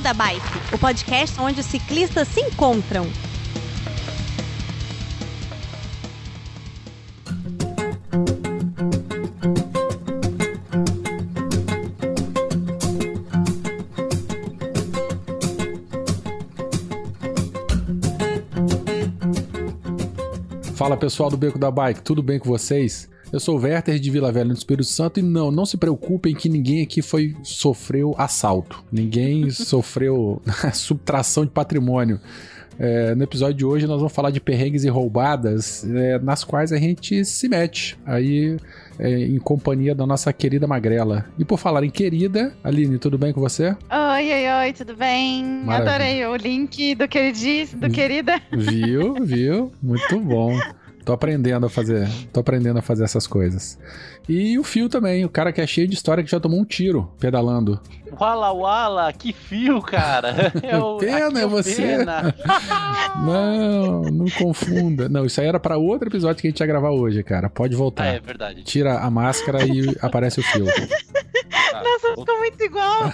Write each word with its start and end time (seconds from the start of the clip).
Beco 0.00 0.02
da 0.02 0.14
Bike, 0.14 0.74
o 0.74 0.78
podcast 0.78 1.38
onde 1.40 1.60
os 1.60 1.66
ciclistas 1.66 2.26
se 2.28 2.40
encontram. 2.40 3.06
Fala 20.74 20.96
pessoal 20.96 21.28
do 21.30 21.36
Beco 21.36 21.58
da 21.58 21.70
Bike, 21.70 22.00
tudo 22.02 22.22
bem 22.22 22.38
com 22.38 22.48
vocês? 22.48 23.08
Eu 23.32 23.38
sou 23.38 23.56
o 23.56 23.62
Werther 23.62 23.96
de 23.98 24.10
Vila 24.10 24.32
Velha 24.32 24.48
no 24.48 24.54
Espírito 24.54 24.88
Santo 24.88 25.20
e 25.20 25.22
não, 25.22 25.52
não 25.52 25.64
se 25.64 25.76
preocupem 25.76 26.34
que 26.34 26.48
ninguém 26.48 26.82
aqui 26.82 27.00
foi 27.00 27.36
sofreu 27.44 28.12
assalto. 28.18 28.82
Ninguém 28.90 29.50
sofreu 29.50 30.42
subtração 30.74 31.44
de 31.44 31.52
patrimônio. 31.52 32.20
É, 32.76 33.14
no 33.14 33.22
episódio 33.22 33.54
de 33.54 33.64
hoje 33.64 33.86
nós 33.86 33.98
vamos 33.98 34.12
falar 34.12 34.30
de 34.30 34.40
perrengues 34.40 34.84
e 34.84 34.88
roubadas 34.88 35.84
é, 35.84 36.18
nas 36.18 36.42
quais 36.42 36.72
a 36.72 36.78
gente 36.78 37.24
se 37.26 37.46
mete 37.46 37.98
aí 38.06 38.56
é, 38.98 39.26
em 39.26 39.38
companhia 39.38 39.94
da 39.94 40.06
nossa 40.06 40.32
querida 40.32 40.66
Magrela. 40.66 41.26
E 41.38 41.44
por 41.44 41.58
falar 41.58 41.84
em 41.84 41.90
querida, 41.90 42.52
Aline, 42.64 42.98
tudo 42.98 43.16
bem 43.16 43.32
com 43.32 43.40
você? 43.40 43.76
Oi, 43.90 44.32
oi, 44.32 44.50
oi, 44.64 44.72
tudo 44.72 44.96
bem? 44.96 45.44
Maravilha. 45.44 45.94
Adorei 45.94 46.26
o 46.26 46.34
link 46.34 46.94
do 46.96 47.06
que 47.06 47.18
ele 47.18 47.32
disse, 47.32 47.76
do 47.76 47.90
querida. 47.90 48.40
Viu, 48.50 49.14
viu? 49.22 49.70
Muito 49.80 50.18
bom. 50.18 50.58
Tô 51.04 51.12
aprendendo 51.14 51.66
a 51.66 51.70
fazer, 51.70 52.08
tô 52.32 52.40
aprendendo 52.40 52.78
a 52.78 52.82
fazer 52.82 53.04
essas 53.04 53.26
coisas. 53.26 53.78
E 54.28 54.58
o 54.58 54.62
Fio 54.62 54.88
também, 54.88 55.24
o 55.24 55.28
cara 55.30 55.50
que 55.52 55.60
é 55.60 55.66
cheio 55.66 55.88
de 55.88 55.94
história 55.94 56.22
que 56.22 56.30
já 56.30 56.38
tomou 56.38 56.60
um 56.60 56.64
tiro 56.64 57.10
pedalando. 57.18 57.80
Wala 58.20 58.52
Wala, 58.52 59.12
que 59.12 59.32
fio, 59.32 59.80
cara. 59.80 60.52
É 60.62 60.76
o- 60.78 60.98
Pena, 60.98 61.40
é 61.40 61.46
o 61.46 61.48
você. 61.48 61.74
Pena. 61.74 62.34
Não, 63.24 64.02
não 64.02 64.26
confunda. 64.30 65.08
Não, 65.08 65.24
isso 65.26 65.40
aí 65.40 65.46
era 65.46 65.58
pra 65.60 65.76
outro 65.76 66.08
episódio 66.08 66.40
que 66.40 66.46
a 66.48 66.50
gente 66.50 66.60
ia 66.60 66.66
gravar 66.66 66.90
hoje, 66.90 67.22
cara. 67.22 67.48
Pode 67.50 67.74
Ah, 67.74 67.78
voltar. 67.78 68.06
é 68.06 68.20
verdade. 68.20 68.62
Tira 68.62 68.98
a 68.98 69.10
máscara 69.10 69.64
e 69.66 69.94
aparece 70.00 70.40
o 70.40 70.42
Fio. 70.42 70.64
Nossa, 71.72 72.08
ficou 72.16 72.38
muito 72.38 72.62
igual. 72.62 73.12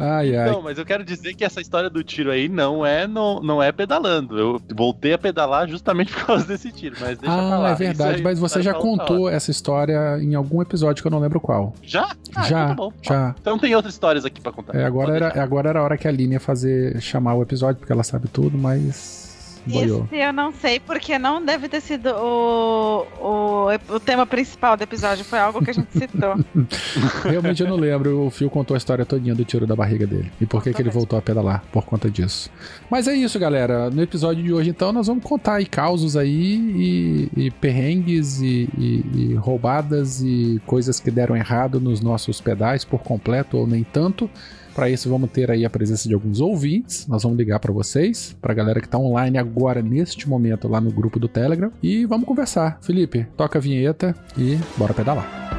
Ai, 0.00 0.34
ai. 0.36 0.50
Não, 0.50 0.62
mas 0.62 0.78
eu 0.78 0.84
quero 0.86 1.04
dizer 1.04 1.34
que 1.34 1.44
essa 1.44 1.60
história 1.60 1.90
do 1.90 2.02
tiro 2.02 2.30
aí 2.30 2.48
não 2.48 2.84
é, 2.84 3.06
não, 3.06 3.40
não 3.40 3.62
é 3.62 3.70
pedalando. 3.70 4.38
Eu 4.38 4.60
voltei 4.74 5.12
a 5.12 5.18
pedalar 5.18 5.68
justamente 5.68 6.10
por 6.14 6.24
causa 6.26 6.46
desse 6.46 6.72
tiro, 6.72 6.96
mas 6.98 7.18
deixa 7.18 7.36
pra 7.36 7.44
Ah, 7.54 7.58
lá. 7.58 7.70
é 7.70 7.74
verdade, 7.74 8.16
aí 8.16 8.22
mas 8.22 8.38
você 8.38 8.62
já 8.62 8.72
pra 8.72 8.80
contou 8.80 9.28
essa 9.28 9.50
história 9.50 10.18
em 10.20 10.34
algum 10.34 10.62
episódio 10.62 11.02
que 11.02 11.06
eu 11.06 11.10
não 11.12 11.18
lembro 11.20 11.38
qual. 11.40 11.74
Já? 11.82 12.08
Ah, 12.34 12.42
Já, 12.42 12.62
então 12.64 12.68
tá 12.68 12.74
bom. 12.74 12.92
já. 13.02 13.34
Então 13.40 13.58
tem 13.58 13.74
outras 13.74 13.92
histórias 13.94 14.24
aqui 14.24 14.40
pra 14.40 14.52
contar. 14.52 14.76
É, 14.76 14.84
agora, 14.84 15.06
Pode 15.08 15.16
era, 15.16 15.26
deixar. 15.28 15.42
agora 15.42 15.68
era 15.68 15.80
a 15.80 15.82
hora 15.82 15.98
que 15.98 16.06
a 16.06 16.10
Aline 16.10 16.32
ia 16.34 16.40
fazer, 16.40 17.00
chamar 17.00 17.34
o 17.34 17.42
episódio, 17.42 17.76
porque 17.80 17.92
ela 17.92 18.02
sabe 18.02 18.28
tudo, 18.28 18.56
mas. 18.56 19.19
Boiou. 19.66 20.04
Esse 20.10 20.22
eu 20.22 20.32
não 20.32 20.52
sei, 20.52 20.80
porque 20.80 21.18
não 21.18 21.44
deve 21.44 21.68
ter 21.68 21.80
sido 21.80 22.08
o, 22.10 23.06
o, 23.20 23.94
o 23.94 24.00
tema 24.00 24.26
principal 24.26 24.76
do 24.76 24.82
episódio. 24.82 25.24
Foi 25.24 25.38
algo 25.38 25.62
que 25.64 25.70
a 25.70 25.74
gente 25.74 25.90
citou. 25.92 26.34
Realmente 27.24 27.62
eu 27.62 27.68
não 27.68 27.76
lembro. 27.76 28.26
O 28.26 28.30
Fio 28.30 28.48
contou 28.50 28.74
a 28.74 28.78
história 28.78 29.04
todinha 29.04 29.34
do 29.34 29.44
tiro 29.44 29.66
da 29.66 29.76
barriga 29.76 30.06
dele. 30.06 30.30
E 30.40 30.46
por 30.46 30.62
que, 30.62 30.72
que 30.72 30.80
ele 30.82 30.90
voltou 30.90 31.18
a 31.18 31.22
pedalar 31.22 31.62
por 31.72 31.84
conta 31.84 32.10
disso. 32.10 32.50
Mas 32.90 33.06
é 33.08 33.14
isso, 33.14 33.38
galera. 33.38 33.90
No 33.90 34.02
episódio 34.02 34.42
de 34.42 34.52
hoje, 34.52 34.70
então, 34.70 34.92
nós 34.92 35.06
vamos 35.06 35.22
contar 35.24 35.54
aí 35.56 35.66
causos 35.66 36.16
aí 36.16 37.28
e, 37.36 37.46
e 37.46 37.50
perrengues 37.50 38.40
e, 38.40 38.68
e- 38.78 39.04
e 39.14 39.34
roubadas 39.34 40.20
e 40.22 40.60
coisas 40.66 40.98
que 41.00 41.10
deram 41.10 41.36
errado 41.36 41.80
nos 41.80 42.00
nossos 42.00 42.40
pedais 42.40 42.84
por 42.84 43.00
completo 43.00 43.56
ou 43.56 43.66
nem 43.66 43.84
tanto. 43.84 44.28
Para 44.74 44.88
isso, 44.88 45.08
vamos 45.10 45.30
ter 45.30 45.50
aí 45.50 45.64
a 45.64 45.70
presença 45.70 46.08
de 46.08 46.14
alguns 46.14 46.40
ouvintes. 46.40 47.06
Nós 47.06 47.22
vamos 47.22 47.36
ligar 47.38 47.58
para 47.58 47.72
vocês, 47.72 48.36
para 48.40 48.52
a 48.52 48.54
galera 48.54 48.80
que 48.80 48.88
tá 48.88 48.98
online 48.98 49.38
agora, 49.38 49.82
neste 49.82 50.28
momento, 50.28 50.68
lá 50.68 50.80
no 50.80 50.90
grupo 50.90 51.18
do 51.18 51.28
Telegram. 51.28 51.72
E 51.82 52.06
vamos 52.06 52.26
conversar. 52.26 52.78
Felipe, 52.80 53.26
toca 53.36 53.58
a 53.58 53.62
vinheta 53.62 54.14
e 54.38 54.58
bora 54.76 54.94
pedalar. 54.94 55.50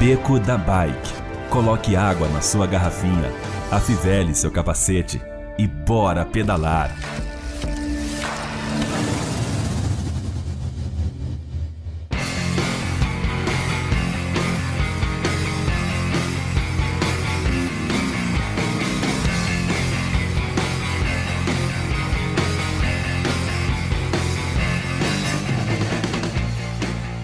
Beco 0.00 0.40
da 0.40 0.58
Bike. 0.58 1.22
Coloque 1.48 1.94
água 1.94 2.28
na 2.30 2.40
sua 2.40 2.66
garrafinha, 2.66 3.30
afivele 3.70 4.34
seu 4.34 4.50
capacete 4.50 5.20
e 5.58 5.66
bora 5.66 6.24
pedalar. 6.24 6.90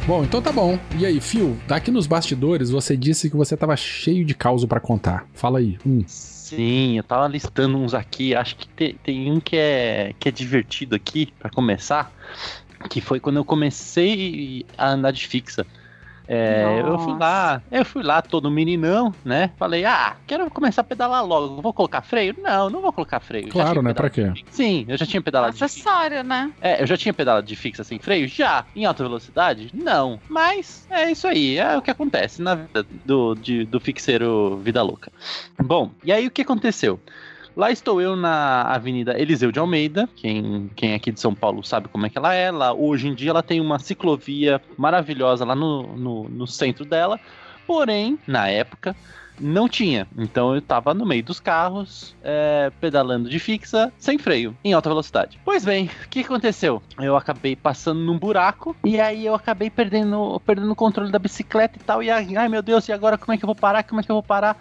Bom, 0.08 0.24
então 0.24 0.40
tá 0.40 0.50
bom. 0.50 0.78
E 0.98 1.04
aí, 1.04 1.20
Phil, 1.20 1.54
aqui 1.68 1.90
nos 1.90 2.06
bastidores 2.06 2.70
você 2.70 2.96
disse 2.96 3.28
que 3.28 3.36
você 3.36 3.54
tava 3.54 3.76
cheio 3.76 4.24
de 4.24 4.34
causa 4.34 4.66
pra 4.66 4.80
contar. 4.80 5.26
Fala 5.34 5.58
aí. 5.58 5.76
Sim, 6.06 6.96
eu 6.96 7.04
tava 7.04 7.28
listando 7.28 7.76
uns 7.76 7.92
aqui. 7.92 8.34
Acho 8.34 8.56
que 8.56 8.66
tem, 8.70 8.94
tem 9.04 9.30
um 9.30 9.38
que 9.38 9.54
é, 9.54 10.14
que 10.18 10.30
é 10.30 10.32
divertido 10.32 10.96
aqui, 10.96 11.30
pra 11.38 11.50
começar. 11.50 12.10
Que 12.88 13.02
foi 13.02 13.20
quando 13.20 13.36
eu 13.36 13.44
comecei 13.44 14.64
a 14.78 14.92
andar 14.92 15.10
de 15.10 15.26
fixa. 15.26 15.66
É, 16.30 16.82
eu 16.84 16.98
fui 16.98 17.18
lá, 17.18 17.62
eu 17.70 17.84
fui 17.86 18.02
lá 18.02 18.20
todo 18.20 18.50
meninão, 18.50 19.14
né? 19.24 19.50
Falei, 19.58 19.84
ah, 19.86 20.14
quero 20.26 20.50
começar 20.50 20.82
a 20.82 20.84
pedalar 20.84 21.24
logo. 21.24 21.62
Vou 21.62 21.72
colocar 21.72 22.02
freio? 22.02 22.34
Não, 22.38 22.68
não 22.68 22.82
vou 22.82 22.92
colocar 22.92 23.18
freio. 23.18 23.48
Claro, 23.48 23.80
né? 23.80 23.94
Pra 23.94 24.10
quê? 24.10 24.30
Sim, 24.50 24.84
eu 24.86 24.98
já 24.98 25.06
tinha 25.06 25.22
pedalado 25.22 25.54
de 25.54 25.58
fixa. 25.58 25.88
Acessório, 25.88 26.22
né? 26.22 26.52
É, 26.60 26.82
eu 26.82 26.86
já 26.86 26.98
tinha 26.98 27.14
pedalado 27.14 27.46
de 27.46 27.56
fixa 27.56 27.82
sem 27.82 27.98
freio? 27.98 28.28
Já. 28.28 28.66
Em 28.76 28.84
alta 28.84 29.02
velocidade? 29.02 29.70
Não. 29.72 30.20
Mas 30.28 30.86
é 30.90 31.10
isso 31.10 31.26
aí, 31.26 31.56
é 31.56 31.76
o 31.78 31.82
que 31.82 31.90
acontece 31.90 32.42
na 32.42 32.54
vida 32.56 32.84
do, 33.04 33.34
de- 33.34 33.64
do 33.64 33.80
fixeiro 33.80 34.58
Vida 34.62 34.82
Louca. 34.82 35.10
Bom, 35.58 35.90
e 36.04 36.12
aí 36.12 36.26
o 36.26 36.30
que 36.30 36.42
aconteceu? 36.42 37.00
Lá 37.58 37.72
estou 37.72 38.00
eu 38.00 38.14
na 38.14 38.62
Avenida 38.62 39.20
Eliseu 39.20 39.50
de 39.50 39.58
Almeida. 39.58 40.08
Quem, 40.14 40.70
quem 40.76 40.92
é 40.92 40.94
aqui 40.94 41.10
de 41.10 41.18
São 41.18 41.34
Paulo 41.34 41.64
sabe 41.64 41.88
como 41.88 42.06
é 42.06 42.08
que 42.08 42.16
ela 42.16 42.32
é. 42.32 42.52
Lá, 42.52 42.72
hoje 42.72 43.08
em 43.08 43.14
dia 43.16 43.30
ela 43.30 43.42
tem 43.42 43.60
uma 43.60 43.80
ciclovia 43.80 44.62
maravilhosa 44.76 45.44
lá 45.44 45.56
no, 45.56 45.96
no, 45.96 46.28
no 46.28 46.46
centro 46.46 46.84
dela. 46.84 47.18
Porém, 47.66 48.16
na 48.28 48.46
época, 48.46 48.94
não 49.40 49.68
tinha. 49.68 50.06
Então 50.16 50.54
eu 50.54 50.62
tava 50.62 50.94
no 50.94 51.04
meio 51.04 51.24
dos 51.24 51.40
carros, 51.40 52.14
é, 52.22 52.70
pedalando 52.80 53.28
de 53.28 53.40
fixa, 53.40 53.92
sem 53.98 54.18
freio, 54.18 54.56
em 54.62 54.72
alta 54.72 54.88
velocidade. 54.88 55.40
Pois 55.44 55.64
bem, 55.64 55.90
o 56.04 56.08
que 56.08 56.20
aconteceu? 56.20 56.80
Eu 56.96 57.16
acabei 57.16 57.56
passando 57.56 57.98
num 57.98 58.16
buraco 58.16 58.76
e 58.84 59.00
aí 59.00 59.26
eu 59.26 59.34
acabei 59.34 59.68
perdendo, 59.68 60.40
perdendo 60.46 60.70
o 60.70 60.76
controle 60.76 61.10
da 61.10 61.18
bicicleta 61.18 61.76
e 61.76 61.82
tal. 61.82 62.04
E 62.04 62.08
ai, 62.08 62.36
ai, 62.36 62.48
meu 62.48 62.62
Deus, 62.62 62.86
e 62.86 62.92
agora 62.92 63.18
como 63.18 63.32
é 63.32 63.36
que 63.36 63.42
eu 63.42 63.48
vou 63.48 63.56
parar? 63.56 63.82
Como 63.82 64.00
é 64.00 64.04
que 64.04 64.12
eu 64.12 64.14
vou 64.14 64.22
parar? 64.22 64.56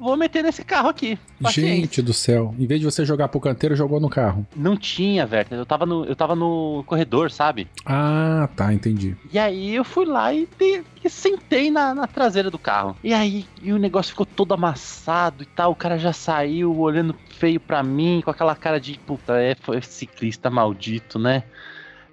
Vou 0.00 0.16
meter 0.16 0.42
nesse 0.42 0.64
carro 0.64 0.88
aqui. 0.88 1.18
Paciência. 1.40 1.74
Gente 1.76 2.02
do 2.02 2.12
céu. 2.14 2.54
Em 2.58 2.66
vez 2.66 2.80
de 2.80 2.86
você 2.86 3.04
jogar 3.04 3.28
pro 3.28 3.38
canteiro, 3.38 3.76
jogou 3.76 4.00
no 4.00 4.08
carro. 4.08 4.46
Não 4.56 4.76
tinha, 4.76 5.28
Werther. 5.30 5.58
Eu 5.58 5.66
tava 5.66 5.84
no, 5.84 6.04
eu 6.06 6.16
tava 6.16 6.34
no 6.34 6.82
corredor, 6.86 7.30
sabe? 7.30 7.68
Ah, 7.84 8.48
tá, 8.56 8.72
entendi. 8.72 9.14
E 9.32 9.38
aí 9.38 9.74
eu 9.74 9.84
fui 9.84 10.06
lá 10.06 10.32
e, 10.32 10.48
dei- 10.58 10.82
e 11.04 11.10
sentei 11.10 11.70
na, 11.70 11.94
na 11.94 12.06
traseira 12.06 12.50
do 12.50 12.58
carro. 12.58 12.96
E 13.04 13.12
aí 13.12 13.44
e 13.62 13.72
o 13.72 13.78
negócio 13.78 14.10
ficou 14.12 14.24
todo 14.26 14.54
amassado 14.54 15.42
e 15.42 15.46
tal. 15.46 15.72
O 15.72 15.76
cara 15.76 15.98
já 15.98 16.12
saiu 16.12 16.76
olhando 16.78 17.14
feio 17.38 17.60
pra 17.60 17.82
mim, 17.82 18.22
com 18.24 18.30
aquela 18.30 18.56
cara 18.56 18.80
de 18.80 18.98
puta, 19.06 19.38
é 19.40 19.54
foi 19.54 19.80
ciclista 19.82 20.48
maldito, 20.50 21.18
né? 21.18 21.44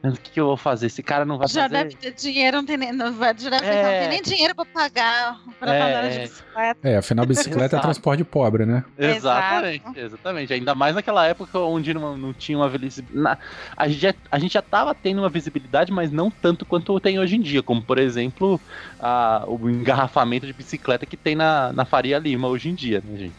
O 0.10 0.22
que, 0.22 0.32
que 0.32 0.40
eu 0.40 0.46
vou 0.48 0.58
fazer? 0.58 0.88
Esse 0.88 1.02
cara 1.04 1.26
não 1.26 1.38
vai 1.38 1.48
Já 1.48 1.64
fazer. 1.64 1.84
deve 1.84 1.96
ter 1.96 2.14
dinheiro, 2.14 2.58
não 2.58 2.66
tem 2.66 2.78
nem, 2.78 2.92
não 2.92 3.14
vai, 3.14 3.36
já 3.38 3.50
deve 3.50 3.64
ter, 3.64 3.68
É. 3.74 3.84
não 3.84 4.00
tem 4.00 4.10
nem 4.10 4.22
dinheiro 4.22 4.56
pra 4.56 4.66
pagar 4.66 5.40
pra 5.60 5.74
É, 5.76 5.82
andar 5.82 6.10
de 6.10 6.18
é. 6.18 6.22
bicicleta. 6.24 6.80
É, 6.90 6.98
afinal, 6.98 7.26
bicicleta 7.28 7.78
é 7.78 7.80
transporte 7.80 8.24
pobre, 8.24 8.66
né? 8.66 8.84
Exatamente, 8.98 10.00
exatamente. 10.00 10.54
Ainda 10.54 10.74
mais 10.76 10.96
naquela 10.96 11.26
época 11.26 11.60
onde 11.60 11.94
não, 11.94 12.18
não 12.18 12.34
tinha 12.34 12.58
uma 12.58 12.70
visibilidade. 12.70 13.40
A, 13.76 13.88
gente 13.88 14.00
já- 14.02 14.14
a 14.32 14.40
gente 14.40 14.54
já 14.54 14.62
tava 14.62 14.94
tendo 14.96 15.20
uma 15.22 15.30
visibilidade, 15.30 15.92
mas 15.92 16.12
não 16.12 16.30
tanto 16.32 16.66
quanto 16.66 17.00
tem 17.00 17.20
hoje 17.20 17.36
em 17.36 17.42
dia. 17.42 17.62
Como, 17.64 17.82
por 17.82 17.98
exemplo, 17.98 18.60
a- 19.00 19.44
o 19.48 19.70
engarrafamento 19.70 20.46
de 20.46 20.54
bicicleta 20.54 21.06
que 21.06 21.18
tem 21.18 21.36
na, 21.36 21.72
na 21.74 21.86
Faria 21.86 22.18
Lima 22.20 22.48
hoje 22.48 22.70
em 22.70 22.76
dia, 22.76 23.02
né, 23.06 23.18
gente? 23.18 23.36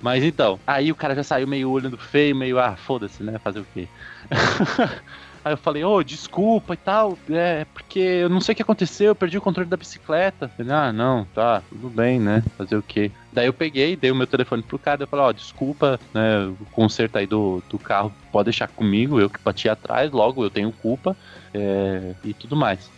Mas 0.00 0.24
então, 0.24 0.58
aí 0.66 0.90
o 0.90 0.96
cara 0.96 1.14
já 1.14 1.22
saiu 1.22 1.46
meio 1.46 1.70
olhando 1.70 1.96
feio, 1.96 2.34
meio, 2.34 2.58
ah, 2.58 2.74
foda-se, 2.76 3.22
né? 3.22 3.38
Fazer 3.38 3.60
o 3.60 3.66
quê? 3.72 3.86
Aí 5.44 5.52
eu 5.52 5.56
falei, 5.56 5.84
ô, 5.84 6.02
desculpa 6.02 6.74
e 6.74 6.76
tal, 6.76 7.18
é, 7.28 7.64
porque 7.72 7.98
eu 7.98 8.28
não 8.28 8.40
sei 8.40 8.52
o 8.52 8.56
que 8.56 8.62
aconteceu, 8.62 9.08
eu 9.08 9.14
perdi 9.14 9.36
o 9.36 9.42
controle 9.42 9.68
da 9.68 9.76
bicicleta. 9.76 10.50
Ele, 10.58 10.72
ah, 10.72 10.92
não, 10.92 11.24
tá, 11.34 11.62
tudo 11.68 11.88
bem, 11.88 12.20
né? 12.20 12.44
Fazer 12.56 12.76
o 12.76 12.82
quê? 12.82 13.10
Daí 13.32 13.46
eu 13.46 13.52
peguei, 13.52 13.96
dei 13.96 14.10
o 14.10 14.14
meu 14.14 14.26
telefone 14.26 14.62
pro 14.62 14.78
cara, 14.78 15.02
eu 15.02 15.06
falei, 15.06 15.24
ó, 15.26 15.32
desculpa, 15.32 15.98
né, 16.14 16.46
o 16.46 16.64
conserto 16.66 17.16
aí 17.16 17.26
do, 17.26 17.62
do 17.68 17.78
carro 17.78 18.12
pode 18.30 18.44
deixar 18.44 18.68
comigo, 18.68 19.18
eu 19.18 19.28
que 19.28 19.40
bati 19.42 19.68
atrás, 19.68 20.12
logo 20.12 20.44
eu 20.44 20.50
tenho 20.50 20.70
culpa, 20.70 21.16
é, 21.52 22.14
e 22.24 22.34
tudo 22.34 22.54
mais. 22.54 22.90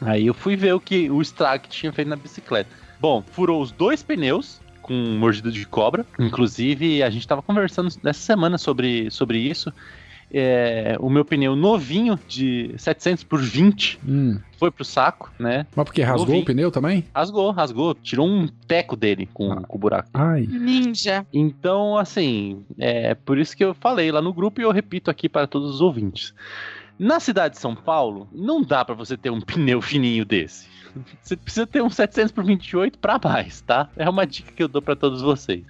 Aí 0.00 0.26
eu 0.26 0.34
fui 0.34 0.56
ver 0.56 0.72
o 0.72 0.80
que 0.80 1.10
o 1.10 1.20
estrago 1.20 1.64
que 1.64 1.68
tinha 1.68 1.92
feito 1.92 2.08
na 2.08 2.16
bicicleta. 2.16 2.70
Bom, 2.98 3.22
furou 3.32 3.60
os 3.60 3.72
dois 3.72 4.02
pneus, 4.02 4.60
com 4.82 4.94
mordida 4.94 5.50
de 5.50 5.64
cobra. 5.66 6.04
Inclusive, 6.18 7.02
a 7.02 7.10
gente 7.10 7.22
estava 7.22 7.40
conversando 7.40 7.94
nessa 8.02 8.20
semana 8.20 8.58
sobre, 8.58 9.10
sobre 9.10 9.38
isso. 9.38 9.72
É, 10.32 10.96
o 11.00 11.10
meu 11.10 11.24
pneu 11.24 11.56
novinho 11.56 12.18
de 12.28 12.72
700 12.78 13.24
por 13.24 13.40
20 13.40 13.98
Hum. 14.06 14.38
foi 14.58 14.70
pro 14.70 14.84
saco, 14.84 15.30
né? 15.38 15.66
Mas 15.74 15.84
porque 15.84 16.02
rasgou 16.02 16.26
Novinho. 16.26 16.42
o 16.42 16.46
pneu 16.46 16.70
também? 16.70 17.04
Rasgou, 17.14 17.50
rasgou, 17.50 17.94
tirou 17.94 18.28
um 18.28 18.46
teco 18.68 18.94
dele 18.94 19.28
com, 19.34 19.52
Ah. 19.52 19.60
com 19.62 19.76
o 19.76 19.80
buraco. 19.80 20.08
Ai. 20.14 20.46
Ninja. 20.48 21.26
Então, 21.32 21.96
assim, 21.98 22.62
é 22.78 23.14
por 23.14 23.38
isso 23.38 23.56
que 23.56 23.64
eu 23.64 23.74
falei 23.74 24.12
lá 24.12 24.22
no 24.22 24.32
grupo 24.32 24.60
e 24.60 24.64
eu 24.64 24.70
repito 24.70 25.10
aqui 25.10 25.28
para 25.28 25.46
todos 25.48 25.74
os 25.74 25.80
ouvintes. 25.80 26.32
Na 26.98 27.18
cidade 27.18 27.54
de 27.54 27.60
São 27.60 27.74
Paulo, 27.74 28.28
não 28.32 28.62
dá 28.62 28.84
para 28.84 28.94
você 28.94 29.16
ter 29.16 29.30
um 29.30 29.40
pneu 29.42 29.80
fininho 29.82 30.24
desse. 30.24 30.68
Você 31.22 31.36
precisa 31.36 31.66
ter 31.66 31.82
um 31.82 31.90
700 31.90 32.32
por 32.32 32.44
28 32.44 32.98
para 32.98 33.18
mais, 33.22 33.60
tá? 33.60 33.88
É 33.96 34.08
uma 34.08 34.26
dica 34.26 34.52
que 34.52 34.62
eu 34.62 34.68
dou 34.68 34.80
para 34.82 34.96
todos 34.96 35.22
vocês. 35.22 35.62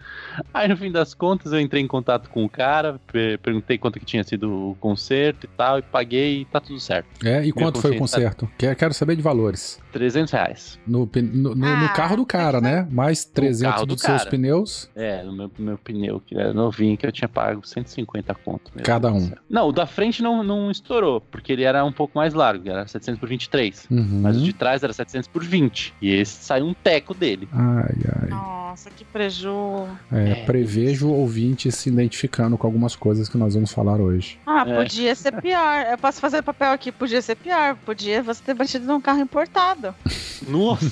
Aí 0.52 0.68
no 0.68 0.76
fim 0.76 0.90
das 0.90 1.14
contas 1.14 1.52
eu 1.52 1.60
entrei 1.60 1.82
em 1.82 1.86
contato 1.86 2.28
com 2.30 2.44
o 2.44 2.48
cara, 2.48 3.00
per- 3.12 3.38
perguntei 3.40 3.78
quanto 3.78 3.98
que 3.98 4.04
tinha 4.06 4.22
sido 4.24 4.70
o 4.70 4.74
conserto 4.80 5.44
e 5.44 5.48
tal, 5.48 5.78
e 5.78 5.82
paguei 5.82 6.40
e 6.42 6.44
tá 6.44 6.60
tudo 6.60 6.78
certo. 6.80 7.06
É, 7.24 7.44
e 7.44 7.52
quanto 7.52 7.80
foi 7.80 7.92
o 7.92 7.98
consciência 7.98 8.30
conserto? 8.30 8.50
Quero, 8.58 8.76
quero 8.76 8.94
saber 8.94 9.16
de 9.16 9.22
valores. 9.22 9.80
300 9.92 10.32
reais. 10.32 10.78
No, 10.86 11.08
no, 11.14 11.54
no- 11.54 11.54
no 11.54 11.84
Ah, 11.86 11.88
carro 11.90 12.16
do 12.16 12.26
cara, 12.26 12.60
né? 12.60 12.86
Mais 12.90 13.24
300 13.24 13.74
carro 13.74 13.86
do 13.86 13.94
dos 13.94 14.02
seus 14.02 14.18
cara. 14.18 14.30
pneus. 14.30 14.90
É, 14.94 15.22
no 15.22 15.32
meu, 15.32 15.50
meu 15.58 15.78
pneu, 15.78 16.20
que 16.24 16.36
era 16.36 16.52
novinho, 16.52 16.96
que 16.96 17.06
eu 17.06 17.12
tinha 17.12 17.28
pago 17.28 17.66
150 17.66 18.34
conto. 18.36 18.70
meu 18.74 18.84
Cada 18.84 19.12
um. 19.12 19.30
Não, 19.48 19.68
o 19.68 19.72
da 19.72 19.86
frente 19.86 20.22
não, 20.22 20.42
não 20.44 20.70
estourou, 20.70 21.20
porque 21.20 21.52
ele 21.52 21.64
era 21.64 21.84
um 21.84 21.92
pouco 21.92 22.16
mais 22.16 22.34
largo, 22.34 22.68
era 22.68 22.86
700 22.86 23.18
por 23.18 23.28
23. 23.28 23.86
Uhum. 23.90 24.20
Mas 24.22 24.36
o 24.36 24.40
de 24.40 24.52
trás 24.52 24.82
era 24.82 24.92
700 24.92 25.09
por 25.32 25.42
20. 25.44 25.94
E 26.00 26.10
esse 26.14 26.42
saiu 26.44 26.66
um 26.66 26.74
teco 26.74 27.12
dele. 27.14 27.48
Ai, 27.52 27.94
ai. 28.22 28.28
Nossa, 28.30 28.90
que 28.90 29.04
preju. 29.04 29.86
É, 30.12 30.30
É. 30.30 30.34
prevejo 30.44 31.08
o 31.08 31.12
ouvinte 31.12 31.70
se 31.72 31.88
identificando 31.88 32.56
com 32.56 32.66
algumas 32.66 32.94
coisas 32.94 33.28
que 33.28 33.36
nós 33.38 33.54
vamos 33.54 33.72
falar 33.72 34.00
hoje. 34.00 34.38
Ah, 34.46 34.64
É. 34.66 34.76
podia 34.76 35.14
ser 35.14 35.32
pior. 35.40 35.86
Eu 35.90 35.98
posso 35.98 36.20
fazer 36.20 36.42
papel 36.42 36.70
aqui, 36.72 36.92
podia 36.92 37.20
ser 37.22 37.34
pior. 37.36 37.76
Podia 37.84 38.22
você 38.22 38.42
ter 38.44 38.54
batido 38.54 38.86
num 38.86 39.00
carro 39.00 39.20
importado. 39.20 39.94
Nossa! 40.48 40.86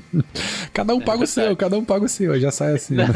Cada 0.72 0.94
um 0.94 1.00
É 1.00 1.04
paga 1.04 1.24
o 1.24 1.26
seu, 1.26 1.42
verdade. 1.44 1.58
cada 1.60 1.78
um 1.78 1.84
paga 1.84 2.04
o 2.04 2.08
seu, 2.08 2.38
já 2.40 2.50
sai 2.50 2.74
assim. 2.74 2.94
né? 2.94 3.06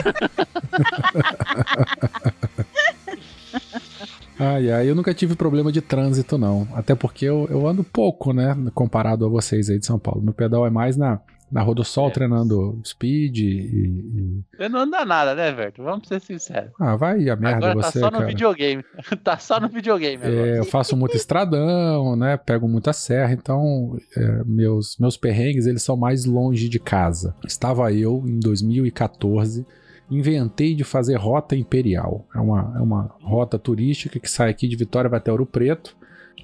Ai, 4.39 4.71
ai, 4.71 4.89
eu 4.91 4.95
nunca 4.95 5.15
tive 5.15 5.37
problema 5.37 5.71
de 5.71 5.81
trânsito, 5.81 6.37
não. 6.37 6.67
Até 6.75 6.95
porque 6.95 7.25
eu, 7.25 7.47
eu 7.51 7.67
ando 7.69 7.85
pouco, 7.85 8.33
né? 8.33 8.57
Comparado 8.75 9.25
a 9.25 9.29
vocês 9.29 9.71
aí 9.71 9.79
de 9.79 9.87
São 9.87 9.99
Paulo. 9.99 10.21
Meu 10.23 10.33
pedal 10.35 10.67
é 10.67 10.71
mais 10.71 10.97
na, 10.97 11.21
na 11.53 11.63
Rodossol, 11.63 12.09
É. 12.09 12.11
treinando 12.11 12.81
speed 12.85 13.39
e, 13.39 13.45
e- 13.45 14.41
Você 14.57 14.69
não 14.69 14.81
anda 14.81 15.05
nada, 15.05 15.37
né, 15.37 15.53
Verto? 15.53 15.85
Vamos 15.85 16.09
ser 16.09 16.21
sinceros. 16.21 16.73
Ah, 16.81 16.97
vai 16.97 17.29
a 17.29 17.37
merda 17.37 17.71
agora 17.71 17.81
tá 17.81 17.91
você, 17.93 18.01
só 18.01 18.07
no 18.07 18.13
cara. 18.19 18.27
videogame. 18.27 18.85
tá 19.23 19.39
só 19.39 19.61
no 19.61 19.69
videogame 19.69 20.17
agora. 20.25 20.49
É, 20.49 20.59
eu 20.59 20.65
faço 20.65 20.97
muito 20.97 21.17
estradão, 21.17 22.17
né? 22.17 22.37
Pego 22.37 22.69
muita 22.69 22.93
serra, 22.93 23.33
então 23.33 23.97
é, 24.17 24.43
meus, 24.45 24.97
meus 24.99 25.17
perrengues 25.17 25.67
eles 25.67 25.83
são 25.83 25.97
mais 25.97 26.25
longe 26.25 26.69
de 26.69 26.81
casa. 26.81 27.37
Estava 27.47 27.93
eu 27.93 28.21
em 28.27 28.41
2014, 28.41 29.65
inventei 30.11 30.75
de 30.75 30.85
fazer 30.85 31.17
rota 31.17 31.57
imperial. 31.57 32.27
É 32.35 32.39
uma, 32.39 32.73
é 32.77 32.81
uma 32.81 33.11
rota 33.23 33.59
turística 33.59 34.19
que 34.21 34.31
sai 34.31 34.51
aqui 34.51 34.69
de 34.69 34.77
Vitória 34.77 35.09
vai 35.11 35.19
até 35.19 35.31
Ouro 35.31 35.47
Preto. 35.47 35.97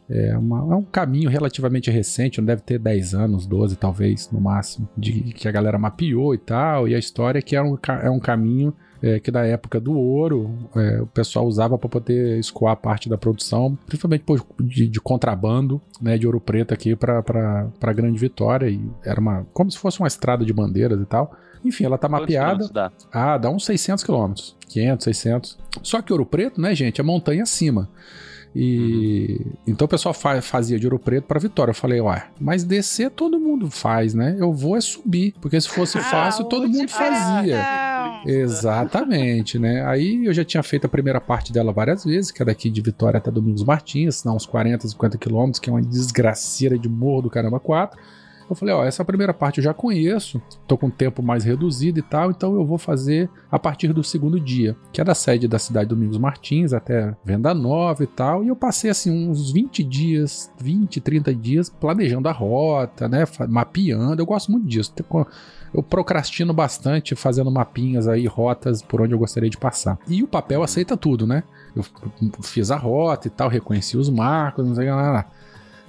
É, 0.08 0.36
uma- 0.36 0.58
é 0.74 0.76
um 0.76 0.82
caminho 0.82 1.30
relativamente 1.30 1.88
recente, 1.90 2.38
não 2.40 2.44
deve 2.46 2.62
ter 2.62 2.78
10 2.80 3.14
anos, 3.14 3.46
12 3.46 3.76
talvez, 3.76 4.28
no 4.32 4.40
máximo, 4.40 4.88
de 4.96 5.12
que 5.32 5.46
a 5.46 5.52
galera 5.52 5.78
mapeou 5.78 6.34
e 6.34 6.38
tal. 6.38 6.88
E 6.88 6.94
a 6.94 6.98
história 6.98 7.38
é 7.38 7.42
que 7.42 7.54
é 7.54 7.62
um, 7.62 7.78
é 8.02 8.10
um 8.10 8.18
caminho 8.18 8.74
é, 9.02 9.18
que 9.18 9.30
da 9.30 9.46
época 9.46 9.80
do 9.80 9.94
ouro 9.94 10.50
é, 10.76 11.00
o 11.00 11.06
pessoal 11.06 11.46
usava 11.46 11.78
para 11.78 11.88
poder 11.88 12.38
escoar 12.38 12.76
parte 12.76 13.08
da 13.08 13.16
produção, 13.16 13.78
principalmente 13.86 14.24
por- 14.24 14.44
de, 14.60 14.88
de 14.88 15.00
contrabando 15.00 15.80
né, 16.02 16.18
de 16.18 16.26
ouro 16.26 16.38
preto 16.40 16.74
aqui 16.74 16.94
para 16.96 17.92
Grande 17.94 18.18
Vitória. 18.18 18.68
E 18.68 18.80
era 19.04 19.18
uma 19.20 19.46
como 19.54 19.70
se 19.70 19.78
fosse 19.78 20.00
uma 20.00 20.08
estrada 20.08 20.44
de 20.44 20.52
bandeiras 20.52 21.00
e 21.00 21.06
tal. 21.06 21.34
Enfim, 21.64 21.84
ela 21.84 21.98
tá 21.98 22.08
Quantos 22.08 22.20
mapeada. 22.34 22.68
dá? 22.72 22.92
Ah, 23.12 23.36
dá 23.38 23.50
uns 23.50 23.64
600 23.64 24.02
quilômetros. 24.04 24.56
500, 24.68 25.04
600. 25.04 25.58
Só 25.82 26.00
que 26.00 26.12
Ouro 26.12 26.24
Preto, 26.24 26.60
né, 26.60 26.74
gente, 26.74 27.00
é 27.00 27.04
montanha 27.04 27.42
acima. 27.42 27.88
E 28.54 29.46
então 29.66 29.84
o 29.84 29.88
pessoal 29.88 30.12
fa- 30.12 30.42
fazia 30.42 30.78
de 30.78 30.84
Ouro 30.86 30.98
Preto 30.98 31.24
para 31.24 31.38
Vitória. 31.38 31.70
Eu 31.70 31.74
falei, 31.74 32.00
ué, 32.00 32.26
mas 32.40 32.64
descer 32.64 33.10
todo 33.10 33.38
mundo 33.38 33.70
faz, 33.70 34.12
né? 34.12 34.34
Eu 34.38 34.52
vou 34.52 34.76
é 34.76 34.80
subir, 34.80 35.34
porque 35.40 35.60
se 35.60 35.68
fosse 35.68 35.98
Ah, 35.98 36.02
fácil 36.02 36.44
todo 36.46 36.68
mundo 36.68 36.88
fazia. 36.88 37.58
Não. 37.58 38.28
Exatamente, 38.28 39.58
né? 39.58 39.84
Aí 39.86 40.24
eu 40.26 40.32
já 40.32 40.44
tinha 40.44 40.62
feito 40.64 40.84
a 40.86 40.88
primeira 40.88 41.20
parte 41.20 41.52
dela 41.52 41.72
várias 41.72 42.04
vezes, 42.04 42.30
que 42.32 42.42
é 42.42 42.44
daqui 42.44 42.68
de 42.70 42.80
Vitória 42.80 43.18
até 43.18 43.30
Domingos 43.30 43.62
Martins, 43.62 44.22
dá 44.22 44.32
uns 44.32 44.46
40, 44.46 44.86
50 44.88 45.16
quilômetros, 45.16 45.60
que 45.60 45.70
é 45.70 45.72
uma 45.72 45.82
desgraceira 45.82 46.76
de 46.78 46.88
morro 46.88 47.22
do 47.22 47.30
caramba 47.30 47.60
4. 47.60 47.98
Eu 48.50 48.56
falei, 48.56 48.74
ó, 48.74 48.84
essa 48.84 49.04
primeira 49.04 49.32
parte 49.32 49.58
eu 49.58 49.64
já 49.64 49.72
conheço, 49.72 50.42
tô 50.66 50.76
com 50.76 50.90
tempo 50.90 51.22
mais 51.22 51.44
reduzido 51.44 52.00
e 52.00 52.02
tal, 52.02 52.30
então 52.30 52.54
eu 52.54 52.66
vou 52.66 52.78
fazer 52.78 53.30
a 53.50 53.58
partir 53.58 53.92
do 53.92 54.02
segundo 54.02 54.40
dia, 54.40 54.76
que 54.92 55.00
é 55.00 55.04
da 55.04 55.14
sede 55.14 55.46
da 55.46 55.58
cidade 55.58 55.88
de 55.88 55.94
Domingos 55.94 56.18
Martins 56.18 56.72
até 56.72 57.14
Venda 57.24 57.54
Nova 57.54 58.02
e 58.02 58.06
tal, 58.08 58.42
e 58.42 58.48
eu 58.48 58.56
passei 58.56 58.90
assim 58.90 59.28
uns 59.28 59.52
20 59.52 59.84
dias, 59.84 60.52
20, 60.60 61.00
30 61.00 61.34
dias 61.34 61.70
planejando 61.70 62.28
a 62.28 62.32
rota, 62.32 63.08
né, 63.08 63.24
mapeando, 63.48 64.20
eu 64.20 64.26
gosto 64.26 64.50
muito 64.50 64.66
disso. 64.66 64.92
Eu 65.72 65.82
procrastino 65.84 66.52
bastante 66.52 67.14
fazendo 67.14 67.50
mapinhas 67.50 68.08
aí, 68.08 68.26
rotas 68.26 68.82
por 68.82 69.00
onde 69.00 69.14
eu 69.14 69.18
gostaria 69.18 69.48
de 69.48 69.56
passar. 69.56 69.96
E 70.08 70.20
o 70.20 70.26
papel 70.26 70.64
aceita 70.64 70.96
tudo, 70.96 71.28
né? 71.28 71.44
Eu 71.76 71.84
fiz 72.42 72.72
a 72.72 72.76
rota 72.76 73.28
e 73.28 73.30
tal, 73.30 73.48
reconheci 73.48 73.96
os 73.96 74.10
marcos, 74.10 74.66
não 74.66 74.74
sei 74.74 74.90
o 74.90 74.92
que 74.92 75.00
lá. 75.00 75.26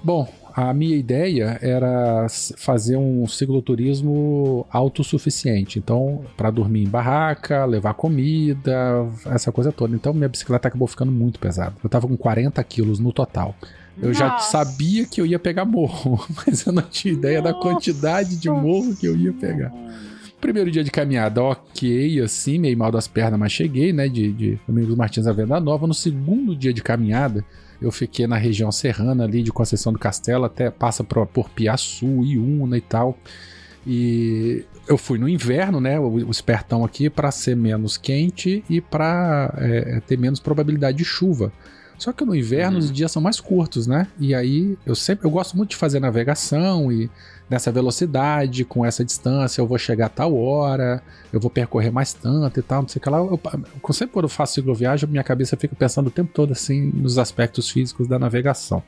Bom, 0.03 0.27
a 0.53 0.73
minha 0.73 0.95
ideia 0.95 1.57
era 1.61 2.27
fazer 2.57 2.97
um 2.97 3.27
cicloturismo 3.27 4.65
autossuficiente. 4.69 5.79
Então, 5.79 6.21
para 6.35 6.51
dormir 6.51 6.83
em 6.83 6.89
barraca, 6.89 7.65
levar 7.65 7.93
comida, 7.93 9.07
essa 9.25 9.51
coisa 9.51 9.71
toda. 9.71 9.95
Então, 9.95 10.13
minha 10.13 10.29
bicicleta 10.29 10.67
acabou 10.67 10.87
ficando 10.87 11.11
muito 11.11 11.39
pesada. 11.39 11.75
Eu 11.83 11.89
tava 11.89 12.07
com 12.07 12.17
40 12.17 12.63
quilos 12.63 12.99
no 12.99 13.11
total. 13.11 13.55
Eu 14.01 14.13
já 14.13 14.29
Nossa. 14.29 14.51
sabia 14.51 15.05
que 15.05 15.19
eu 15.19 15.25
ia 15.25 15.37
pegar 15.37 15.65
morro, 15.65 16.23
mas 16.45 16.65
eu 16.65 16.73
não 16.73 16.83
tinha 16.83 17.13
ideia 17.13 17.41
da 17.41 17.53
quantidade 17.53 18.37
de 18.37 18.49
morro 18.49 18.95
que 18.95 19.05
eu 19.05 19.15
ia 19.15 19.33
pegar. 19.33 19.71
Primeiro 20.39 20.71
dia 20.71 20.83
de 20.83 20.89
caminhada, 20.89 21.43
ok, 21.43 22.19
assim, 22.21 22.57
meio 22.57 22.75
mal 22.75 22.91
das 22.91 23.07
pernas, 23.07 23.39
mas 23.39 23.51
cheguei, 23.51 23.93
né, 23.93 24.07
de, 24.07 24.31
de 24.31 24.59
Domingos 24.67 24.95
Martins 24.95 25.27
à 25.27 25.31
Venda 25.31 25.59
Nova. 25.59 25.85
No 25.85 25.93
segundo 25.93 26.55
dia 26.55 26.73
de 26.73 26.81
caminhada, 26.81 27.45
eu 27.81 27.91
fiquei 27.91 28.27
na 28.27 28.37
região 28.37 28.71
serrana 28.71 29.23
ali 29.23 29.41
de 29.41 29.51
Conceição 29.51 29.91
do 29.91 29.99
Castelo, 29.99 30.45
até 30.45 30.69
passa 30.69 31.03
por, 31.03 31.25
por 31.27 31.49
Piaçu, 31.49 32.23
Iuna 32.23 32.77
e 32.77 32.81
tal. 32.81 33.17
E 33.85 34.63
eu 34.87 34.97
fui 34.97 35.17
no 35.17 35.27
inverno, 35.27 35.81
né, 35.81 35.99
o, 35.99 36.07
o 36.07 36.31
espertão 36.31 36.85
aqui, 36.85 37.09
para 37.09 37.31
ser 37.31 37.55
menos 37.55 37.97
quente 37.97 38.63
e 38.69 38.79
para 38.79 39.53
ter 40.05 40.17
menos 40.17 40.39
probabilidade 40.39 40.97
de 40.97 41.05
chuva. 41.05 41.51
Só 42.01 42.11
que 42.11 42.25
no 42.25 42.35
inverno 42.35 42.77
Uhum. 42.77 42.83
os 42.83 42.91
dias 42.91 43.11
são 43.11 43.21
mais 43.21 43.39
curtos, 43.39 43.85
né? 43.85 44.07
E 44.19 44.33
aí 44.33 44.75
eu 44.85 44.95
sempre 44.95 45.27
eu 45.27 45.29
gosto 45.31 45.55
muito 45.55 45.69
de 45.69 45.75
fazer 45.75 45.99
navegação 45.99 46.91
e 46.91 47.09
nessa 47.47 47.71
velocidade, 47.71 48.65
com 48.65 48.83
essa 48.83 49.05
distância, 49.05 49.61
eu 49.61 49.67
vou 49.67 49.77
chegar 49.77 50.07
a 50.07 50.09
tal 50.09 50.35
hora, 50.35 51.03
eu 51.31 51.39
vou 51.39 51.51
percorrer 51.51 51.91
mais 51.91 52.11
tanto 52.13 52.59
e 52.59 52.63
tal, 52.63 52.81
não 52.81 52.87
sei 52.89 52.99
o 52.99 53.03
que 53.03 53.09
lá. 53.09 53.17
Eu, 53.19 53.39
eu- 53.87 53.93
sempre 53.93 54.13
quando 54.13 54.23
eu 54.25 54.29
faço 54.29 54.53
cicloviagem, 54.55 55.07
minha 55.09 55.23
cabeça 55.23 55.55
fica 55.55 55.75
pensando 55.75 56.07
o 56.07 56.11
tempo 56.11 56.31
todo 56.33 56.51
assim 56.53 56.91
nos 56.93 57.17
aspectos 57.19 57.69
físicos 57.69 58.07
da 58.07 58.17
navegação. 58.17 58.81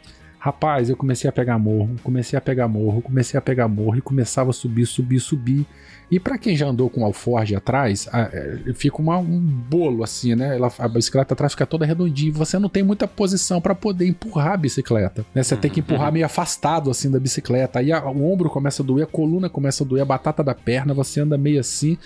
Rapaz, 0.46 0.90
eu 0.90 0.98
comecei 0.98 1.30
a 1.30 1.32
pegar 1.32 1.58
morro, 1.58 1.96
comecei 2.04 2.38
a 2.38 2.42
pegar 2.42 2.68
morro, 2.68 3.02
comecei 3.02 3.38
a 3.38 3.42
pegar 3.42 3.66
morro 3.70 3.96
e 3.96 4.02
começava 4.02 4.50
a 4.50 4.54
subir, 4.54 4.86
subir, 4.86 5.22
subir. 5.22 5.66
E 6.12 6.20
pra 6.20 6.38
quem 6.38 6.54
já 6.58 6.68
andou 6.68 6.90
com 6.90 7.00
o 7.02 7.06
alforge 7.06 7.56
atrás, 7.56 8.10
a- 8.12 8.30
é, 8.34 8.60
fica 8.74 8.98
uma- 9.02 9.18
um 9.20 9.40
bolo 9.40 10.04
assim, 10.04 10.36
né? 10.36 10.58
Ela- 10.58 10.70
a 10.80 10.88
bicicleta 10.90 11.34
atrás 11.34 11.54
fica 11.54 11.66
toda 11.66 11.86
redondinha 11.86 12.34
você 12.34 12.60
não 12.60 12.68
tem 12.68 12.84
muita 12.84 13.08
posição 13.08 13.62
pra 13.62 13.74
poder 13.74 14.06
empurrar 14.06 14.52
a 14.56 14.58
bicicleta. 14.58 15.26
Né? 15.34 15.42
Você 15.44 15.56
tem 15.56 15.72
que 15.72 15.80
empurrar 15.80 16.12
meio 16.12 16.26
afastado 16.26 16.92
assim 16.92 17.10
da 17.10 17.22
bicicleta. 17.22 17.80
Aí 17.80 17.94
a- 17.94 18.04
o 18.06 18.30
ombro 18.30 18.50
começa 18.50 18.84
a 18.84 18.86
doer, 18.86 19.04
a 19.06 19.08
coluna 19.08 19.50
começa 19.50 19.86
a 19.86 19.88
doer, 19.88 20.02
a 20.02 20.06
batata 20.06 20.44
da 20.44 20.54
perna, 20.54 20.94
você 20.94 21.22
anda 21.22 21.38
meio 21.38 21.62
assim. 21.62 21.98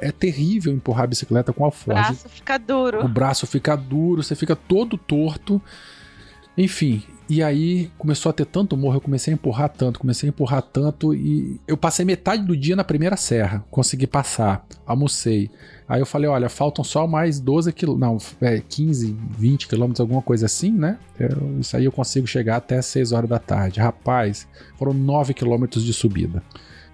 É 0.00 0.10
terrível 0.10 0.72
empurrar 0.72 1.04
a 1.04 1.08
bicicleta 1.08 1.52
com 1.52 1.62
O 1.62 1.66
alforge. 1.66 2.00
braço 2.00 2.28
fica 2.30 2.56
O 2.56 2.58
duro. 2.58 3.06
braço 3.08 3.46
fica 3.46 3.76
duro, 3.76 4.22
você 4.22 4.34
fica 4.34 4.56
todo 4.56 4.96
torto. 4.96 5.60
Enfim, 6.56 7.02
E 7.28 7.42
aí 7.42 7.90
começou 7.98 8.30
a 8.30 8.32
ter 8.32 8.46
tanto 8.46 8.76
morro, 8.76 8.96
eu 8.96 9.00
comecei 9.00 9.32
a 9.32 9.34
empurrar 9.34 9.68
tanto, 9.68 9.98
comecei 9.98 10.28
a 10.28 10.30
empurrar 10.30 10.62
tanto 10.62 11.12
e 11.12 11.60
eu 11.66 11.76
passei 11.76 12.04
metade 12.04 12.44
do 12.44 12.56
dia 12.56 12.76
na 12.76 12.84
primeira 12.84 13.16
serra, 13.16 13.64
consegui 13.68 14.06
passar, 14.06 14.64
almocei. 14.86 15.50
Aí 15.88 16.00
eu 16.00 16.06
falei, 16.06 16.30
olha, 16.30 16.48
faltam 16.48 16.84
só 16.84 17.04
mais 17.04 17.40
12 17.40 17.72
quilômetros, 17.72 18.36
não, 18.40 18.48
é, 18.48 18.60
15, 18.60 19.16
20 19.38 19.66
quilômetros, 19.66 20.00
alguma 20.00 20.22
coisa 20.22 20.46
assim, 20.46 20.70
né? 20.70 20.98
Eu, 21.18 21.58
isso 21.58 21.76
aí 21.76 21.84
eu 21.84 21.92
consigo 21.92 22.28
chegar 22.28 22.56
até 22.56 22.80
6 22.80 23.10
horas 23.10 23.28
da 23.28 23.40
tarde. 23.40 23.80
Rapaz, 23.80 24.46
foram 24.78 24.92
9 24.92 25.34
quilômetros 25.34 25.84
de 25.84 25.92
subida. 25.92 26.42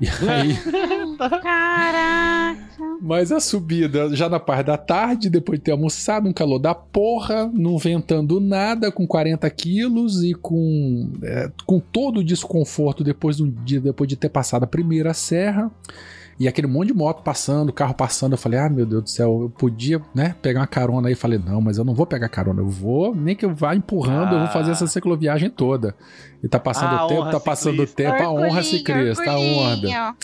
E 0.03 0.29
aí... 0.29 0.59
Caraca! 1.43 2.63
Mas 3.01 3.31
a 3.31 3.39
subida 3.39 4.15
já 4.15 4.29
na 4.29 4.41
parte 4.41 4.67
da 4.67 4.77
tarde, 4.77 5.31
depois 5.31 5.59
de 5.59 5.65
ter 5.65 5.71
almoçado, 5.71 6.29
um 6.29 6.33
calor 6.33 6.59
da 6.59 6.75
porra, 6.75 7.49
não 7.53 7.79
ventando 7.79 8.41
nada, 8.41 8.91
com 8.91 9.07
40 9.07 9.49
quilos 9.51 10.25
e 10.25 10.35
com, 10.35 11.11
é, 11.23 11.51
com 11.65 11.79
todo 11.79 12.19
o 12.19 12.25
desconforto 12.25 13.05
depois, 13.05 13.37
do 13.37 13.49
dia, 13.49 13.81
depois 13.81 14.09
de 14.09 14.17
ter 14.17 14.29
passado 14.29 14.65
a 14.65 14.67
primeira 14.67 15.15
serra. 15.15 15.71
E 16.39 16.49
aquele 16.49 16.67
monte 16.67 16.89
de 16.89 16.95
moto 16.95 17.23
passando, 17.23 17.73
carro 17.73 17.95
passando, 17.95 18.33
eu 18.33 18.39
falei, 18.39 18.59
ah, 18.59 18.69
meu 18.69 18.87
Deus 18.87 19.03
do 19.03 19.11
céu, 19.11 19.43
eu 19.43 19.51
podia, 19.51 20.01
né, 20.15 20.35
pegar 20.43 20.61
uma 20.61 20.67
carona 20.67 21.09
aí. 21.09 21.15
Falei, 21.15 21.39
não, 21.39 21.61
mas 21.61 21.79
eu 21.79 21.85
não 21.85 21.95
vou 21.95 22.07
pegar 22.07 22.29
carona, 22.29 22.61
eu 22.61 22.69
vou, 22.69 23.15
nem 23.15 23.37
que 23.37 23.45
eu 23.45 23.55
vá 23.55 23.75
empurrando, 23.75 24.31
ah. 24.31 24.35
eu 24.35 24.39
vou 24.41 24.49
fazer 24.49 24.73
essa 24.73 24.87
cicloviagem 24.87 25.51
toda. 25.51 25.95
E 26.43 26.49
tá 26.49 26.59
passando 26.59 26.97
Ah, 26.97 27.05
o 27.05 27.09
tempo, 27.09 27.31
tá 27.31 27.41
passando 27.41 27.83
o 27.83 27.87
tempo, 27.87 28.23
a 28.23 28.31
honra 28.31 28.47
Orgulhinho, 28.47 28.65
ciclista, 28.65 29.31
a 29.31 29.39
honra. 29.39 30.17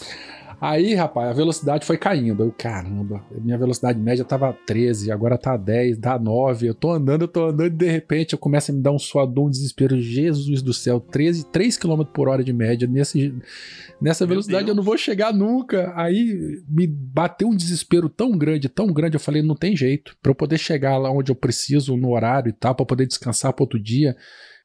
Aí, 0.60 0.92
rapaz, 0.92 1.28
a 1.30 1.32
velocidade 1.32 1.86
foi 1.86 1.96
caindo. 1.96 2.42
Eu, 2.42 2.52
caramba, 2.56 3.24
minha 3.30 3.56
velocidade 3.56 3.98
média 3.98 4.24
tava 4.24 4.52
13, 4.66 5.12
agora 5.12 5.38
tá 5.38 5.56
10, 5.56 5.98
dá 5.98 6.18
9. 6.18 6.66
Eu 6.66 6.74
tô 6.74 6.90
andando, 6.90 7.22
eu 7.22 7.28
tô 7.28 7.46
andando 7.46 7.66
e 7.66 7.76
de 7.76 7.88
repente 7.88 8.32
eu 8.32 8.38
começo 8.38 8.72
a 8.72 8.74
me 8.74 8.82
dar 8.82 8.90
um 8.90 8.98
suador, 8.98 9.46
um 9.46 9.50
desespero. 9.50 10.00
Jesus 10.00 10.60
do 10.60 10.74
céu, 10.74 10.98
13, 10.98 11.46
3 11.46 11.76
km 11.76 12.02
por 12.02 12.28
hora 12.28 12.42
de 12.42 12.52
média. 12.52 12.88
Nesse, 12.88 13.32
nessa 14.00 14.24
Meu 14.24 14.30
velocidade 14.30 14.64
Deus. 14.64 14.70
eu 14.70 14.76
não 14.76 14.82
vou 14.82 14.98
chegar 14.98 15.32
nunca. 15.32 15.92
Aí 15.94 16.60
me 16.68 16.88
bateu 16.88 17.48
um 17.48 17.56
desespero 17.56 18.08
tão 18.08 18.36
grande, 18.36 18.68
tão 18.68 18.88
grande. 18.88 19.14
Eu 19.14 19.20
falei, 19.20 19.42
não 19.42 19.54
tem 19.54 19.76
jeito. 19.76 20.16
Pra 20.20 20.30
eu 20.30 20.34
poder 20.34 20.58
chegar 20.58 20.98
lá 20.98 21.10
onde 21.10 21.30
eu 21.30 21.36
preciso, 21.36 21.96
no 21.96 22.10
horário 22.10 22.50
e 22.50 22.52
tal, 22.52 22.74
pra 22.74 22.84
poder 22.84 23.06
descansar 23.06 23.52
pro 23.52 23.62
outro 23.62 23.78
dia, 23.78 24.16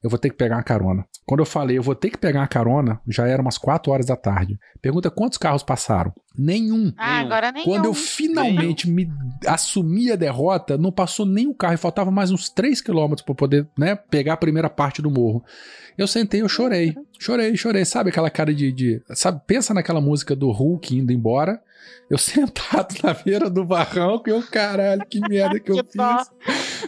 eu 0.04 0.10
vou 0.10 0.18
ter 0.18 0.28
que 0.28 0.36
pegar 0.36 0.56
uma 0.56 0.62
carona. 0.62 1.06
Quando 1.24 1.40
eu 1.40 1.46
falei, 1.46 1.78
eu 1.78 1.82
vou 1.82 1.94
ter 1.94 2.10
que 2.10 2.18
pegar 2.18 2.40
uma 2.40 2.46
carona, 2.46 3.00
já 3.08 3.26
era 3.26 3.40
umas 3.40 3.56
4 3.56 3.90
horas 3.90 4.04
da 4.04 4.14
tarde. 4.14 4.58
Pergunta 4.82 5.10
quantos 5.10 5.38
carros 5.38 5.62
passaram? 5.62 6.12
Nenhum. 6.36 6.92
Ah, 6.98 7.14
Nenhum. 7.16 7.26
agora 7.26 7.50
nem 7.50 7.64
Quando 7.64 7.86
eu 7.86 7.94
finalmente 7.94 8.88
me 8.88 9.10
assumi 9.46 10.12
a 10.12 10.16
derrota, 10.16 10.76
não 10.76 10.92
passou 10.92 11.24
nem 11.24 11.46
o 11.46 11.54
carro 11.54 11.72
e 11.72 11.78
faltava 11.78 12.10
mais 12.10 12.30
uns 12.30 12.50
3 12.50 12.82
quilômetros 12.82 13.24
para 13.24 13.34
poder 13.34 13.66
né, 13.78 13.96
pegar 13.96 14.34
a 14.34 14.36
primeira 14.36 14.68
parte 14.68 15.00
do 15.00 15.10
morro. 15.10 15.42
Eu 15.96 16.06
sentei, 16.06 16.42
eu 16.42 16.48
chorei. 16.50 16.94
Chorei, 17.18 17.56
chorei. 17.56 17.84
Sabe 17.86 18.10
aquela 18.10 18.28
cara 18.28 18.52
de. 18.54 18.70
de- 18.72 19.02
sabe, 19.14 19.40
pensa 19.46 19.72
naquela 19.72 20.02
música 20.02 20.36
do 20.36 20.50
Hulk 20.50 20.94
indo 20.98 21.12
embora. 21.12 21.62
Eu 22.08 22.18
sentado 22.18 22.94
na 23.02 23.14
beira 23.14 23.48
do 23.48 23.64
barranco 23.64 24.28
e 24.28 24.32
eu, 24.32 24.42
caralho, 24.42 25.04
que 25.08 25.20
merda 25.20 25.58
que 25.58 25.70
eu 25.70 25.82
Que 25.82 25.96
dó. 25.96 26.18
fiz. 26.18 26.30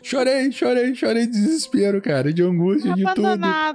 Chorei, 0.02 0.52
chorei, 0.52 0.94
chorei 0.94 1.26
de 1.26 1.32
desespero, 1.32 2.00
cara, 2.02 2.32
de 2.32 2.42
angústia, 2.42 2.92
de 2.94 3.02
tudo 3.14 3.26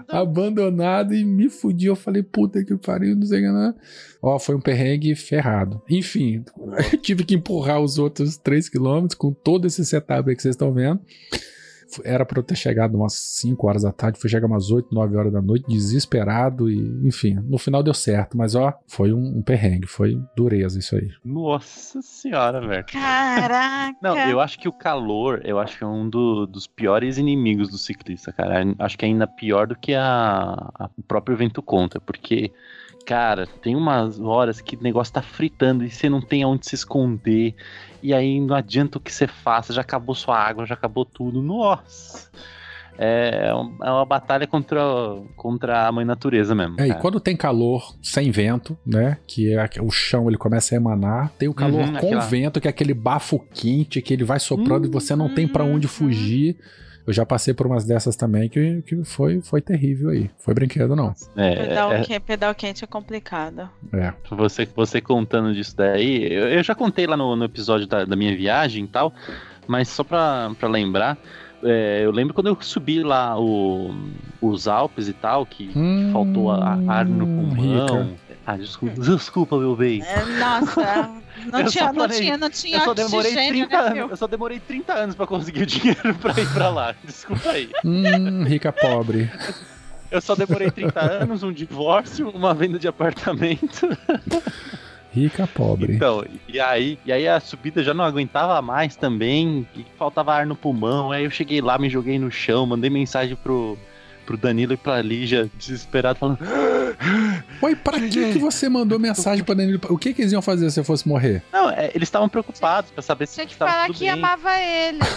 Abandonado. 0.10 1.14
e 1.16 1.26
me 1.26 1.50
fudi. 1.50 1.88
Eu 1.88 1.96
falei, 1.96 2.22
puta 2.24 2.64
que 2.64 2.76
pariu, 2.78 3.16
não 3.16 3.26
sei 3.26 3.40
o 3.40 3.44
que 3.44 3.52
não. 3.52 3.76
Ó, 4.22 4.38
foi 4.38 4.56
um 4.56 4.62
perrengue 4.62 5.16
ferrado. 5.16 5.82
Enfim, 5.90 6.44
eu 6.94 6.98
tive 7.00 7.24
que 7.24 7.36
empurrar 7.36 7.82
os 7.82 7.98
outros 7.98 8.38
3 8.38 8.70
km 8.70 9.08
com 9.18 9.34
todo 9.34 9.66
esse 9.66 9.84
setup 9.86 10.30
aí 10.30 10.36
que 10.36 10.42
vocês 10.42 10.54
estão 10.54 10.72
vendo. 10.72 11.02
Era 12.04 12.26
pra 12.26 12.40
eu 12.40 12.44
ter 12.44 12.56
chegado 12.56 12.96
umas 12.96 13.14
5 13.14 13.68
horas 13.68 13.84
da 13.84 13.92
tarde, 13.92 14.20
fui 14.20 14.30
chegar 14.30 14.48
umas 14.48 14.72
8, 14.72 14.94
9 14.94 15.16
horas 15.18 15.32
da 15.34 15.42
noite, 15.42 15.66
desesperado 15.68 16.70
e, 16.70 16.78
enfim, 17.08 17.36
no 17.44 17.58
final 17.58 17.84
deu 17.84 17.94
certo, 17.94 18.38
mas 18.38 18.56
ó, 18.56 18.74
foi 18.88 19.12
um, 19.14 19.40
um 19.40 19.42
perrengue, 19.42 19.88
foi 19.88 20.20
dureza 20.36 20.80
isso 20.80 20.96
aí. 20.96 21.10
Nossa 21.24 22.02
senhora, 22.02 22.66
velho. 22.66 22.86
Caraca. 22.86 23.98
Não, 24.02 24.18
eu 24.30 24.40
acho 24.40 24.60
que 24.60 24.68
o 24.68 24.74
calor, 24.74 25.42
eu 25.44 25.60
acho 25.60 25.78
que 25.78 25.84
é 25.84 25.88
um 25.88 26.10
do- 26.10 26.46
dos 26.46 26.68
piores 26.68 27.18
inimigos 27.18 27.70
do 27.70 27.78
ciclista, 27.78 28.32
cara. 28.32 28.64
Acho 28.80 28.98
que 28.98 29.06
é 29.06 29.08
ainda 29.08 29.28
pior 29.28 29.68
do 29.68 29.76
que 29.76 29.94
a, 29.94 30.72
a- 30.74 30.90
o 30.98 31.02
próprio 31.04 31.36
vento 31.38 31.62
contra, 31.62 32.00
porque, 32.00 32.52
cara, 33.06 33.48
tem 33.62 33.76
umas 33.76 34.20
horas 34.20 34.62
que 34.62 34.76
o 34.76 34.82
negócio 34.82 35.14
tá 35.14 35.22
fritando 35.22 35.84
e 35.84 35.90
você 35.90 36.10
não 36.10 36.22
tem 36.22 36.44
aonde 36.44 36.68
se 36.68 36.76
esconder. 36.76 37.56
E 38.02 38.14
aí 38.14 38.40
não 38.40 38.56
adianta 38.56 38.98
o 38.98 39.02
que 39.02 39.12
você 39.12 39.28
faça, 39.28 39.74
já 39.74 39.82
acabou 39.82 40.16
sua 40.16 40.38
água, 40.38 40.66
já 40.66 40.74
acabou 40.74 41.06
tudo. 41.06 41.42
Nossa! 41.42 42.30
É, 42.98 43.52
um- 43.56 43.78
é 43.84 43.90
uma 43.90 44.06
batalha 44.06 44.46
contra, 44.46 44.80
contra 45.36 45.88
a 45.88 45.92
mãe 45.92 46.06
natureza 46.06 46.54
mesmo. 46.54 46.76
É, 46.80 46.90
e 46.90 46.94
quando 46.96 47.20
tem 47.20 47.36
calor 47.36 47.96
sem 48.04 48.30
vento, 48.30 48.78
né? 48.86 49.18
Que 49.26 49.54
é, 49.56 49.66
o 49.82 49.90
chão 49.90 50.28
ele 50.28 50.38
começa 50.38 50.76
a 50.76 50.78
emanar, 50.78 51.32
tem 51.40 51.48
o 51.48 51.54
calor 51.54 51.82
Uhum, 51.82 51.92
com 51.94 51.98
aquela- 51.98 52.22
vento, 52.22 52.60
que 52.62 52.68
é 52.68 52.70
aquele 52.70 52.94
bafo 52.94 53.40
quente 53.54 54.02
que 54.02 54.14
ele 54.14 54.24
vai 54.24 54.40
soprando 54.40 54.86
e 54.86 54.90
você 54.90 55.16
não 55.16 55.34
tem 55.34 55.48
pra 55.48 55.64
Uhum. 55.64 55.76
onde 55.76 55.88
fugir. 55.88 56.58
Eu 57.06 57.12
já 57.14 57.26
passei 57.26 57.54
por 57.54 57.66
umas 57.66 57.84
dessas 57.86 58.16
também 58.16 58.48
que, 58.48 58.82
que 58.84 59.04
foi, 59.04 59.42
foi 59.42 59.60
terrível 59.62 60.10
aí. 60.12 60.30
Foi 60.40 60.54
brinquedo, 60.54 60.96
não. 60.96 61.14
É, 61.36 61.56
Pedal, 61.56 61.92
é- 61.94 62.02
que- 62.04 62.20
pedal 62.20 62.54
quente 62.56 62.84
é 62.84 62.88
complicado. 62.88 63.70
É. 63.92 64.14
Você, 64.32 64.68
você 64.76 65.02
contando 65.02 65.54
disso 65.54 65.76
daí, 65.76 66.32
eu, 66.32 66.48
eu 66.50 66.64
já 66.64 66.76
contei 66.76 67.08
lá 67.08 67.18
no, 67.18 67.36
no 67.36 67.44
episódio 67.46 67.88
da, 67.88 68.06
da 68.06 68.16
minha 68.16 68.36
viagem 68.36 68.86
e 68.86 68.88
tal, 68.88 69.14
mas 69.68 69.88
só 69.90 70.04
pra, 70.04 70.52
pra 70.60 70.70
lembrar, 70.70 71.18
é, 71.64 72.02
eu 72.04 72.12
lembro 72.12 72.34
quando 72.34 72.48
eu 72.48 72.58
subi 72.62 73.02
lá 73.04 73.40
o- 73.40 73.94
os 74.42 74.68
Alpes 74.68 75.08
e 75.08 75.14
tal, 75.14 75.46
que, 75.46 75.68
que 75.68 76.10
faltou 76.12 76.52
a, 76.52 76.80
a 76.88 76.94
ar 77.00 77.06
no 77.06 77.26
Hum, 77.26 77.56
pulmão. 77.56 78.04
rica. 78.04 78.22
Ah, 78.52 78.58
desculpa, 78.58 78.96
desculpa, 79.02 79.58
meu 79.58 79.76
bem. 79.76 80.04
É, 80.04 80.26
nossa, 80.26 81.10
não 81.52 81.66
tinha, 81.66 81.94
não 81.94 82.08
tinha, 82.08 82.38
não 82.38 82.50
tinha 82.50 82.78
Eu 82.78 82.84
só 82.84 82.94
demorei 82.94 83.32
oxigênio, 83.32 83.68
30 83.68 83.90
né? 83.90 84.02
Eu 84.02 84.18
só 84.18 84.28
demorei 84.28 84.60
30 84.60 84.94
anos 84.94 85.16
pra 85.16 85.26
conseguir 85.26 85.64
o 85.64 85.66
dinheiro 85.68 86.16
pra 86.16 86.40
ir 86.40 86.54
pra 86.54 86.70
lá. 86.70 86.96
Desculpa 87.04 87.52
aí. 87.52 87.70
Hum, 87.86 88.44
rica 88.44 88.72
pobre. 88.72 89.32
Eu 90.10 90.20
só 90.20 90.36
demorei 90.36 90.70
30 90.70 91.00
anos, 91.00 91.44
um 91.44 91.54
divórcio, 91.54 92.30
uma 92.30 92.54
venda 92.54 92.78
de 92.78 92.88
apartamento. 92.88 93.88
Rica 95.14 95.48
pobre. 95.48 95.96
Então, 95.96 96.26
e 96.48 96.60
aí, 96.60 97.00
e 97.06 97.12
aí 97.12 97.28
a 97.28 97.40
subida 97.40 97.82
já 97.84 97.94
não 97.94 98.04
aguentava 98.04 98.62
mais 98.62 98.96
também, 98.96 99.66
e 99.76 99.86
faltava 99.98 100.34
ar 100.34 100.46
no 100.46 100.56
pulmão. 100.56 101.12
Aí 101.12 101.24
eu 101.24 101.32
cheguei 101.32 101.62
lá, 101.62 101.78
me 101.78 101.90
joguei 101.90 102.20
no 102.20 102.30
chão, 102.30 102.66
mandei 102.66 102.90
mensagem 102.90 103.38
pro, 103.38 103.78
pro 104.26 104.38
Danilo 104.38 104.74
e 104.74 104.78
pra 104.78 105.02
Lígia, 105.02 105.50
desesperado, 105.58 106.18
falando: 106.20 106.40
Oi, 107.62 107.76
pra 107.76 108.00
que, 108.00 108.34
que 108.34 108.40
você 108.40 108.70
mandou 108.70 108.98
mensagem 109.00 109.44
pra 109.44 109.54
Danilo? 109.56 109.80
O 109.90 109.98
que, 109.98 110.14
que 110.14 110.22
eles 110.22 110.32
iam 110.32 110.42
fazer 110.42 110.70
se 110.72 110.80
eu 110.80 110.84
fosse 110.84 111.08
morrer? 111.08 111.44
Não, 111.52 111.70
é, 111.70 111.92
eles 111.94 112.08
estavam 112.08 112.30
preocupados 112.30 112.92
pra 112.92 113.02
saber 113.02 113.28
se 113.28 113.36
Tinha 113.36 113.46
que 113.48 113.56
tava 113.56 113.72
falar 113.72 113.86
tudo 113.88 113.96
que 113.98 114.06
bem. 114.06 114.10
amava 114.12 114.60
ele. 114.60 115.00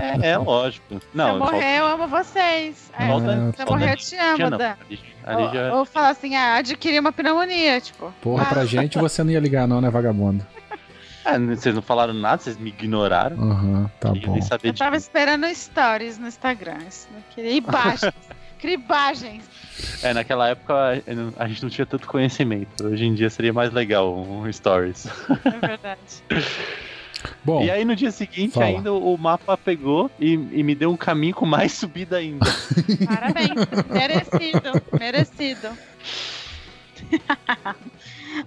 É, 0.00 0.30
é 0.30 0.38
lógico. 0.38 0.98
Não, 1.12 1.26
Se 1.26 1.30
eu 1.32 1.38
morrer, 1.38 1.78
eu 1.78 1.86
amo 1.86 2.08
vocês. 2.08 2.90
É, 2.98 3.06
se 3.54 3.62
eu 3.62 3.66
morrer, 3.66 3.92
eu 3.92 3.96
te 3.96 4.16
amo. 4.16 4.50
Dan. 4.56 4.74
Ou, 5.72 5.78
ou 5.78 5.84
falar 5.84 6.08
assim, 6.08 6.34
ah, 6.34 6.56
adquiri 6.56 6.98
uma 6.98 7.12
pneumonia, 7.12 7.78
tipo. 7.80 8.12
Porra, 8.22 8.46
pra 8.46 8.64
gente 8.64 8.98
você 8.98 9.22
não 9.22 9.30
ia 9.30 9.38
ligar, 9.40 9.68
não, 9.68 9.80
né, 9.80 9.90
vagabundo? 9.90 10.44
Ah, 11.24 11.38
vocês 11.38 11.74
não 11.74 11.82
falaram 11.82 12.12
nada, 12.14 12.42
vocês 12.42 12.56
me 12.56 12.70
ignoraram. 12.70 13.36
Aham, 13.40 13.90
tá 14.00 14.10
Queria 14.12 14.26
bom. 14.26 14.32
nem 14.34 14.42
saber 14.42 14.68
Eu 14.68 14.72
de 14.72 14.78
tava 14.78 14.96
esperando 14.96 15.46
stories 15.54 16.18
no 16.18 16.26
Instagram. 16.26 16.78
Não 17.12 17.22
queria 17.34 17.52
imagens. 17.52 18.12
Cribagens. 18.58 19.44
É, 20.02 20.12
naquela 20.12 20.48
época 20.50 20.74
a- 20.74 21.44
a 21.44 21.48
gente 21.48 21.62
não 21.62 21.70
tinha 21.70 21.86
tanto 21.86 22.06
conhecimento. 22.06 22.84
Hoje 22.86 23.04
em 23.06 23.14
dia 23.14 23.30
seria 23.30 23.52
mais 23.52 23.72
legal 23.72 24.14
um 24.14 24.52
stories. 24.52 25.06
É 25.06 25.66
verdade. 25.66 25.98
Bom, 27.42 27.62
E 27.62 27.70
aí 27.70 27.84
no 27.84 27.96
dia 27.96 28.10
seguinte 28.10 28.52
fala. 28.54 28.66
ainda 28.66 28.92
o 28.92 29.16
mapa 29.16 29.56
pegou 29.56 30.10
e, 30.20 30.32
e 30.34 30.62
me 30.62 30.74
deu 30.74 30.90
um 30.92 30.96
caminho 30.96 31.34
com 31.34 31.46
mais 31.46 31.72
subida 31.78 32.18
ainda. 32.18 32.44
Parabéns. 33.06 33.50
merecido. 33.90 34.82
Merecido. 34.98 35.68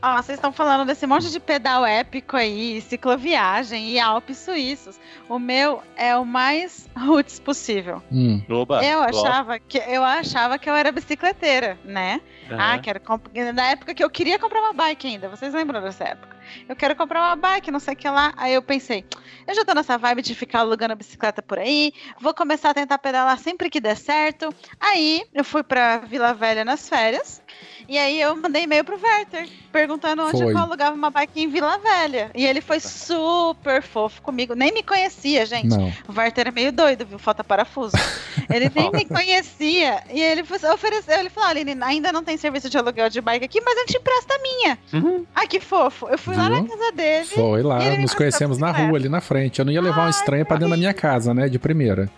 Ó, 0.01 0.15
vocês 0.17 0.37
estão 0.37 0.51
falando 0.51 0.85
desse 0.85 1.05
monte 1.05 1.31
de 1.31 1.39
pedal 1.39 1.85
épico 1.85 2.35
aí, 2.35 2.81
cicloviagem 2.81 3.89
e 3.89 3.99
Alpes 3.99 4.37
suíços. 4.37 4.99
O 5.29 5.39
meu 5.39 5.81
é 5.95 6.15
o 6.15 6.25
mais 6.25 6.89
roots 6.95 7.39
possível. 7.39 8.01
hum, 8.11 8.43
Oba, 8.49 8.83
eu 8.83 9.01
achava 9.01 9.59
que 9.59 9.77
eu 9.77 10.03
achava 10.03 10.57
que 10.57 10.69
eu 10.69 10.75
era 10.75 10.91
bicicleteira, 10.91 11.77
né? 11.83 12.21
Ah, 12.49 12.73
Aham. 12.73 12.81
quero 12.81 12.99
comp... 12.99 13.27
na 13.53 13.63
época 13.71 13.93
que 13.93 14.03
eu 14.03 14.09
queria 14.09 14.37
comprar 14.39 14.61
uma 14.61 14.73
bike 14.73 15.07
ainda. 15.07 15.29
Vocês 15.29 15.53
lembram 15.53 15.81
dessa 15.81 16.03
época? 16.03 16.35
eu 16.67 16.75
quero 16.75 16.95
comprar 16.95 17.21
uma 17.21 17.35
bike, 17.35 17.71
não 17.71 17.79
sei 17.79 17.93
o 17.93 17.97
que 17.97 18.09
lá. 18.09 18.33
Aí 18.37 18.53
eu 18.53 18.61
pensei, 18.61 19.05
eu 19.47 19.55
já 19.55 19.65
tô 19.65 19.73
nessa 19.73 19.97
vibe 19.97 20.21
de 20.21 20.35
ficar 20.35 20.59
alugando 20.59 20.95
bicicleta 20.95 21.41
por 21.41 21.59
aí, 21.59 21.93
vou 22.19 22.33
começar 22.33 22.69
a 22.71 22.73
tentar 22.73 22.97
pedalar 22.97 23.37
sempre 23.39 23.69
que 23.69 23.79
der 23.79 23.97
certo. 23.97 24.53
Aí 24.79 25.23
eu 25.33 25.43
fui 25.43 25.63
pra 25.63 25.99
Vila 25.99 26.33
Velha 26.33 26.63
nas 26.65 26.87
férias. 26.87 27.41
E 27.87 27.97
aí 27.97 28.19
eu 28.19 28.35
mandei 28.35 28.63
e-mail 28.63 28.83
pro 28.83 28.99
Werther, 28.99 29.47
perguntando 29.71 30.23
onde 30.23 30.41
Foi. 30.41 30.53
eu 30.53 30.57
alugava 30.57 30.95
uma 30.95 31.11
bike 31.11 31.41
em 31.41 31.47
Vila 31.47 31.77
Velha. 31.77 32.31
E 32.33 32.45
ele 32.45 32.59
foi 32.59 32.79
super 32.79 33.83
fofo 33.83 34.21
comigo, 34.21 34.55
nem 34.55 34.73
me 34.73 34.81
conhecia, 34.81 35.45
gente. 35.45 35.67
Não. 35.67 35.93
O 36.07 36.17
Werther 36.17 36.47
é 36.47 36.51
meio 36.51 36.71
doido, 36.71 37.05
viu? 37.05 37.19
Falta 37.19 37.43
parafuso. 37.43 37.95
Ele 38.49 38.71
nem 38.73 38.89
me 38.91 39.05
conhecia. 39.05 40.01
E 40.11 40.19
ele 40.19 40.43
ofereceu, 40.73 41.19
ele 41.19 41.29
falou: 41.29 41.49
Aline, 41.49 41.77
ainda 41.81 42.11
não 42.11 42.23
tem 42.23 42.37
serviço 42.37 42.69
de 42.69 42.77
aluguel 42.77 43.09
de 43.09 43.21
bike 43.21 43.45
aqui, 43.45 43.61
mas 43.61 43.77
a 43.77 43.81
gente 43.81 43.97
empresta 43.97 44.33
a 44.33 44.39
minha. 44.39 44.79
Uhum. 44.93 45.25
Ai, 45.35 45.47
que 45.47 45.59
fofo. 45.59 46.07
Eu 46.07 46.17
fui 46.17 46.35
lá 46.35 46.49
na 46.49 46.61
Viu? 46.61 46.69
casa 46.69 46.91
dele. 46.91 47.25
Foi 47.25 47.61
lá, 47.61 47.79
nos 47.97 48.15
conhecemos 48.15 48.57
na 48.57 48.71
rua, 48.71 48.97
ali 48.97 49.09
na 49.09 49.21
frente. 49.21 49.59
Eu 49.59 49.65
não 49.65 49.71
ia 49.71 49.81
levar 49.81 50.07
um 50.07 50.09
estranho 50.09 50.45
pra 50.45 50.57
dentro 50.57 50.71
da 50.71 50.77
minha 50.77 50.93
casa, 50.93 51.33
né? 51.33 51.47
De 51.47 51.59
primeira. 51.59 52.09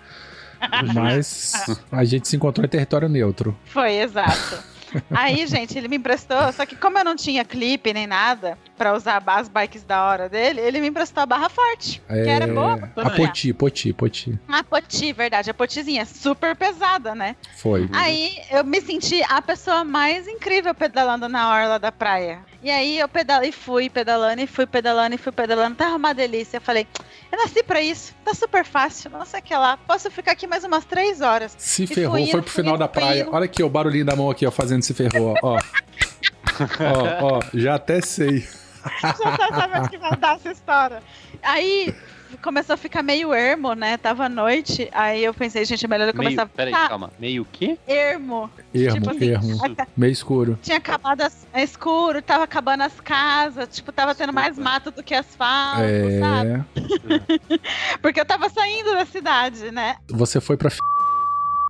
Mas 0.94 1.54
a 1.92 2.04
gente 2.04 2.28
se 2.28 2.36
encontrou 2.36 2.66
em 2.66 2.70
território 2.70 3.10
neutro. 3.10 3.58
Foi, 3.66 3.98
exato. 3.98 4.77
Aí, 5.12 5.46
gente, 5.48 5.78
ele 5.78 5.88
me 5.88 5.98
emprestou, 5.98 6.52
só 6.54 6.66
que 6.66 6.76
como 6.76 6.98
eu 6.98 7.04
não 7.04 7.16
tinha 7.16 7.44
clipe 7.46 7.94
nem 7.94 8.08
nada 8.08 8.58
pra 8.78 8.94
usar 8.94 9.24
as 9.26 9.50
bikes 9.50 9.84
da 9.84 10.04
hora 10.06 10.30
dele, 10.30 10.62
ele 10.62 10.80
me 10.80 10.88
emprestou 10.88 11.24
a 11.24 11.26
barra 11.26 11.50
forte, 11.50 12.02
que 12.08 12.14
era 12.30 12.48
boa. 12.48 12.72
É, 12.78 12.84
A 12.84 12.88
pedalar. 12.88 13.16
Poti, 13.16 13.54
Poti, 13.54 13.94
Poti. 13.94 14.40
A 14.48 14.64
Poti, 14.64 15.14
verdade, 15.14 15.50
a 15.50 15.54
Potizinha, 15.54 16.06
super 16.06 16.56
pesada, 16.56 17.16
né? 17.16 17.36
Foi. 17.58 17.90
Aí 17.94 18.38
eu 18.52 18.64
me 18.64 18.80
senti 18.82 19.22
a 19.28 19.42
pessoa 19.42 19.84
mais 19.84 20.28
incrível 20.28 20.74
pedalando 20.76 21.28
na 21.28 21.52
orla 21.52 21.80
da 21.80 21.92
praia. 21.92 22.40
E 22.64 22.72
aí 22.72 23.00
eu 23.00 23.08
pedalei, 23.08 23.52
fui 23.52 23.90
pedalando 23.90 24.42
e 24.42 24.48
fui 24.48 24.66
pedalando 24.66 25.14
e 25.16 25.18
fui 25.18 25.32
pedalando. 25.32 25.76
Tava 25.76 25.96
uma 25.96 26.14
delícia. 26.14 26.58
Eu 26.58 26.62
falei, 26.62 26.88
eu 27.32 27.38
nasci 27.38 27.62
pra 27.64 27.82
isso, 27.82 28.16
tá 28.26 28.34
super 28.34 28.66
fácil, 28.66 29.12
não 29.12 29.26
sei 29.26 29.40
o 29.40 29.44
que 29.44 29.56
lá. 29.56 29.78
Posso 29.78 30.10
ficar 30.10 30.32
aqui 30.32 30.48
mais 30.48 30.64
umas 30.64 30.84
três 30.84 31.22
horas. 31.22 31.56
Se 31.58 31.84
E 31.84 31.88
ferrou, 31.88 32.26
foi 32.28 32.42
pro 32.42 32.52
final 32.52 32.74
indo, 32.74 32.80
da 32.80 32.88
praia. 32.88 33.22
indo. 33.22 33.34
Olha 33.34 33.46
aqui, 33.46 33.62
o 33.64 33.70
barulhinho 33.70 34.06
da 34.06 34.16
mão 34.16 34.30
aqui, 34.30 34.46
ó, 34.46 34.52
fazendo 34.52 34.82
se 34.82 34.94
ferrou, 34.94 35.36
ó. 35.44 35.58
ó, 35.60 37.36
ó, 37.38 37.40
já 37.54 37.76
até 37.76 38.02
sei. 38.02 38.48
Já 39.02 39.14
tá 39.38 39.50
sabendo 39.54 39.90
que 39.90 39.98
vai 39.98 40.16
dar 40.16 40.36
essa 40.38 40.50
história. 40.50 41.04
Aí 41.44 41.94
começou 42.42 42.74
a 42.74 42.78
ficar 42.78 43.02
meio 43.04 43.34
ermo, 43.34 43.74
né? 43.74 43.98
Tava 43.98 44.28
noite. 44.30 44.90
Aí 44.92 45.24
eu 45.24 45.34
pensei, 45.34 45.64
gente, 45.66 45.86
é 45.86 45.88
melhor 45.88 46.08
eu 46.08 46.14
Meio, 46.14 46.24
começar 46.30 46.44
a 46.44 46.46
peraí, 46.46 46.74
calma. 46.74 47.12
Meio 47.20 47.44
o 47.44 47.46
quê? 47.46 47.78
ermo. 47.88 48.50
Ermo, 48.74 48.96
Tipo 49.00 49.10
assim, 49.12 49.30
ermo. 49.30 49.66
a- 49.80 49.88
Meio 49.96 50.12
escuro. 50.12 50.60
Tinha 50.62 50.78
acabado 50.78 51.22
as, 51.22 51.48
é 51.54 51.64
escuro, 51.64 52.22
tava 52.22 52.44
acabando 52.44 52.84
as 52.84 53.00
casas, 53.00 53.68
tipo, 53.72 53.92
tava 53.92 54.14
tendo 54.16 54.34
mais 54.34 54.58
mato 54.58 54.92
do 54.92 55.02
que 55.04 55.14
asfalto, 55.14 55.82
sabe? 56.20 56.50
É. 56.50 57.98
Porque 58.02 58.20
eu 58.20 58.26
tava 58.26 58.50
saindo 58.50 58.92
da 58.94 59.06
cidade, 59.06 59.72
né? 59.72 59.98
Você 60.10 60.40
foi 60.42 60.58
pra. 60.58 60.70
f- 60.70 60.80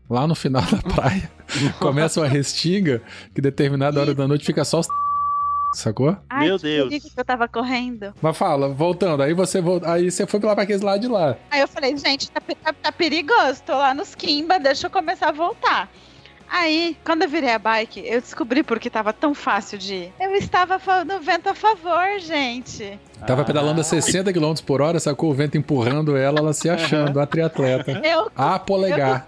Lá 0.10 0.26
no 0.26 0.36
final 0.36 0.62
da 0.62 0.78
praia, 0.78 1.30
começa 1.80 2.22
uma 2.22 2.28
restinga 2.30 3.02
que 3.36 3.42
determinada 3.42 4.00
hora 4.00 4.16
da 4.16 4.26
noite 4.26 4.46
fica 4.46 4.64
só 4.64 4.80
os. 4.80 4.88
Sacou? 5.74 6.18
Ai, 6.30 6.48
Meu 6.48 6.58
Deus. 6.58 6.90
que 6.90 7.12
eu 7.20 7.26
tava 7.26 7.48
correndo. 7.48 8.14
Mas 8.22 8.38
fala, 8.38 8.70
voltando, 8.70 9.22
aí 9.22 9.34
você 9.34 9.62
aí 9.86 10.10
você 10.10 10.26
foi 10.26 10.40
lá 10.40 10.54
pra 10.56 10.64
aquele 10.64 10.84
lado 10.84 11.00
de 11.02 11.08
lá. 11.08 11.36
Aí 11.52 11.62
eu 11.62 11.68
falei, 11.68 11.96
gente, 11.98 12.32
tá, 12.32 12.42
tá- 12.64 12.74
tá 12.74 12.92
perigoso, 12.92 13.62
tô 13.66 13.74
lá 13.78 13.94
nos 13.94 14.16
Kimba, 14.16 14.60
deixa 14.60 14.88
eu 14.88 14.92
começar 14.92 15.30
a 15.30 15.32
voltar. 15.32 15.90
Aí, 16.50 16.96
quando 17.04 17.24
eu 17.24 17.30
virei 17.30 17.50
a 17.52 17.60
bike, 17.60 18.02
eu 18.06 18.22
descobri 18.22 18.64
por 18.64 18.80
que 18.80 18.90
tava 18.90 19.12
tão 19.12 19.34
fácil 19.36 19.78
de 19.78 19.94
ir. 19.94 20.14
Eu 20.18 20.34
estava 20.36 20.80
no 21.04 21.20
vento 21.20 21.50
a 21.50 21.54
favor, 21.54 22.20
gente. 22.22 22.98
Tava 23.28 23.42
Ah, 23.42 23.46
pedalando 23.46 23.82
a 23.82 23.84
60 23.84 24.32
km 24.32 24.54
por 24.66 24.82
hora, 24.82 24.98
sacou 24.98 25.30
o 25.30 25.34
vento 25.34 25.58
empurrando 25.58 26.16
ela, 26.16 26.40
ela 26.40 26.54
se 26.54 26.70
achando, 26.70 27.20
a 27.20 27.26
triatleta. 27.28 27.92
Eu 28.02 28.32
A 28.34 28.58
polegar. 28.60 29.28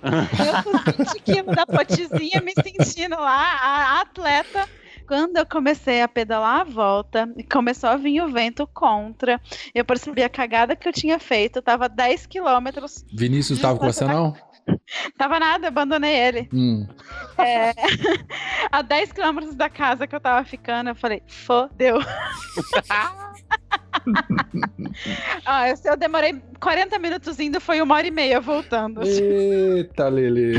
Eu 0.00 0.62
com 0.62 0.78
20 1.02 1.20
quilos 1.24 1.56
da 1.56 1.66
potezinha 1.66 2.40
me 2.40 2.52
sentindo 2.62 3.16
lá, 3.18 3.58
a 3.60 4.00
atleta. 4.02 4.68
Quando 5.06 5.36
eu 5.36 5.46
comecei 5.46 6.02
a 6.02 6.08
pedalar 6.08 6.60
a 6.60 6.64
volta, 6.64 7.32
e 7.36 7.42
começou 7.44 7.88
a 7.88 7.96
vir 7.96 8.20
o 8.20 8.28
vento 8.28 8.66
contra, 8.66 9.40
eu 9.74 9.84
percebi 9.84 10.22
a 10.22 10.28
cagada 10.28 10.74
que 10.74 10.88
eu 10.88 10.92
tinha 10.92 11.18
feito. 11.18 11.56
Eu 11.56 11.62
tava 11.62 11.88
10 11.88 12.26
quilômetros, 12.26 13.04
Vinícius 13.12 13.60
tava 13.60 13.78
com 13.78 13.86
você, 13.86 14.04
não? 14.04 14.34
tava 15.16 15.38
nada, 15.38 15.68
abandonei 15.68 16.14
ele. 16.14 16.48
Hum. 16.52 16.86
É, 17.38 17.72
a 18.70 18.82
10 18.82 19.12
quilômetros 19.12 19.54
da 19.54 19.68
casa 19.68 20.06
que 20.06 20.14
eu 20.14 20.20
tava 20.20 20.44
ficando, 20.44 20.90
eu 20.90 20.94
falei, 20.94 21.22
fodeu. 21.26 21.98
ah, 25.44 25.68
eu, 25.68 25.76
eu 25.84 25.96
demorei 25.96 26.40
40 26.60 26.98
minutos 26.98 27.38
indo, 27.40 27.60
foi 27.60 27.80
uma 27.80 27.94
hora 27.94 28.06
e 28.06 28.10
meia 28.10 28.40
voltando. 28.40 29.02
Eita, 29.02 30.08
Lele. 30.08 30.58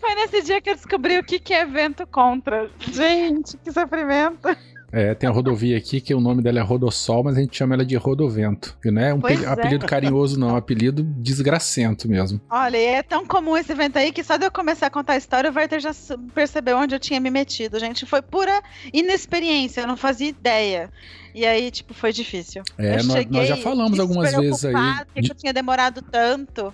Foi 0.00 0.14
nesse 0.14 0.42
dia 0.42 0.60
que 0.60 0.70
eu 0.70 0.74
descobri 0.74 1.18
o 1.18 1.24
que, 1.24 1.38
que 1.38 1.54
é 1.54 1.64
vento 1.64 2.06
contra. 2.06 2.70
Gente, 2.80 3.56
que 3.58 3.72
sofrimento. 3.72 4.48
É, 4.94 5.12
tem 5.12 5.28
a 5.28 5.32
rodovia 5.32 5.76
aqui 5.76 6.00
que 6.00 6.14
o 6.14 6.20
nome 6.20 6.40
dela 6.40 6.60
é 6.60 6.62
Rodossol, 6.62 7.24
mas 7.24 7.36
a 7.36 7.40
gente 7.40 7.56
chama 7.56 7.74
ela 7.74 7.84
de 7.84 7.96
Rodovento. 7.96 8.78
Que 8.80 8.92
não 8.92 9.02
é 9.02 9.12
um 9.12 9.20
é. 9.26 9.46
apelido 9.46 9.86
carinhoso, 9.86 10.38
não, 10.38 10.50
é 10.50 10.52
um 10.52 10.56
apelido 10.56 11.02
desgracento 11.02 12.08
mesmo. 12.08 12.40
Olha, 12.48 12.76
e 12.76 12.84
é 12.84 13.02
tão 13.02 13.26
comum 13.26 13.56
esse 13.56 13.72
evento 13.72 13.96
aí 13.96 14.12
que 14.12 14.22
só 14.22 14.36
de 14.36 14.46
eu 14.46 14.52
começar 14.52 14.86
a 14.86 14.90
contar 14.90 15.14
a 15.14 15.16
história, 15.16 15.50
o 15.50 15.54
Werther 15.54 15.80
já 15.80 15.90
percebeu 16.32 16.78
onde 16.78 16.94
eu 16.94 17.00
tinha 17.00 17.18
me 17.18 17.28
metido. 17.28 17.76
Gente, 17.80 18.06
foi 18.06 18.22
pura 18.22 18.62
inexperiência, 18.92 19.80
eu 19.80 19.88
não 19.88 19.96
fazia 19.96 20.28
ideia. 20.28 20.88
E 21.34 21.44
aí, 21.44 21.72
tipo, 21.72 21.92
foi 21.92 22.12
difícil. 22.12 22.62
É, 22.78 23.02
nós, 23.02 23.06
cheguei 23.06 23.40
nós 23.40 23.48
já 23.48 23.56
falamos 23.56 23.98
algumas 23.98 24.32
vezes 24.32 24.64
aí. 24.64 24.72
Por 24.72 25.06
que 25.06 25.20
de- 25.20 25.26
que 25.26 25.32
eu 25.32 25.36
tinha 25.36 25.52
demorado 25.52 26.00
tanto? 26.02 26.72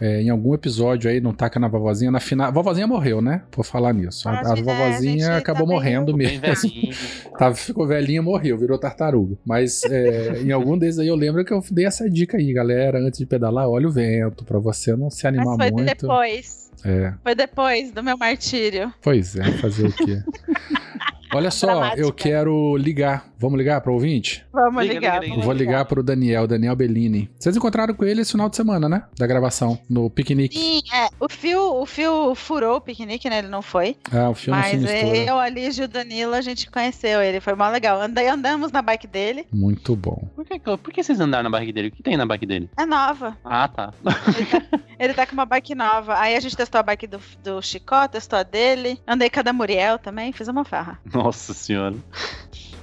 É, 0.00 0.22
em 0.22 0.30
algum 0.30 0.54
episódio 0.54 1.10
aí, 1.10 1.20
não 1.20 1.32
taca 1.32 1.58
na 1.58 1.68
vovozinha, 1.68 2.10
na 2.10 2.20
final. 2.20 2.48
A 2.48 2.50
vovozinha 2.50 2.86
morreu, 2.86 3.20
né? 3.20 3.42
Por 3.50 3.64
falar 3.64 3.92
nisso. 3.92 4.28
A, 4.28 4.32
Ah, 4.32 4.40
a 4.52 4.56
gente, 4.56 4.68
é, 4.68 4.72
a 4.72 4.74
vovozinha 4.74 5.36
acabou 5.36 5.66
tá 5.66 5.72
morrendo 5.72 6.16
Bem 6.16 6.38
mesmo. 6.40 6.70
Tá, 7.38 7.54
ficou 7.54 7.86
velhinha, 7.86 8.20
morreu, 8.20 8.58
virou 8.58 8.76
tartaruga. 8.78 9.36
Mas 9.44 9.84
é, 9.84 10.40
em 10.42 10.50
algum 10.50 10.76
desses 10.76 10.98
aí 10.98 11.06
eu 11.08 11.14
lembro 11.14 11.44
que 11.44 11.52
eu 11.52 11.62
dei 11.70 11.86
essa 11.86 12.08
dica 12.10 12.36
aí, 12.36 12.52
galera, 12.52 12.98
antes 12.98 13.18
de 13.18 13.26
pedalar, 13.26 13.68
olha 13.68 13.86
o 13.86 13.92
vento, 13.92 14.44
pra 14.44 14.58
você 14.58 14.96
não 14.96 15.08
se 15.08 15.22
Mas 15.24 15.36
animar 15.38 15.56
foi 15.56 15.70
muito. 15.70 15.86
depois. 15.86 16.68
É, 16.84 17.12
Foi 17.24 17.34
depois 17.34 17.90
do 17.92 18.02
meu 18.04 18.16
martírio. 18.16 18.92
pois 19.02 19.34
é, 19.36 19.44
fazer 19.58 19.88
o 19.88 19.92
quê? 19.92 20.22
Olha 21.34 21.50
só, 21.50 21.66
Dramática. 21.66 22.00
eu 22.00 22.12
quero 22.12 22.76
ligar. 22.76 23.26
Vamos 23.38 23.56
ligar 23.58 23.80
para 23.80 23.92
ouvinte? 23.92 24.44
Vamos 24.52 24.82
Liga, 24.82 24.94
ligar. 24.94 25.20
liga, 25.20 25.34
liga. 25.34 25.44
Vou 25.46 25.54
ligar 25.54 25.84
pro 25.84 26.02
Daniel, 26.02 26.46
Daniel 26.48 26.74
Bellini. 26.74 27.30
Vocês 27.38 27.56
encontraram 27.56 27.94
com 27.94 28.04
ele 28.04 28.20
esse 28.22 28.32
final 28.32 28.48
de 28.48 28.56
semana, 28.56 28.88
né? 28.88 29.04
Da 29.16 29.26
gravação, 29.28 29.78
no 29.88 30.10
piquenique. 30.10 30.58
Sim, 30.58 30.80
é. 30.92 31.08
O 31.20 31.28
fio, 31.28 31.80
o 31.80 31.86
fio 31.86 32.34
furou 32.34 32.78
o 32.78 32.80
piquenique, 32.80 33.30
né? 33.30 33.38
Ele 33.38 33.48
não 33.48 33.62
foi. 33.62 33.96
Ah, 34.10 34.30
o 34.30 34.34
filme 34.34 34.58
Mas 34.58 34.70
sinistrou. 34.70 35.12
né? 35.12 35.28
eu, 35.30 35.38
a 35.38 35.48
Lígia 35.48 35.82
e 35.82 35.84
o 35.84 35.88
Danilo, 35.88 36.34
a 36.34 36.40
gente 36.40 36.68
conheceu 36.68 37.22
ele. 37.22 37.40
Foi 37.40 37.54
mó 37.54 37.68
legal. 37.68 38.00
Andei, 38.00 38.26
andamos 38.28 38.72
na 38.72 38.82
bike 38.82 39.06
dele. 39.06 39.46
Muito 39.52 39.94
bom. 39.94 40.28
Por 40.34 40.44
que, 40.44 40.58
por 40.58 40.92
que 40.92 41.02
vocês 41.04 41.20
andaram 41.20 41.44
na 41.44 41.50
barriga 41.50 41.72
dele? 41.72 41.88
O 41.88 41.92
que 41.92 42.02
tem 42.02 42.16
na 42.16 42.26
bike 42.26 42.46
dele? 42.46 42.68
É 42.76 42.84
nova. 42.84 43.36
Ah, 43.44 43.68
tá. 43.68 43.92
Ele 44.36 44.46
tá, 44.46 44.62
ele 44.98 45.14
tá 45.14 45.26
com 45.26 45.34
uma 45.34 45.46
bike 45.46 45.74
nova. 45.76 46.18
Aí 46.18 46.34
a 46.34 46.40
gente 46.40 46.56
testou 46.56 46.80
a 46.80 46.82
bike 46.82 47.06
do, 47.06 47.20
do 47.44 47.62
Chicó, 47.62 48.08
testou 48.08 48.38
a 48.38 48.42
dele. 48.42 48.98
Andei 49.06 49.30
com 49.30 49.38
a 49.38 49.42
da 49.44 49.52
Muriel 49.52 49.96
também, 49.98 50.32
fiz 50.32 50.48
uma 50.48 50.64
farra. 50.64 50.98
Nossa 51.18 51.52
senhora. 51.52 51.96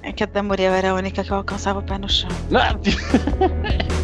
É 0.04 0.12
que 0.12 0.24
a 0.24 0.28
da 0.28 0.43
Muriel 0.43 0.74
era 0.74 0.91
a 0.91 0.93
única 0.93 1.24
que 1.24 1.32
eu 1.32 1.38
alcançava 1.38 1.80
o 1.80 1.84
pé 1.84 1.98
no 1.98 2.10
chão. 2.10 2.30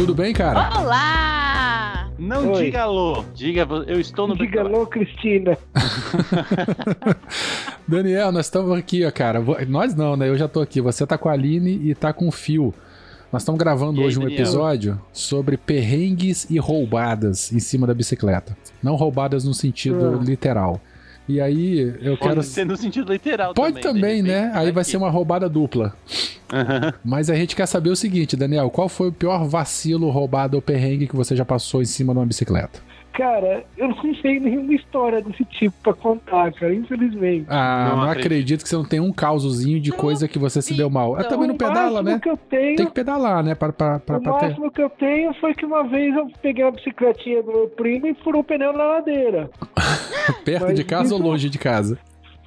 Tudo 0.00 0.14
bem, 0.14 0.32
cara? 0.32 0.80
Olá! 0.80 2.08
Não 2.18 2.52
Oi. 2.52 2.64
diga 2.64 2.84
alô. 2.84 3.22
Diga, 3.34 3.68
eu 3.86 4.00
estou 4.00 4.26
no 4.26 4.34
diga 4.34 4.62
alô, 4.62 4.86
Cristina. 4.86 5.58
Daniel, 7.86 8.32
nós 8.32 8.46
estamos 8.46 8.72
aqui, 8.78 9.04
ó, 9.04 9.10
cara. 9.10 9.42
Nós 9.68 9.94
não, 9.94 10.16
né? 10.16 10.26
Eu 10.30 10.38
já 10.38 10.48
tô 10.48 10.62
aqui. 10.62 10.80
Você 10.80 11.06
tá 11.06 11.18
com 11.18 11.28
a 11.28 11.32
Aline 11.32 11.90
e 11.90 11.94
tá 11.94 12.14
com 12.14 12.28
o 12.28 12.32
Fio. 12.32 12.72
Nós 13.30 13.42
estamos 13.42 13.58
gravando 13.58 13.98
E 13.98 14.00
aí, 14.00 14.06
hoje 14.06 14.18
um 14.18 14.22
Daniel? 14.22 14.40
episódio 14.40 15.00
sobre 15.12 15.58
perrengues 15.58 16.48
e 16.48 16.58
roubadas 16.58 17.52
em 17.52 17.58
cima 17.60 17.86
da 17.86 17.92
bicicleta. 17.92 18.56
Não 18.82 18.96
roubadas 18.96 19.44
no 19.44 19.52
sentido 19.52 20.18
Ah. 20.18 20.24
literal. 20.24 20.80
E 21.28 21.40
aí 21.42 21.78
eu 22.00 22.16
Pode 22.16 22.30
quero. 22.30 22.42
ser 22.42 22.64
no 22.64 22.76
sentido 22.76 23.12
literal 23.12 23.52
Pode 23.54 23.80
também, 23.82 24.22
de 24.22 24.28
né? 24.30 24.50
Aí 24.54 24.72
vai 24.72 24.80
aqui. 24.80 24.90
ser 24.92 24.96
uma 24.96 25.10
roubada 25.10 25.46
dupla. 25.48 25.94
Aham. 26.52 26.92
Mas 27.04 27.30
a 27.30 27.34
gente 27.34 27.54
quer 27.56 27.66
saber 27.66 27.90
o 27.90 27.96
seguinte, 27.96 28.36
Daniel, 28.36 28.70
qual 28.70 28.88
foi 28.88 29.08
o 29.08 29.12
pior 29.12 29.44
vacilo, 29.46 30.10
roubado 30.10 30.56
ou 30.56 30.62
perrengue 30.62 31.06
que 31.06 31.16
você 31.16 31.34
já 31.36 31.44
passou 31.44 31.82
em 31.82 31.86
cima 31.86 32.12
de 32.12 32.18
uma 32.18 32.26
bicicleta? 32.26 32.80
Cara, 33.12 33.64
eu 33.76 33.88
não 33.88 34.14
sei 34.22 34.38
nenhuma 34.38 34.72
história 34.72 35.20
desse 35.20 35.44
tipo 35.44 35.74
pra 35.82 35.92
contar, 35.92 36.52
cara, 36.52 36.72
infelizmente. 36.72 37.44
Ah, 37.48 37.88
Não 37.90 37.96
não, 37.96 38.02
acredito. 38.04 38.26
acredito. 38.26 38.62
que 38.62 38.68
você 38.68 38.76
não 38.76 38.84
tem 38.84 39.00
um 39.00 39.12
causozinho 39.12 39.80
de 39.80 39.90
coisa 39.90 40.28
que 40.28 40.38
você 40.38 40.62
se 40.62 40.74
deu 40.74 40.88
mal. 40.88 41.18
Eu 41.18 41.28
também 41.28 41.48
não 41.48 41.56
pedala, 41.56 42.02
né? 42.04 42.20
que 42.22 42.30
eu 42.30 42.36
tenho, 42.36 42.76
Tem 42.76 42.86
que 42.86 42.92
pedalar, 42.92 43.42
né? 43.42 43.54
Pra, 43.56 43.72
pra, 43.72 43.98
pra, 43.98 44.16
o 44.18 44.22
pra 44.22 44.32
ter... 44.38 44.46
máximo 44.46 44.70
que 44.70 44.80
eu 44.80 44.88
tenho 44.90 45.34
foi 45.34 45.52
que 45.54 45.66
uma 45.66 45.82
vez 45.88 46.14
eu 46.14 46.28
peguei 46.40 46.64
uma 46.64 46.70
bicicletinha 46.70 47.42
do 47.42 47.48
meu 47.52 47.68
primo 47.68 48.06
e 48.06 48.14
furou 48.14 48.42
o 48.42 48.44
pneu 48.44 48.72
na 48.72 48.84
ladeira. 48.84 49.50
Perto 50.44 50.66
mas 50.66 50.74
de 50.76 50.84
casa 50.84 51.12
ou 51.14 51.20
isso- 51.20 51.28
longe 51.28 51.50
de 51.50 51.58
casa? 51.58 51.98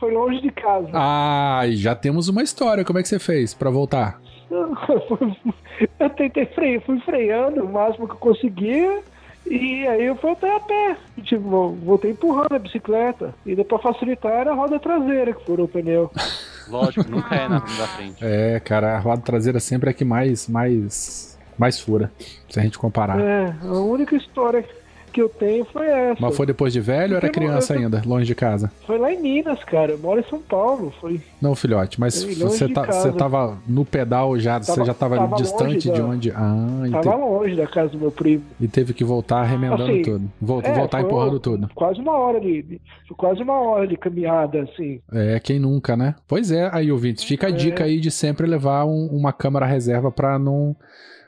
Foi 0.04 0.12
longe 0.12 0.42
de 0.42 0.52
casa. 0.52 0.89
Ah, 0.92 1.62
e 1.66 1.78
já 1.78 1.96
temos 1.96 2.28
uma 2.28 2.44
história. 2.44 2.84
Como 2.84 3.00
é 3.00 3.02
que 3.02 3.08
você 3.08 3.20
fez 3.20 3.54
pra 3.54 3.70
voltar? 3.70 4.20
eu 4.52 6.10
tentei 6.10 6.46
freio, 6.48 6.82
fui 6.82 7.00
freando 7.00 7.63
o 7.63 7.72
máximo 7.72 8.06
que 8.06 8.13
eu 8.13 8.18
conseguia. 8.18 9.02
E 9.46 9.88
aí 9.88 10.04
eu 10.04 10.16
voltei 10.16 10.52
a 10.52 10.60
pé. 10.60 10.98
Tipo, 11.22 11.78
voltei 11.86 12.12
empurrando 12.12 12.54
a 12.54 12.60
bicicleta. 12.60 13.34
E 13.46 13.56
depois 13.56 13.82
pra 13.82 13.94
facilitar 13.94 14.34
era 14.34 14.52
a 14.52 14.54
roda 14.54 14.78
traseira 14.78 15.32
que 15.32 15.46
furou 15.46 15.68
o 15.68 15.70
pneu. 15.70 16.12
Lógico, 16.68 17.10
nunca 17.10 17.34
é 17.34 17.48
na 17.48 17.60
da 17.60 17.88
frente. 17.88 18.18
É, 18.22 18.60
cara, 18.60 18.98
a 18.98 19.00
roda 19.00 19.22
traseira 19.22 19.62
sempre 19.62 19.89
é 19.89 19.92
a 19.92 19.94
que 19.94 20.04
mais, 20.04 20.50
mais, 20.50 21.39
mais 21.58 21.80
fura, 21.80 22.12
se 22.50 22.60
a 22.60 22.63
gente 22.63 22.78
comparar. 22.78 23.22
É, 23.22 23.56
a 23.63 23.80
única 23.80 24.18
história 24.18 24.66
que 25.13 25.21
eu 25.21 25.30
tenho 25.30 25.63
foi 25.65 25.86
essa. 25.88 26.17
Mas 26.19 26.36
foi 26.36 26.45
depois 26.45 26.73
de 26.73 26.80
velho 26.82 27.12
ou 27.13 27.17
era 27.17 27.30
criança 27.30 27.73
eu- 27.76 27.80
ainda, 27.80 28.02
longe 28.06 28.26
de 28.26 28.36
casa? 28.36 28.71
Foi 28.86 28.97
lá 28.97 29.13
em 29.13 29.21
Minas, 29.21 29.63
cara. 29.63 29.91
Eu 29.91 29.99
moro 29.99 30.19
em 30.19 30.23
São 30.30 30.41
Paulo. 30.41 30.91
Foi. 30.99 31.21
Não, 31.41 31.56
filhote, 31.56 31.99
mas 31.99 32.23
você, 32.36 32.67
tá, 32.67 32.84
você 32.86 33.12
tava 33.12 33.58
no 33.67 33.86
pedal 33.86 34.38
já, 34.39 34.60
você 34.62 34.73
Tava- 34.73 34.86
já 34.86 34.93
tava, 34.93 35.15
tava 35.17 35.36
distante 35.36 35.63
longe 35.63 35.80
de 35.80 35.91
da- 35.91 36.06
onde. 36.06 36.32
Ah, 36.32 36.99
Tava 37.02 37.12
te- 37.15 37.21
longe 37.21 37.56
da 37.56 37.67
casa 37.67 37.89
do 37.89 37.99
meu 37.99 38.12
primo. 38.12 38.43
e 38.60 38.67
teve 38.67 38.93
que 38.93 39.04
voltar 39.04 39.43
remendando 39.43 39.84
Assim, 39.84 40.02
tudo. 40.02 40.32
Vol- 40.41 40.62
é, 40.63 40.73
voltar 40.73 41.02
empurrando 41.02 41.39
tudo. 41.39 41.69
Quase 41.76 41.99
uma 42.02 42.17
hora 42.17 42.41
de. 42.41 42.82
quase 43.15 43.41
uma 43.43 43.62
hora 43.62 43.88
de 43.88 43.95
caminhada, 43.95 44.63
assim. 44.63 44.99
É, 45.12 45.39
quem 45.39 45.60
nunca, 45.60 45.95
né? 45.95 46.15
Pois 46.28 46.52
é, 46.52 46.69
aí, 46.73 46.91
ouvintes, 46.91 47.23
fica 47.23 47.47
a 47.47 47.49
É. 47.49 47.54
dica 47.54 47.84
aí 47.84 47.99
de 47.99 48.10
sempre 48.10 48.47
levar 48.47 48.86
um- 48.86 49.08
uma 49.12 49.32
câmera 49.32 49.65
reserva 49.67 50.12
pra 50.12 50.39
não, 50.39 50.76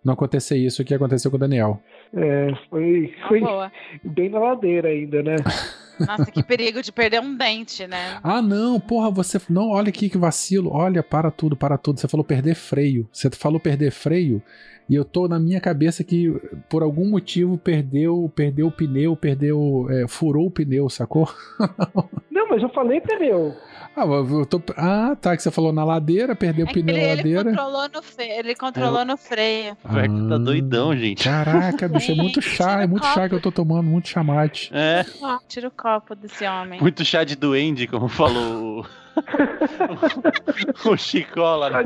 não 0.03 0.13
acontecer 0.13 0.57
isso 0.57 0.83
que 0.83 0.93
aconteceu 0.93 1.29
com 1.29 1.37
o 1.37 1.39
Daniel. 1.39 1.79
É, 2.15 2.47
foi, 2.69 3.13
Uma 3.17 3.27
foi 3.27 3.39
boa. 3.41 3.71
bem 4.03 4.29
na 4.29 4.39
ladeira 4.39 4.87
ainda, 4.89 5.21
né? 5.21 5.35
Nossa, 5.99 6.29
que 6.31 6.43
perigo 6.43 6.81
de 6.81 6.91
perder 6.91 7.21
um 7.21 7.35
dente, 7.35 7.87
né? 7.87 8.19
Ah, 8.23 8.41
não, 8.41 8.79
porra, 8.79 9.09
você. 9.09 9.39
Não, 9.49 9.69
olha 9.69 9.89
aqui 9.89 10.09
que 10.09 10.17
vacilo. 10.17 10.69
Olha, 10.73 11.01
para 11.01 11.31
tudo, 11.31 11.55
para 11.55 11.77
tudo. 11.77 11.99
Você 11.99 12.07
falou 12.07 12.23
perder 12.23 12.55
freio. 12.55 13.07
Você 13.11 13.29
falou 13.31 13.59
perder 13.59 13.91
freio. 13.91 14.41
E 14.89 14.95
eu 14.95 15.03
tô 15.03 15.27
na 15.27 15.39
minha 15.39 15.59
cabeça 15.59 16.03
que, 16.03 16.29
por 16.69 16.83
algum 16.83 17.09
motivo, 17.09 17.57
perdeu, 17.57 18.31
perdeu 18.35 18.67
o 18.67 18.71
pneu, 18.71 19.15
perdeu. 19.15 19.87
é, 19.89 20.07
furou 20.07 20.47
o 20.47 20.51
pneu, 20.51 20.89
sacou? 20.89 21.27
Não, 22.29 22.47
mas 22.49 22.61
eu 22.61 22.69
falei 22.69 23.01
pneu. 23.01 23.55
Ah, 23.97 24.03
eu 24.05 24.45
tô- 24.45 24.61
ah, 24.75 25.15
tá. 25.19 25.35
Que 25.37 25.41
você 25.43 25.49
falou 25.49 25.71
na 25.71 25.83
ladeira, 25.85 26.35
perdeu 26.35 26.65
o 26.65 26.69
É 26.69 26.73
que 26.73 26.81
pneu 26.83 26.95
ele, 26.95 27.05
na 27.05 27.11
ele 27.13 27.17
ladeira. 27.17 27.49
controlou 27.51 27.89
no 27.93 28.01
fe... 28.03 28.23
ele 28.23 28.55
controlou 28.55 29.05
no 29.05 29.15
freio. 29.17 29.77
O 29.85 29.89
Vector 29.93 30.29
tá 30.29 30.35
Ah. 30.35 30.39
doidão, 30.39 30.95
gente. 30.97 31.23
Caraca, 31.23 31.87
bicho, 31.87 32.11
é 32.11 32.15
muito 32.15 32.41
chá, 32.43 32.81
é 32.83 32.87
muito 32.87 33.03
o 33.03 33.13
chá 33.13 33.29
que 33.29 33.35
eu 33.35 33.41
tô 33.41 33.51
tomando, 33.51 33.83
muito 33.87 34.09
chamate. 34.09 34.69
É, 34.73 35.05
tira 35.47 35.67
o 35.67 35.71
copo 35.71 36.13
desse 36.15 36.45
homem. 36.45 36.79
muito 36.81 37.05
chá 37.05 37.23
de 37.23 37.35
duende, 37.35 37.87
como 37.87 38.07
falou 38.09 38.81
o, 38.81 38.85
o 40.91 40.97
Chicola. 40.97 41.69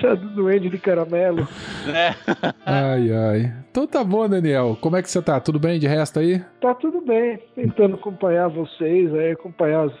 Chá 0.00 0.14
do 0.14 0.28
duende 0.30 0.68
de 0.68 0.78
caramelo. 0.78 1.46
É. 1.88 2.14
Ai, 2.66 3.12
ai. 3.12 3.52
Então 3.70 3.86
tá 3.86 4.02
bom, 4.04 4.28
Daniel. 4.28 4.76
Como 4.80 4.96
é 4.96 5.02
que 5.02 5.10
você 5.10 5.22
tá? 5.22 5.38
Tudo 5.40 5.58
bem 5.58 5.78
de 5.78 5.86
resto 5.86 6.18
aí? 6.18 6.40
Tá 6.60 6.74
tudo 6.74 7.00
bem. 7.00 7.38
Tentando 7.54 7.94
acompanhar 7.94 8.48
vocês, 8.48 9.14
aí, 9.14 9.32
acompanhar 9.32 9.86
as, 9.86 9.92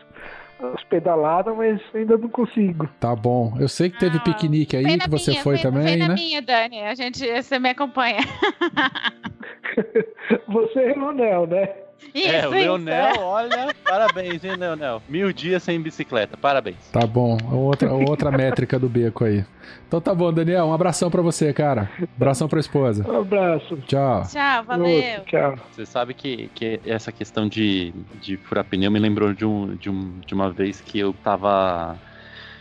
as 0.74 0.82
pedaladas, 0.84 1.56
mas 1.56 1.80
ainda 1.94 2.18
não 2.18 2.28
consigo. 2.28 2.88
Tá 3.00 3.14
bom. 3.14 3.54
Eu 3.60 3.68
sei 3.68 3.88
que 3.90 3.98
teve 3.98 4.18
Ah, 4.18 4.20
piquenique 4.20 4.76
aí 4.76 4.98
que 4.98 5.08
você 5.08 5.30
minha, 5.32 5.42
foi 5.42 5.54
vem- 5.54 5.62
também, 5.62 5.84
vem 5.84 5.96
na 5.98 6.08
né? 6.08 6.14
minha, 6.14 6.42
Dani. 6.42 6.82
A 6.82 6.94
gente, 6.94 7.24
você 7.42 7.58
me 7.58 7.70
acompanha. 7.70 8.18
Você 10.48 10.78
é 10.80 10.94
Leonel, 10.94 11.46
né? 11.46 11.68
Isso, 12.14 12.28
é, 12.28 12.48
o 12.48 12.54
isso. 12.54 12.64
Leonel, 12.64 13.20
olha, 13.20 13.74
parabéns, 13.84 14.42
hein, 14.44 14.56
Leonel? 14.56 15.02
Mil 15.08 15.32
dias 15.32 15.62
sem 15.62 15.80
bicicleta, 15.80 16.36
parabéns. 16.36 16.76
Tá 16.92 17.06
bom. 17.06 17.36
Outra, 17.52 17.92
outra 17.92 18.30
métrica 18.30 18.78
do 18.78 18.88
beco 18.88 19.24
aí. 19.24 19.44
Então 19.86 20.00
tá 20.00 20.14
bom, 20.14 20.32
Daniel. 20.32 20.66
Um 20.66 20.72
abração 20.72 21.10
pra 21.10 21.22
você, 21.22 21.52
cara. 21.52 21.90
Abração 22.16 22.48
pra 22.48 22.60
esposa. 22.60 23.08
Um 23.08 23.20
abraço. 23.20 23.76
Tchau. 23.86 24.22
Tchau, 24.22 24.64
valeu. 24.64 25.24
Tchau. 25.26 25.58
Você 25.72 25.86
sabe 25.86 26.14
que, 26.14 26.50
que 26.54 26.80
essa 26.86 27.12
questão 27.12 27.48
de, 27.48 27.92
de 28.20 28.36
furar 28.36 28.64
pneu 28.64 28.90
me 28.90 28.98
lembrou 28.98 29.32
de, 29.32 29.44
um, 29.44 29.74
de, 29.76 29.90
um, 29.90 30.20
de 30.26 30.34
uma 30.34 30.50
vez 30.50 30.80
que 30.80 30.98
eu 30.98 31.12
tava. 31.12 31.96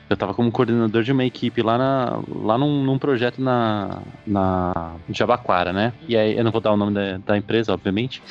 Eu 0.09 0.15
tava 0.15 0.33
como 0.33 0.51
coordenador 0.51 1.01
de 1.01 1.11
uma 1.11 1.25
equipe 1.25 1.61
lá, 1.61 1.77
na, 1.77 2.19
lá 2.27 2.57
num, 2.57 2.83
num 2.83 2.99
projeto 2.99 3.41
na, 3.41 4.01
na 4.25 4.95
Jabaquara, 5.09 5.73
né? 5.73 5.93
E 6.07 6.15
aí, 6.15 6.37
eu 6.37 6.43
não 6.43 6.51
vou 6.51 6.61
dar 6.61 6.71
o 6.71 6.77
nome 6.77 6.93
da, 6.93 7.17
da 7.17 7.37
empresa, 7.37 7.73
obviamente. 7.73 8.21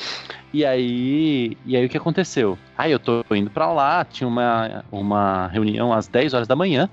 E 0.53 0.63
aí, 0.63 1.57
e 1.65 1.75
aí 1.75 1.85
o 1.85 1.89
que 1.89 1.97
aconteceu? 1.97 2.57
Aí 2.77 2.91
eu 2.91 2.99
tô 2.99 3.23
indo 3.31 3.49
pra 3.49 3.71
lá, 3.73 4.05
tinha 4.05 4.27
uma, 4.27 4.85
uma 4.89 5.47
reunião 5.47 5.91
às 5.91 6.07
10 6.07 6.33
horas 6.33 6.47
da 6.47 6.55
manhã. 6.55 6.89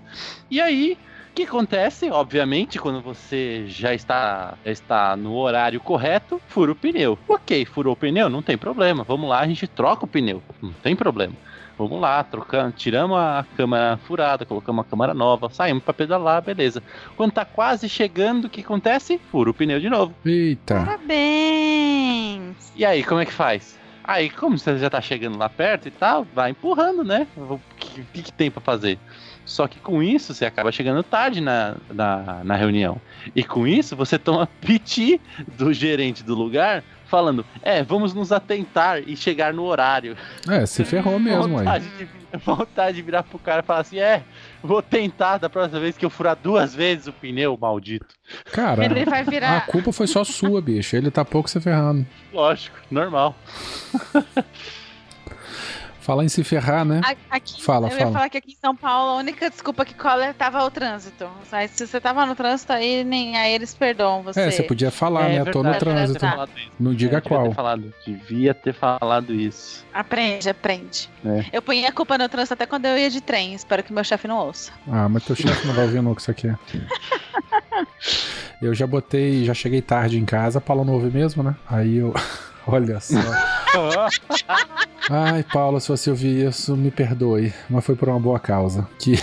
E 0.51 0.61
aí, 0.61 0.99
o 1.31 1.35
que 1.35 1.45
acontece? 1.45 2.11
Obviamente, 2.11 2.79
quando 2.79 3.01
você 3.01 3.65
já 3.67 3.95
está, 3.95 4.59
já 4.65 4.71
está 4.71 5.17
no 5.17 5.35
horário 5.35 5.81
correto, 5.81 6.39
fura 6.47 6.73
o 6.73 6.75
pneu. 6.75 7.19
Ok, 7.27 7.65
furou 7.65 7.95
o 7.95 7.97
pneu, 7.97 8.29
não 8.29 8.43
tem 8.43 8.59
problema. 8.59 9.03
Vamos 9.03 9.31
lá, 9.31 9.41
a 9.41 9.47
gente 9.47 9.67
troca 9.67 10.05
o 10.05 10.09
pneu. 10.09 10.43
Não 10.61 10.73
tem 10.83 10.95
problema. 10.95 11.33
Vamos 11.89 12.03
lá, 12.03 12.23
trocando, 12.23 12.73
tiramos 12.73 13.17
a 13.17 13.45
câmera 13.57 13.99
furada, 14.07 14.45
colocamos 14.45 14.79
uma 14.79 14.85
câmera 14.85 15.15
nova, 15.15 15.49
saímos 15.51 15.83
pra 15.83 15.93
pedalar, 15.93 16.43
beleza. 16.43 16.83
Quando 17.17 17.33
tá 17.33 17.45
quase 17.45 17.89
chegando, 17.89 18.47
o 18.47 18.51
que 18.51 18.61
acontece? 18.61 19.21
Fura 19.31 19.51
o 19.51 19.55
pneu 19.55 19.81
de 19.81 19.91
novo. 19.91 20.15
Eita. 20.25 20.77
Parabéns. 20.85 22.57
E 22.77 22.85
aí, 22.85 23.03
como 23.05 23.21
é 23.21 23.27
que 23.27 23.33
faz? 23.33 23.79
Aí, 24.05 24.29
como 24.31 24.59
você 24.59 24.77
já 24.79 24.91
tá 24.91 25.01
chegando 25.01 25.39
lá 25.39 25.49
perto 25.49 25.87
e 25.87 25.91
tal, 25.91 26.27
vai 26.35 26.51
empurrando, 26.51 27.05
né? 27.05 27.27
O 27.37 27.61
que, 27.79 28.03
que, 28.13 28.23
que 28.23 28.33
tem 28.33 28.51
pra 28.51 28.61
fazer? 28.61 28.99
Só 29.45 29.67
que 29.67 29.79
com 29.81 30.03
isso 30.03 30.33
você 30.35 30.45
acaba 30.45 30.71
chegando 30.71 31.03
tarde 31.03 31.41
na, 31.41 31.77
na, 31.93 32.43
na 32.45 32.57
reunião. 32.57 33.01
E 33.35 33.43
com 33.43 33.67
isso 33.67 33.97
você 33.97 34.19
toma 34.19 34.47
piti 34.61 35.21
do 35.59 35.73
gerente 35.73 36.23
do 36.23 36.35
lugar, 36.35 36.83
falando: 37.07 37.45
É, 37.63 37.83
vamos 37.83 38.15
nos 38.15 38.33
atentar 38.33 39.01
e 39.07 39.17
chegar 39.17 39.53
no 39.53 39.65
horário. 39.65 40.17
É, 40.49 40.65
se 40.65 40.85
ferrou 40.85 41.19
mesmo 41.21 41.59
aí. 41.59 41.65
vontade, 41.65 41.89
de, 41.99 42.09
vontade 42.39 42.97
de 42.97 43.03
virar 43.03 43.23
pro 43.25 43.39
cara 43.39 43.63
e 43.63 43.67
falar 43.67 43.81
assim: 43.81 43.99
É, 43.99 44.23
vou 44.63 44.81
tentar 44.81 45.39
da 45.39 45.51
próxima 45.51 45.81
vez 45.81 45.97
que 45.99 46.05
eu 46.05 46.11
furar 46.11 46.37
duas 46.41 46.75
vezes 46.75 47.09
o 47.09 47.13
pneu, 47.13 47.59
maldito. 47.61 48.07
Cara, 48.53 48.85
Ele 48.85 49.05
vai 49.05 49.21
a 49.21 49.25
virar. 49.25 49.67
culpa 49.67 49.93
foi 49.93 50.07
só 50.07 50.23
sua, 50.25 50.63
bicho. 50.63 50.97
Ele 50.97 51.11
tá 51.11 51.25
pouco 51.25 51.51
se 51.51 51.61
ferrando. 51.61 52.07
Lógico, 52.33 52.77
normal. 52.91 53.35
Falar 56.03 56.25
em 56.25 56.29
se 56.29 56.43
ferrar, 56.43 56.85
né? 56.85 57.01
Aqui, 57.31 57.63
Fala, 57.63 57.87
eu 57.87 57.91
fala. 57.93 58.03
ia 58.03 58.13
falar 58.13 58.29
que 58.29 58.37
aqui 58.37 58.53
em 58.53 58.57
São 58.61 58.75
Paulo 58.75 59.13
a 59.13 59.17
única 59.19 59.49
desculpa 59.49 59.85
que 59.85 59.95
cola 59.95 60.35
tava 60.35 60.63
o 60.65 60.71
trânsito. 60.71 61.29
Mas 61.51 61.71
se 61.71 61.87
você 61.87 62.01
tava 62.01 62.27
no 62.27 62.35
trânsito 62.35 62.73
aí, 62.73 63.05
nem 63.05 63.37
aí 63.37 63.53
eles 63.55 63.73
perdoam 63.73 64.21
você. 64.23 64.41
É, 64.41 64.51
você 64.51 64.65
podia 64.65 64.91
falar, 64.91 65.31
É 65.31 65.39
né? 65.39 65.45
Tô 65.53 65.63
no 65.63 65.71
verdade, 65.71 65.79
trânsito. 65.79 66.27
devia. 66.27 66.49
Não 66.81 66.93
diga 66.95 67.19
É, 67.19 67.21
devia 67.21 67.37
qual. 67.37 67.49
Ter 67.49 67.55
falado, 67.55 67.95
devia 68.05 68.53
ter 68.53 68.75
falado 68.75 69.33
isso. 69.33 69.87
Aprende, 69.95 70.51
aprende. 70.51 71.09
É. 71.25 71.45
Eu 71.53 71.63
punha 71.63 71.89
a 71.89 71.93
culpa 71.93 72.19
no 72.19 72.29
trânsito 72.29 72.55
até 72.55 72.67
quando 72.67 72.87
eu 72.87 72.99
ia 72.99 73.09
de 73.09 73.21
trem. 73.21 73.55
Espero 73.55 73.85
que 73.85 73.93
meu 73.93 74.03
chefe 74.03 74.27
não 74.27 74.39
ouça. 74.39 74.73
Ah, 74.91 75.09
mas 75.09 75.25
teu 75.25 75.37
chefe 75.37 75.67
não 75.67 75.75
vai 75.75 75.85
ouvir 75.85 76.03
que 76.15 76.21
isso 76.21 76.31
aqui 76.31 76.49
é. 76.49 76.57
Eu 78.61 78.75
já 78.75 78.87
botei, 78.87 79.45
já 79.45 79.55
cheguei 79.55 79.83
tarde 79.83 80.19
em 80.19 80.25
casa, 80.25 80.61
Paulo 80.61 80.85
não 80.85 80.95
ouve 80.95 81.11
mesmo, 81.11 81.43
né? 81.43 81.55
Aí 81.69 81.97
eu. 81.97 82.15
Olha 82.67 83.01
só. 83.01 83.17
Ai, 85.11 85.43
Paulo, 85.53 85.81
se 85.81 85.89
você 85.89 86.11
ouvir 86.11 86.47
isso, 86.49 86.77
me 86.77 86.91
perdoe. 86.91 87.53
Mas 87.69 87.85
foi 87.85 87.97
por 87.97 88.09
uma 88.09 88.21
boa 88.21 88.39
causa. 88.39 88.87
Que. 88.99 89.15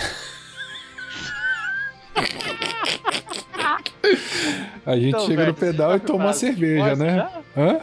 A 4.86 4.96
gente 4.96 5.08
Então, 5.08 5.20
chega 5.26 5.46
no 5.46 5.52
velho, 5.52 5.54
pedal 5.54 5.90
você 5.90 5.96
e 5.96 6.00
tá 6.00 6.06
toma 6.06 6.24
uma 6.24 6.32
cerveja, 6.32 6.96
né? 6.96 7.16
já? 7.16 7.30
Hã? 7.56 7.78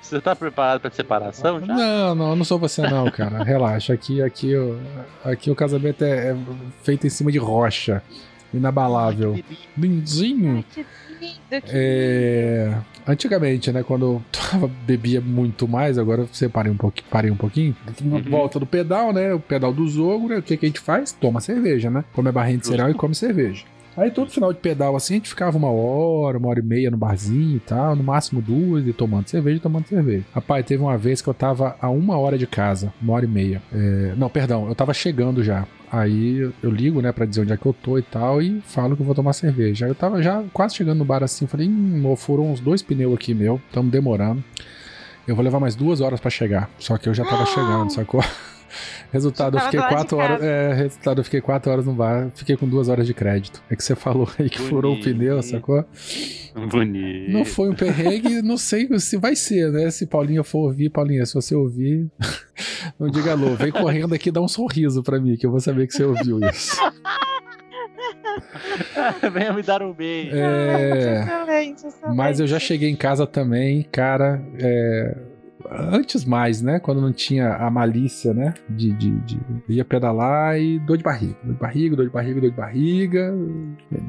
Você 0.00 0.20
tá 0.20 0.36
preparado 0.36 0.80
pra 0.80 0.90
separação 0.90 1.60
já? 1.60 1.66
Não, 1.74 2.14
não, 2.14 2.30
eu 2.30 2.36
não 2.36 2.44
sou 2.44 2.58
você 2.58 2.82
não, 2.82 3.10
cara. 3.10 3.42
Relaxa. 3.42 3.92
Aqui, 3.92 4.22
aqui, 4.22 4.54
o- 4.54 4.78
aqui 5.24 5.50
o 5.50 5.54
casamento 5.54 6.04
é, 6.04 6.30
é 6.30 6.36
feito 6.82 7.06
em 7.06 7.10
cima 7.10 7.32
de 7.32 7.38
rocha. 7.38 8.02
inabalável. 8.52 9.36
Lindinho. 9.76 10.56
Ai, 10.58 10.64
que 10.72 10.86
É, 11.72 12.74
antigamente, 13.06 13.70
né, 13.72 13.82
quando 13.82 14.22
eu 14.60 14.70
bebia 14.86 15.20
muito 15.20 15.66
mais, 15.68 15.98
agora 15.98 16.22
eu 16.22 16.28
separei 16.32 16.72
um 16.72 16.76
pouquinho, 16.76 17.06
parei 17.10 17.30
um 17.30 17.36
pouquinho. 17.36 17.76
Na 18.02 18.16
Uhum. 18.16 18.22
volta 18.22 18.58
do 18.58 18.66
pedal, 18.66 19.12
né, 19.12 19.32
o 19.34 19.40
pedal 19.40 19.72
do 19.72 19.86
Zogo, 19.88 20.28
né, 20.28 20.38
o 20.38 20.42
que, 20.42 20.56
que 20.56 20.66
a 20.66 20.68
gente 20.68 20.80
faz? 20.80 21.12
Toma 21.12 21.40
cerveja, 21.40 21.90
né? 21.90 22.04
Come 22.12 22.28
a 22.28 22.32
barrinha 22.32 22.58
de 22.58 22.66
cereal 22.66 22.90
e 22.90 22.94
come 22.94 23.14
cerveja. 23.14 23.64
Aí 23.96 24.10
todo 24.10 24.28
final 24.28 24.52
de 24.52 24.58
pedal 24.58 24.96
assim, 24.96 25.14
a 25.14 25.16
gente 25.18 25.28
ficava 25.28 25.56
uma 25.56 25.70
hora, 25.70 26.36
uma 26.36 26.48
hora 26.48 26.58
e 26.58 26.62
meia 26.64 26.90
no 26.90 26.96
barzinho 26.96 27.56
e 27.58 27.60
tal, 27.60 27.94
no 27.94 28.02
máximo 28.02 28.42
duas, 28.42 28.84
e 28.84 28.92
tomando 28.92 29.28
cerveja 29.28 29.58
e 29.58 29.60
tomando 29.60 29.86
cerveja. 29.86 30.24
Rapaz, 30.34 30.66
teve 30.66 30.82
uma 30.82 30.98
vez 30.98 31.22
que 31.22 31.28
eu 31.28 31.34
tava 31.34 31.76
a 31.80 31.88
uma 31.88 32.18
hora 32.18 32.36
de 32.36 32.44
casa, 32.46 32.92
uma 33.00 33.12
hora 33.12 33.24
e 33.24 33.28
meia. 33.28 33.62
É, 33.72 34.12
não, 34.16 34.28
perdão, 34.28 34.66
eu 34.68 34.74
tava 34.74 34.92
chegando 34.92 35.44
já. 35.44 35.64
Aí 35.96 36.50
eu 36.60 36.70
ligo, 36.72 37.00
né, 37.00 37.12
pra 37.12 37.24
dizer 37.24 37.42
onde 37.42 37.52
é 37.52 37.56
que 37.56 37.64
eu 37.64 37.72
tô 37.72 37.96
e 37.96 38.02
tal, 38.02 38.42
e 38.42 38.60
falo 38.62 38.96
que 38.96 39.02
eu 39.02 39.06
vou 39.06 39.14
tomar 39.14 39.32
cerveja. 39.32 39.86
Eu 39.86 39.94
tava 39.94 40.20
já 40.20 40.42
quase 40.52 40.74
chegando 40.74 40.98
no 40.98 41.04
bar 41.04 41.22
assim, 41.22 41.46
falei, 41.46 41.68
hum, 41.68 42.16
foram 42.16 42.50
uns 42.50 42.58
dois 42.58 42.82
pneus 42.82 43.14
aqui 43.14 43.32
meu, 43.32 43.60
tamo 43.72 43.88
demorando. 43.88 44.42
Eu 45.26 45.36
vou 45.36 45.44
levar 45.44 45.60
mais 45.60 45.76
duas 45.76 46.00
horas 46.00 46.18
pra 46.18 46.30
chegar. 46.30 46.68
Só 46.80 46.98
que 46.98 47.08
eu 47.08 47.14
já 47.14 47.24
tava 47.24 47.46
chegando, 47.46 47.90
sacou? 47.90 48.20
Resultado, 49.12 49.56
eu 49.56 49.60
fiquei 49.62 49.80
quatro 49.80 50.16
horas. 50.18 50.42
É, 50.42 50.72
resultado, 50.74 51.20
eu 51.20 51.24
fiquei 51.24 51.40
quatro 51.40 51.70
horas 51.70 51.86
no 51.86 51.92
bar, 51.92 52.30
fiquei 52.34 52.56
com 52.56 52.68
duas 52.68 52.88
horas 52.88 53.06
de 53.06 53.14
crédito. 53.14 53.62
É 53.70 53.76
que 53.76 53.84
você 53.84 53.94
falou 53.94 54.28
aí 54.38 54.50
que 54.50 54.58
furou 54.58 54.94
o 54.94 55.00
pneu, 55.00 55.36
Bonito. 55.36 55.50
sacou? 55.50 55.84
Bonito. 56.70 57.32
Não 57.32 57.44
foi 57.44 57.70
um 57.70 57.74
perrengue, 57.74 58.42
não 58.42 58.56
sei 58.56 58.88
se 58.98 59.16
vai 59.16 59.34
ser, 59.36 59.70
né? 59.70 59.90
Se 59.90 60.06
Paulinha 60.06 60.42
for 60.44 60.66
ouvir, 60.68 60.90
Paulinha, 60.90 61.24
se 61.26 61.34
você 61.34 61.54
ouvir, 61.54 62.08
não 62.98 63.08
diga 63.08 63.32
alô. 63.32 63.54
Vem 63.54 63.72
correndo 63.72 64.14
aqui 64.14 64.28
e 64.28 64.32
dá 64.32 64.40
um 64.40 64.48
sorriso 64.48 65.02
pra 65.02 65.18
mim, 65.20 65.36
que 65.36 65.46
eu 65.46 65.50
vou 65.50 65.60
saber 65.60 65.86
que 65.86 65.94
você 65.94 66.04
ouviu 66.04 66.40
isso. 66.48 66.76
Venha 69.32 69.52
me 69.52 69.62
dar 69.62 69.82
um 69.82 69.92
beijo. 69.92 70.34
É. 70.34 71.20
Excelente, 71.20 71.86
excelente. 71.86 72.16
Mas 72.16 72.40
eu 72.40 72.46
já 72.46 72.58
cheguei 72.58 72.90
em 72.90 72.96
casa 72.96 73.26
também, 73.26 73.82
cara. 73.90 74.42
é, 74.58 75.16
Antes 75.70 76.24
mais, 76.24 76.60
né? 76.60 76.78
Quando 76.78 77.00
não 77.00 77.12
tinha 77.12 77.54
a 77.56 77.70
malícia, 77.70 78.34
né? 78.34 78.54
De, 78.68 78.92
de, 78.92 79.10
de- 79.20 79.40
ia 79.68 79.84
pedalar 79.84 80.58
e 80.60 80.78
dor 80.78 80.96
de 80.98 81.02
barriga. 81.04 81.36
Dor 81.42 81.54
de 81.54 81.58
barriga, 81.60 81.96
dor 81.96 82.04
de 82.06 82.12
barriga, 82.12 82.40
dor 82.40 82.50
de 82.50 82.56
barriga. 82.56 83.34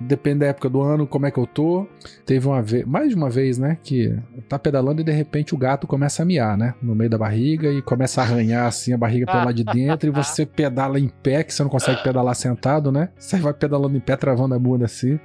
Depende 0.08 0.40
da 0.40 0.48
época 0.48 0.70
do 0.70 0.82
ano, 0.82 1.08
como 1.08 1.26
é 1.26 1.32
que 1.32 1.38
eu 1.40 1.48
tô. 1.48 1.88
Teve 2.26 2.48
uma 2.48 2.62
vez, 2.62 2.86
mais 2.86 3.10
de 3.10 3.16
uma 3.16 3.30
vez, 3.30 3.58
né? 3.58 3.78
Que 3.84 4.18
tá 4.50 4.60
pedalando 4.60 5.02
e 5.02 5.04
de 5.04 5.12
repente 5.12 5.54
o 5.56 5.58
gato 5.58 5.88
começa 5.88 6.24
a 6.24 6.26
miar, 6.26 6.58
né? 6.58 6.74
No 6.82 6.94
meio 6.96 7.10
da 7.10 7.18
barriga 7.18 7.72
e 7.72 7.82
começa 7.82 8.22
a 8.22 8.24
arranhar 8.26 8.66
assim 8.68 8.94
a 8.94 8.98
barriga 8.98 9.26
pelo 9.26 9.40
lado 9.46 9.54
de 9.56 9.64
dentro. 9.64 10.10
E 10.10 10.12
você 10.12 10.46
pedala 10.48 11.00
em 11.00 11.08
pé, 11.08 11.44
que 11.44 11.54
você 11.54 11.64
não 11.64 11.70
consegue 11.70 12.04
pedalar 12.04 12.36
sentado, 12.36 12.92
né? 12.92 13.10
Você 13.18 13.38
vai 13.38 13.54
pedalando 13.54 13.96
em 13.96 14.02
pé, 14.02 14.16
travando 14.16 14.54
a 14.54 14.60
bunda 14.60 14.86
assim. 14.86 15.20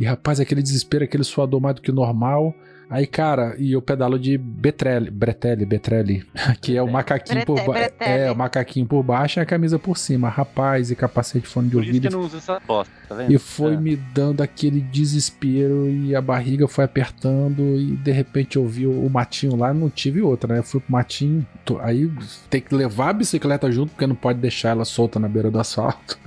E 0.00 0.04
rapaz, 0.04 0.40
aquele 0.40 0.62
desespero, 0.62 1.04
aquele 1.04 1.22
suador 1.24 1.60
mais 1.60 1.76
do 1.76 1.82
que 1.82 1.92
normal. 1.92 2.54
Aí, 2.92 3.06
cara, 3.06 3.54
e 3.58 3.72
eu 3.72 3.80
pedalo 3.80 4.18
de 4.18 4.36
Betrelli, 4.36 5.10
Bretelli, 5.10 5.64
Betrelli, 5.64 6.24
que 6.60 6.76
é 6.76 6.82
o 6.82 6.90
macaquinho 6.90 7.44
por 7.46 7.58
baixo. 7.64 7.90
É, 7.98 8.30
o 8.30 8.36
macaquinho 8.36 8.84
por 8.86 9.02
baixo 9.02 9.38
e 9.38 9.40
a 9.40 9.46
camisa 9.46 9.78
por 9.78 9.96
cima. 9.96 10.28
Rapaz, 10.28 10.90
e 10.90 10.94
capacete, 10.94 11.46
fone 11.46 11.68
de 11.68 11.72
Por 11.76 11.82
isso 11.82 11.88
ouvido. 11.90 12.02
que 12.08 12.14
eu 12.14 12.18
não 12.18 12.26
uso 12.26 12.36
essa 12.36 12.60
bosta, 12.60 12.92
tá 13.08 13.14
vendo? 13.14 13.32
E 13.32 13.38
foi 13.38 13.72
É. 13.74 13.76
me 13.78 13.96
dando 13.96 14.42
aquele 14.42 14.80
desespero 14.80 15.88
e 15.88 16.14
a 16.14 16.20
barriga 16.20 16.68
foi 16.68 16.84
apertando 16.84 17.62
e 17.80 17.96
de 17.96 18.12
repente 18.12 18.56
eu 18.56 18.66
vi 18.66 18.86
o 18.86 19.08
matinho 19.08 19.56
lá, 19.56 19.72
não 19.72 19.88
tive 19.88 20.20
outra, 20.20 20.52
né? 20.52 20.58
Eu 20.60 20.64
fui 20.64 20.80
pro 20.80 20.92
matinho, 20.92 21.46
tô- 21.64 21.78
aí 21.80 22.12
tem 22.50 22.60
que 22.60 22.74
levar 22.74 23.08
a 23.08 23.12
bicicleta 23.14 23.72
junto 23.72 23.90
porque 23.92 24.06
não 24.06 24.14
pode 24.14 24.38
deixar 24.38 24.68
ela 24.70 24.84
solta 24.84 25.18
na 25.18 25.28
beira 25.28 25.50
do 25.50 25.58
asfalto. 25.58 26.18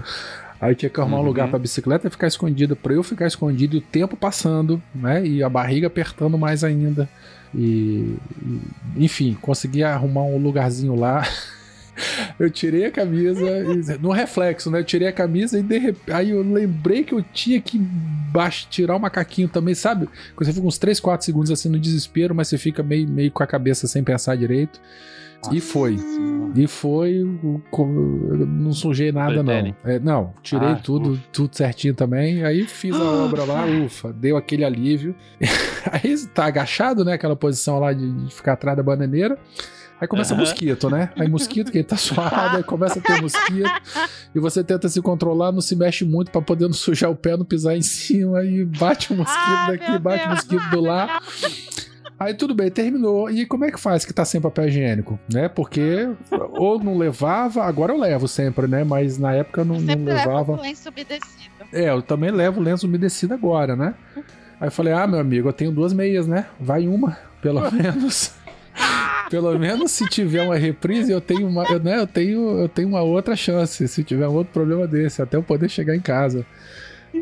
Aí 0.66 0.76
tinha 0.76 0.90
que 0.90 1.00
arrumar 1.00 1.18
um 1.18 1.20
Uhum. 1.22 1.26
lugar 1.28 1.48
pra 1.50 1.60
bicicleta 1.60 2.10
ficar 2.10 2.28
escondida, 2.28 2.76
pra 2.76 2.94
eu 2.94 3.04
ficar 3.04 3.28
escondido 3.28 3.76
e 3.76 3.80
o 3.80 3.82
tempo 3.82 4.16
passando, 4.18 4.82
né? 4.94 5.26
E 5.26 5.44
a 5.44 5.50
barriga 5.50 5.88
apertando 5.88 6.38
mais 6.38 6.64
ainda. 6.64 7.08
E, 7.54 8.16
e- 8.44 8.62
enfim, 9.06 9.38
consegui 9.42 9.84
arrumar 9.84 10.24
um 10.24 10.38
lugarzinho 10.38 10.96
lá. 10.96 11.22
Eu 12.38 12.50
tirei 12.52 12.84
a 12.86 12.92
camisa, 12.92 13.42
e- 13.42 13.98
no 14.02 14.12
reflexo, 14.12 14.70
né? 14.70 14.80
Eu 14.80 14.84
tirei 14.84 15.08
a 15.08 15.14
camisa 15.14 15.58
e 15.58 15.64
de 15.64 15.78
repente. 15.78 16.12
Aí 16.12 16.32
eu 16.32 16.42
lembrei 16.42 17.06
que 17.06 17.14
eu 17.14 17.22
tinha 17.22 17.62
que 17.62 17.80
tirar 18.70 18.98
o 18.98 19.00
macaquinho 19.00 19.48
também, 19.48 19.74
sabe? 19.74 20.10
Você 20.38 20.52
fica 20.52 20.68
uns 20.68 20.78
3, 20.78 21.00
4 21.00 21.26
segundos 21.26 21.50
assim 21.52 21.70
no 21.70 21.80
desespero, 21.80 22.36
mas 22.36 22.50
você 22.50 22.58
fica 22.58 22.84
meio, 22.84 23.08
meio 23.08 23.32
com 23.32 23.42
a 23.42 23.48
cabeça 23.48 23.88
sem 23.88 24.04
pensar 24.04 24.36
direito. 24.36 24.82
E 25.52 25.60
foi. 25.60 25.98
E 26.56 26.68
foi. 26.68 27.24
Não 28.48 28.72
sujei 28.74 29.12
nada, 29.12 29.44
não. 29.44 29.76
É, 29.84 30.00
não, 30.00 30.34
tirei 30.42 30.70
Ah, 30.70 30.76
tudo, 30.76 31.22
tudo 31.32 31.56
certinho 31.56 31.94
também. 31.94 32.44
Aí 32.44 32.66
fiz 32.66 32.96
a 32.96 33.04
obra 33.04 33.44
lá, 33.44 33.66
ufa, 33.86 34.14
deu 34.14 34.38
aquele 34.38 34.64
alívio. 34.64 35.16
Aí 35.92 36.18
tá 36.34 36.46
agachado, 36.46 37.04
né? 37.06 37.14
Aquela 37.14 37.36
posição 37.36 37.80
lá 37.80 37.94
de, 37.94 38.12
de 38.12 38.34
ficar 38.34 38.54
atrás 38.54 38.76
da 38.78 38.84
bananeira. 38.84 39.38
Aí 40.00 40.08
começa 40.08 40.34
Aham. 40.34 40.42
mosquito, 40.42 40.90
né? 40.90 41.10
Aí 41.18 41.28
mosquito, 41.30 41.72
que 41.72 41.78
ele 41.78 41.86
tá 41.86 41.96
suado, 41.96 42.58
aí 42.58 42.64
começa 42.64 43.00
a 43.00 43.02
ter 43.02 43.22
mosquito. 43.22 43.72
E 44.34 44.40
você 44.40 44.62
tenta 44.64 44.90
se 44.90 45.02
controlar, 45.02 45.54
não 45.54 45.62
se 45.62 45.74
mexe 45.76 46.04
muito 46.04 46.32
pra 46.32 46.42
poder 46.42 46.66
não 46.66 46.74
sujar 46.74 47.10
o 47.10 47.16
pé, 47.16 47.38
não 47.38 47.46
pisar 47.46 47.78
em 47.78 47.82
cima. 47.82 48.40
Aí 48.40 48.66
bate 48.66 49.14
o 49.14 49.16
mosquito 49.16 49.40
Ai, 49.40 49.78
daqui, 49.78 49.98
bate 50.00 50.26
o 50.26 50.30
mosquito 50.32 50.70
do 50.70 50.82
lá. 50.82 51.22
Aí 52.18 52.34
tudo 52.34 52.56
bem, 52.56 52.72
terminou. 52.72 53.30
E 53.30 53.46
como 53.46 53.66
é 53.66 53.72
que 53.72 53.80
faz 53.80 54.06
que 54.06 54.14
tá 54.14 54.24
sem 54.24 54.40
papel 54.40 54.68
higiênico? 54.68 55.20
Né? 55.32 55.50
Porque 55.50 56.10
ou 56.52 56.82
não 56.82 56.98
levava, 56.98 57.64
agora 57.64 57.92
eu 57.94 58.00
levo 58.00 58.28
sempre, 58.28 58.68
né? 58.68 58.84
Mas 58.84 59.18
na 59.18 59.34
época 59.34 59.62
eu 59.62 59.66
não, 59.66 59.76
não 59.76 59.86
Sempre 59.88 60.06
leva 60.06 60.20
levava. 60.30 60.52
o 60.54 60.62
lenço 60.62 60.90
umedecido. 60.90 61.56
É, 61.74 61.90
eu 61.90 62.02
também 62.02 62.32
levo 62.32 62.62
lenço 62.62 62.88
umedecido 62.88 63.34
agora, 63.34 63.76
né? 63.76 63.94
Aí 64.60 64.68
eu 64.68 64.72
falei, 64.72 64.94
ah, 64.94 65.06
meu 65.06 65.20
amigo, 65.20 65.50
eu 65.50 65.54
tenho 65.54 65.72
duas 65.72 65.92
meias, 65.92 66.26
né? 66.26 66.46
Vai 66.60 66.88
uma, 66.88 67.18
pelo 67.42 67.60
menos. 67.72 68.32
Pelo 69.30 69.58
menos 69.58 69.92
se 69.92 70.08
tiver 70.08 70.44
uma 70.44 70.56
reprise, 70.56 71.12
eu 71.12 71.20
tenho 71.20 71.48
uma, 71.48 71.64
eu, 71.66 71.80
né, 71.80 72.00
eu 72.00 72.08
tenho, 72.08 72.60
eu 72.60 72.70
tenho 72.70 72.88
uma 72.88 73.02
outra 73.02 73.36
chance. 73.36 73.88
Se 73.88 74.04
tiver 74.04 74.28
um 74.28 74.34
outro 74.34 74.54
problema 74.54 74.88
desse, 74.88 75.22
até 75.22 75.36
eu 75.36 75.44
poder 75.44 75.68
chegar 75.70 75.96
em 75.96 76.00
casa. 76.00 76.46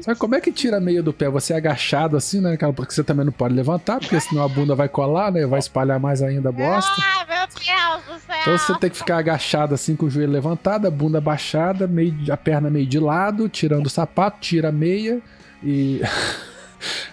Que 0.02 0.16
como 0.16 0.36
é 0.36 0.42
que 0.42 0.52
tira 0.52 0.78
a 0.78 0.80
meia 0.80 1.04
do 1.04 1.14
pé? 1.14 1.30
Você 1.30 1.54
é 1.54 1.58
agachado 1.58 2.18
assim, 2.18 2.42
né? 2.42 2.58
Porque 2.76 2.94
você 2.94 3.04
também 3.04 3.26
não 3.26 3.32
pode 3.32 3.54
levantar, 3.54 4.00
porque 4.00 4.20
senão 4.20 4.44
a 4.44 4.48
bunda 4.48 4.76
vai 4.76 4.90
colar, 4.90 5.32
né? 5.32 5.46
Vai 5.46 5.60
espalhar 5.60 6.00
mais 6.00 6.22
ainda 6.22 6.50
a 6.50 6.52
bosta. 6.52 7.02
Ah, 7.02 7.26
meu 7.28 7.48
Deus 7.48 8.06
do 8.06 8.26
céu! 8.26 8.38
Então 8.42 8.58
você 8.58 8.80
tem 8.80 8.90
que 8.90 8.98
ficar 8.98 9.18
agachado 9.18 9.74
assim 9.74 9.96
com 9.96 10.06
o 10.06 10.10
joelho 10.10 10.32
levantado, 10.32 10.88
a 10.88 10.92
bunda 10.92 11.22
baixada, 11.22 11.88
meio, 11.88 12.16
a 12.32 12.38
perna 12.38 12.70
meio 12.70 12.86
de 12.86 13.00
lado, 13.00 13.48
tirando 13.48 13.86
o 13.86 13.90
sapato, 13.90 14.40
tira 14.40 14.70
a 14.70 14.72
meia 14.72 15.22
e. 15.64 16.02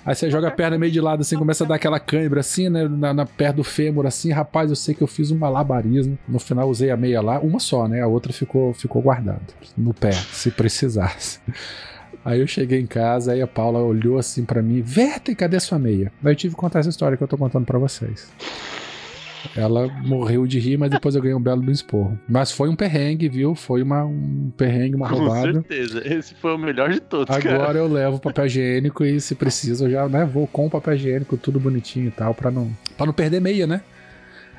Aí 0.04 0.14
você 0.14 0.28
joga 0.28 0.48
a 0.48 0.50
perna 0.50 0.76
meio 0.76 0.90
de 0.90 1.00
lado 1.00 1.20
assim, 1.20 1.36
começa 1.36 1.62
a 1.62 1.66
dar 1.66 1.76
aquela 1.76 2.00
cãibra 2.00 2.40
assim, 2.40 2.68
né? 2.68 2.88
Na, 2.88 3.14
na 3.14 3.26
perna 3.26 3.54
do 3.54 3.64
fêmur, 3.64 4.06
assim, 4.06 4.32
rapaz, 4.32 4.70
eu 4.70 4.74
sei 4.74 4.94
que 4.94 5.02
eu 5.02 5.06
fiz 5.06 5.30
um 5.30 5.38
malabarismo. 5.38 6.18
No 6.26 6.40
final 6.40 6.68
usei 6.68 6.90
a 6.90 6.96
meia 6.96 7.20
lá, 7.20 7.38
uma 7.38 7.60
só, 7.60 7.86
né? 7.86 8.00
A 8.00 8.06
outra 8.08 8.32
ficou, 8.32 8.74
ficou 8.74 9.00
guardada 9.00 9.40
no 9.76 9.94
pé, 9.94 10.10
se 10.10 10.50
precisasse. 10.50 11.38
Aí 12.24 12.40
eu 12.40 12.46
cheguei 12.46 12.78
em 12.80 12.86
casa, 12.86 13.32
aí 13.32 13.40
a 13.40 13.46
Paula 13.46 13.78
olhou 13.80 14.18
assim 14.18 14.44
pra 14.44 14.62
mim, 14.62 14.82
Verta, 14.82 15.34
cadê 15.34 15.58
sua 15.58 15.78
meia? 15.78 16.12
Aí 16.22 16.32
eu 16.32 16.36
tive 16.36 16.54
que 16.54 16.60
contar 16.60 16.80
essa 16.80 16.88
história 16.90 17.16
que 17.16 17.22
eu 17.22 17.28
tô 17.28 17.36
contando 17.38 17.64
pra 17.64 17.78
vocês. 17.78 18.30
Ela 19.56 19.88
morreu 20.04 20.46
de 20.46 20.58
rir, 20.58 20.76
mas 20.76 20.90
depois 20.90 21.14
eu 21.14 21.22
ganhei 21.22 21.34
um 21.34 21.40
belo 21.40 21.62
do 21.62 21.70
esporro. 21.72 22.18
Mas 22.28 22.52
foi 22.52 22.68
um 22.68 22.76
perrengue, 22.76 23.28
viu? 23.28 23.54
Foi 23.54 23.82
uma, 23.82 24.04
um 24.04 24.52
perrengue, 24.56 24.94
uma 24.96 25.08
Com 25.08 25.16
roubada. 25.16 25.52
certeza. 25.52 26.02
Esse 26.06 26.34
foi 26.34 26.54
o 26.54 26.58
melhor 26.58 26.90
de 26.90 27.00
todos, 27.00 27.34
cara. 27.38 27.54
Agora 27.56 27.78
eu 27.78 27.88
levo 27.88 28.20
papel 28.20 28.46
higiênico 28.46 29.02
e 29.04 29.18
se 29.20 29.34
precisa 29.34 29.86
eu 29.86 29.90
já, 29.90 30.08
né, 30.08 30.24
vou 30.26 30.46
com 30.46 30.68
papel 30.68 30.94
higiênico, 30.94 31.36
tudo 31.38 31.58
bonitinho 31.58 32.08
e 32.08 32.10
tal, 32.10 32.34
pra 32.34 32.50
não, 32.50 32.70
pra 32.96 33.06
não 33.06 33.12
perder 33.14 33.40
meia, 33.40 33.66
né? 33.66 33.80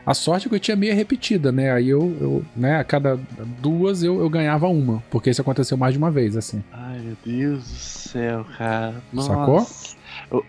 A 0.05 0.13
sorte 0.13 0.47
é 0.47 0.49
que 0.49 0.55
eu 0.55 0.59
tinha 0.59 0.75
meia 0.75 0.93
repetida, 0.95 1.51
né? 1.51 1.71
Aí 1.71 1.89
eu, 1.89 1.99
eu 2.19 2.45
né, 2.55 2.77
a 2.77 2.83
cada 2.83 3.19
duas 3.61 4.01
eu, 4.03 4.19
eu 4.19 4.29
ganhava 4.29 4.67
uma, 4.67 5.03
porque 5.11 5.29
isso 5.29 5.41
aconteceu 5.41 5.77
mais 5.77 5.93
de 5.93 5.97
uma 5.99 6.09
vez, 6.09 6.35
assim. 6.35 6.63
Ai, 6.71 6.99
meu 6.99 7.15
Deus 7.23 7.59
do 7.63 7.67
céu, 7.77 8.45
cara. 8.57 8.95
Nossa. 9.13 9.27
Sacou? 9.33 9.67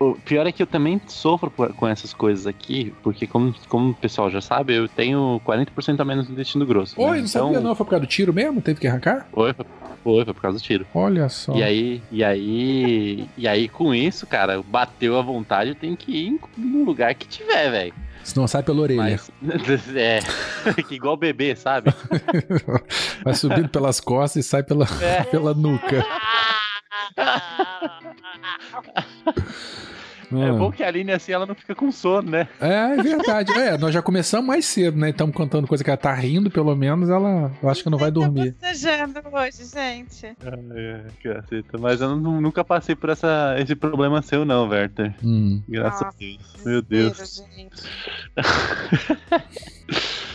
O, 0.01 0.11
o 0.11 0.15
pior 0.17 0.47
é 0.47 0.53
que 0.53 0.63
eu 0.63 0.67
também 0.67 1.01
sofro 1.07 1.51
por- 1.51 1.73
com 1.75 1.87
essas 1.87 2.13
coisas 2.13 2.47
aqui, 2.47 2.93
porque 3.03 3.27
como, 3.27 3.55
como 3.69 3.91
o 3.91 3.95
pessoal 3.95 4.31
já 4.31 4.41
sabe, 4.41 4.75
eu 4.75 4.89
tenho 4.89 5.41
40% 5.45 6.01
a 6.01 6.05
menos 6.05 6.27
no 6.29 6.33
intestino 6.35 6.65
grosso. 6.67 7.01
Oi, 7.01 7.17
né? 7.17 7.21
não 7.21 7.29
sabia 7.29 7.61
não, 7.61 7.75
foi 7.75 7.85
por 7.85 7.91
causa 7.91 8.07
do 8.07 8.09
tiro 8.09 8.33
mesmo? 8.33 8.61
Teve 8.63 8.81
que 8.81 8.87
arrancar? 8.87 9.29
Foi, 9.33 9.53
foi, 9.53 9.67
foi, 10.03 10.25
foi 10.25 10.35
por 10.35 10.41
causa 10.43 10.59
do 10.59 10.63
tiro. 10.63 10.87
Olha 10.95 11.29
só. 11.29 11.55
E 11.55 11.63
aí, 11.63 12.03
e 12.11 12.25
aí, 12.25 13.29
e 13.37 13.47
aí 13.47 13.69
com 13.69 13.95
isso, 13.95 14.27
cara, 14.27 14.63
bateu 14.63 15.19
a 15.19 15.23
vontade, 15.23 15.71
eu 15.71 15.75
tenho 15.77 15.97
que 15.97 16.13
ir 16.13 16.41
no 16.57 16.85
lugar 16.85 17.15
que 17.15 17.27
tiver, 17.29 17.71
velho. 17.71 17.95
Senão 18.25 18.47
sai 18.47 18.63
pela 18.63 18.81
orelha. 18.83 19.21
Mas, 19.41 19.89
é, 19.97 20.21
que 20.89 20.95
igual 20.95 21.17
bebê, 21.17 21.57
sabe? 21.57 21.93
Vai 23.25 23.35
subindo 23.35 23.69
pelas 23.69 24.01
costas 24.01 24.45
e 24.45 24.49
sai 24.49 24.63
pela, 24.63 24.87
É. 25.01 25.25
pela 25.25 25.53
nuca. 25.55 26.05
É 30.41 30.49
Ah. 30.49 30.53
bom 30.53 30.71
que 30.73 30.83
a 30.83 30.89
Aline 30.89 31.13
assim 31.13 31.33
ela 31.33 31.47
não 31.47 31.55
fica 31.55 31.75
com 31.75 31.91
sono, 31.91 32.31
né? 32.31 32.49
É, 32.61 32.95
é 32.99 33.03
verdade. 33.03 33.53
É, 33.53 33.77
nós 33.79 33.93
já 33.93 34.01
começamos 34.03 34.47
mais 34.47 34.65
cedo, 34.65 34.97
né? 34.99 35.11
Estamos 35.11 35.35
contando 35.35 35.67
coisa 35.67 35.83
que 35.83 35.91
ela 35.91 35.97
tá 35.97 36.15
rindo, 36.15 36.51
pelo 36.51 36.75
menos 36.75 37.11
ela. 37.11 37.51
Eu 37.63 37.69
acho 37.69 37.83
que 37.83 37.91
não 37.91 37.99
vai 37.99 38.11
dormir. 38.11 38.53
bocejando 38.61 39.21
hoje, 39.33 39.65
gente. 39.65 40.27
É, 40.27 41.01
caceta. 41.23 41.79
Mas 41.79 42.01
eu 42.01 42.17
nu- 42.17 42.41
nunca 42.41 42.65
passei 42.65 42.95
por 42.95 43.11
essa, 43.11 43.57
esse 43.59 43.75
problema 43.75 44.23
seu, 44.23 44.45
não, 44.45 44.69
Werther. 44.69 45.15
Hum. 45.23 45.63
Graças 45.69 46.01
Nossa, 46.03 46.15
a 46.15 46.19
Deus. 46.19 46.65
Meu 46.65 46.83
Deus. 46.83 47.45
Gente. 47.57 47.83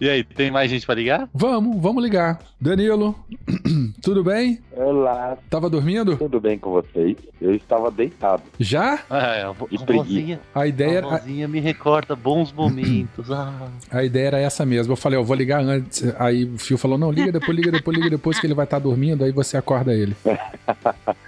E 0.00 0.08
aí, 0.08 0.22
tem 0.24 0.50
mais 0.50 0.70
gente 0.70 0.84
pra 0.86 0.94
ligar? 0.94 1.28
Vamos, 1.34 1.80
vamos 1.80 2.02
ligar. 2.02 2.38
Danilo, 2.60 3.14
tudo 4.02 4.24
bem? 4.24 4.60
Olá, 4.72 5.36
Tava 5.50 5.68
dormindo? 5.68 6.16
tudo 6.16 6.40
bem 6.40 6.58
com 6.58 6.70
vocês? 6.70 7.16
Eu 7.40 7.54
estava 7.54 7.90
deitado. 7.90 8.42
Já? 8.58 8.98
Ah, 9.10 9.48
a, 9.48 9.52
vo- 9.52 9.68
De 9.70 9.76
a 9.76 9.80
preguiça. 9.80 10.04
vozinha, 10.08 10.40
A 10.54 10.66
ideia, 10.66 10.90
a 10.90 10.94
era, 10.94 11.06
vozinha 11.08 11.46
me 11.48 11.60
recorda 11.60 12.16
bons 12.16 12.52
momentos. 12.52 13.30
Ah. 13.30 13.68
a, 13.90 14.02
ideia 14.04 14.26
era 14.28 14.38
essa 14.40 14.64
mesmo. 14.64 14.92
Eu 14.92 14.96
falei, 14.96 15.18
ó, 15.18 15.22
vou 15.22 15.36
ligar 15.36 15.60
antes. 15.62 16.02
Aí 16.18 16.44
o 16.44 16.58
Fio 16.58 16.78
falou, 16.78 16.96
não, 16.96 17.10
liga 17.10 17.30
depois, 17.30 17.56
liga 17.56 17.70
depois, 17.70 17.96
liga 17.96 18.10
depois, 18.10 18.40
que 18.40 18.46
ele 18.46 18.54
vai 18.54 18.64
estar 18.64 18.78
dormindo, 18.78 19.22
aí 19.24 19.32
você 19.32 19.56
acorda 19.56 19.92
ele. 19.94 20.16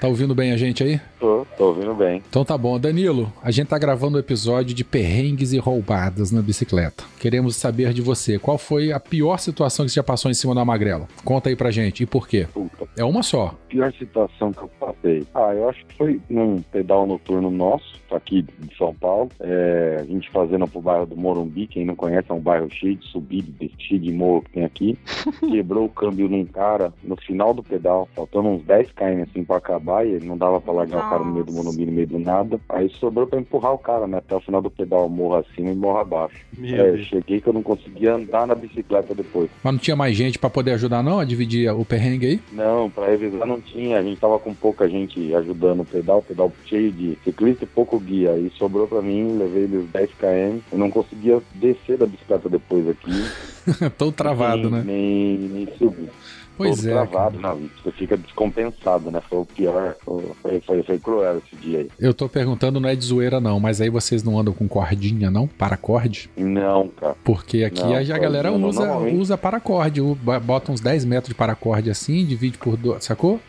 Tá 0.00 0.06
ouvindo 0.06 0.32
bem 0.34 0.52
a 0.52 0.56
gente 0.56 0.82
aí? 0.84 1.00
Tô, 1.18 1.44
tô 1.56 1.66
ouvindo 1.68 1.92
bem. 1.94 2.22
Então 2.28 2.44
tá 2.44 2.56
bom. 2.56 2.78
Danilo, 2.78 3.32
a 3.42 3.50
gente 3.50 3.66
tá 3.68 3.76
gravando 3.78 4.16
o 4.16 4.20
episódio 4.20 4.72
de 4.74 4.84
perrengues 4.84 5.52
e 5.52 5.58
roubadas 5.58 6.30
na 6.30 6.40
bicicleta. 6.40 7.02
Queremos 7.18 7.56
saber 7.56 7.92
de 7.92 8.00
você, 8.00 8.38
qual 8.48 8.56
foi 8.56 8.92
a 8.92 8.98
pior 8.98 9.36
situação 9.38 9.84
que 9.84 9.90
você 9.92 9.96
já 9.96 10.02
passou 10.02 10.30
em 10.30 10.34
cima 10.34 10.54
da 10.54 10.64
magrela? 10.64 11.06
Conta 11.22 11.50
aí 11.50 11.54
pra 11.56 11.70
gente, 11.70 12.02
e 12.02 12.06
por 12.06 12.26
quê? 12.26 12.46
Puta, 12.54 12.88
É 12.96 13.04
uma 13.04 13.22
só. 13.22 13.54
pior 13.68 13.92
situação 13.92 14.52
que 14.54 14.62
eu 14.62 14.70
passei. 14.80 15.26
Ah, 15.34 15.52
eu 15.54 15.68
acho 15.68 15.84
que 15.84 15.94
foi 15.96 16.18
num 16.30 16.62
pedal 16.62 17.06
noturno 17.06 17.50
nosso, 17.50 18.00
aqui 18.10 18.40
de 18.40 18.74
São 18.78 18.94
Paulo. 18.94 19.28
É, 19.38 19.98
a 20.00 20.04
gente 20.04 20.30
fazendo 20.30 20.66
pro 20.66 20.80
bairro 20.80 21.04
do 21.04 21.14
Morumbi, 21.14 21.66
quem 21.66 21.84
não 21.84 21.94
conhece, 21.94 22.30
é 22.30 22.34
um 22.34 22.40
bairro 22.40 22.70
cheio 22.70 22.96
de 22.96 23.06
subida, 23.08 23.52
de- 23.60 23.70
cheio 23.78 24.00
de 24.00 24.10
morro 24.10 24.40
que 24.40 24.52
tem 24.52 24.64
aqui. 24.64 24.98
Quebrou 25.52 25.84
o 25.84 25.88
câmbio 25.90 26.26
num 26.26 26.46
cara 26.46 26.90
no 27.04 27.16
final 27.16 27.52
do 27.52 27.62
pedal, 27.62 28.08
faltando 28.16 28.48
uns 28.48 28.62
10 28.64 28.90
km 28.92 29.24
assim 29.28 29.44
pra 29.44 29.58
acabar, 29.58 30.06
e 30.06 30.18
não 30.24 30.38
dava 30.38 30.58
pra 30.58 30.72
largar 30.72 31.06
o 31.06 31.10
cara 31.10 31.22
no 31.22 31.32
meio 31.32 31.44
do 31.44 31.52
Nossa. 31.52 31.64
Morumbi, 31.64 31.84
no 31.84 31.92
meio 31.92 32.06
do 32.06 32.18
nada. 32.18 32.58
Aí 32.70 32.88
sobrou 32.98 33.26
pra 33.26 33.38
empurrar 33.38 33.74
o 33.74 33.78
cara, 33.78 34.06
né, 34.06 34.16
até 34.16 34.34
o 34.34 34.40
final 34.40 34.62
do 34.62 34.70
pedal, 34.70 35.06
morro 35.10 35.34
acima 35.36 35.68
e 35.68 35.74
morro 35.76 35.98
abaixo. 35.98 36.38
Meu 36.56 36.74
É, 36.82 36.92
Deus. 36.92 37.06
cheguei 37.08 37.42
que 37.42 37.46
eu 37.46 37.52
não 37.52 37.62
conseguia 37.62 38.14
andar 38.14 38.37
na 38.46 38.54
bicicleta 38.54 39.14
depois. 39.14 39.50
Mas 39.62 39.72
não 39.72 39.78
tinha 39.78 39.96
mais 39.96 40.16
gente 40.16 40.38
pra 40.38 40.50
poder 40.50 40.72
ajudar 40.72 41.02
não 41.02 41.18
a 41.18 41.24
dividir 41.24 41.70
o 41.72 41.84
perrengue 41.84 42.26
aí? 42.26 42.40
Não, 42.52 42.90
pra 42.90 43.06
revisar 43.06 43.46
não 43.46 43.60
tinha. 43.60 43.98
A 43.98 44.02
gente 44.02 44.20
tava 44.20 44.38
com 44.38 44.54
pouca 44.54 44.88
gente 44.88 45.34
ajudando 45.34 45.80
o 45.80 45.84
pedal, 45.84 46.22
pedal 46.22 46.52
cheio 46.66 46.92
de 46.92 47.18
ciclista 47.24 47.64
e 47.64 47.66
pouco 47.66 47.98
guia. 47.98 48.32
Aí 48.32 48.50
sobrou 48.56 48.86
pra 48.86 49.02
mim, 49.02 49.36
levei 49.38 49.64
eles 49.64 49.88
10 49.90 50.10
km. 50.14 50.58
Eu 50.72 50.78
não 50.78 50.90
conseguia 50.90 51.40
descer 51.54 51.96
da 51.96 52.06
bicicleta 52.06 52.48
depois 52.48 52.88
aqui. 52.88 53.10
Tô 53.96 54.10
travado, 54.10 54.70
nem, 54.70 54.70
né? 54.70 54.84
Nem, 54.86 55.38
nem 55.48 55.68
subir. 55.76 56.10
Pois 56.58 56.78
Todo 56.78 56.88
é. 56.88 56.92
travado, 56.92 57.38
não. 57.38 57.60
Você 57.84 57.92
fica 57.92 58.16
descompensado, 58.16 59.12
né? 59.12 59.22
Foi 59.30 59.38
o 59.38 59.46
pior. 59.46 59.94
Foi, 60.04 60.60
foi, 60.66 60.82
foi 60.82 60.98
cruel 60.98 61.38
esse 61.38 61.54
dia 61.62 61.78
aí. 61.78 61.90
Eu 62.00 62.12
tô 62.12 62.28
perguntando, 62.28 62.80
não 62.80 62.88
é 62.88 62.96
de 62.96 63.04
zoeira 63.04 63.40
não, 63.40 63.60
mas 63.60 63.80
aí 63.80 63.88
vocês 63.88 64.24
não 64.24 64.36
andam 64.36 64.52
com 64.52 64.66
cordinha 64.66 65.30
não? 65.30 65.46
Paracorde? 65.46 66.28
Não, 66.36 66.88
cara. 66.88 67.14
Porque 67.22 67.62
aqui 67.62 67.80
Não, 67.80 67.94
a, 67.94 68.00
a 68.00 68.18
galera 68.18 68.52
usa, 68.52 68.96
usa 68.98 69.38
paracorde, 69.38 70.00
bota 70.44 70.72
uns 70.72 70.80
10 70.80 71.04
metros 71.04 71.28
de 71.28 71.34
paracorde 71.36 71.90
assim, 71.90 72.24
divide 72.26 72.58
por 72.58 72.76
dois, 72.76 73.04
sacou? 73.04 73.40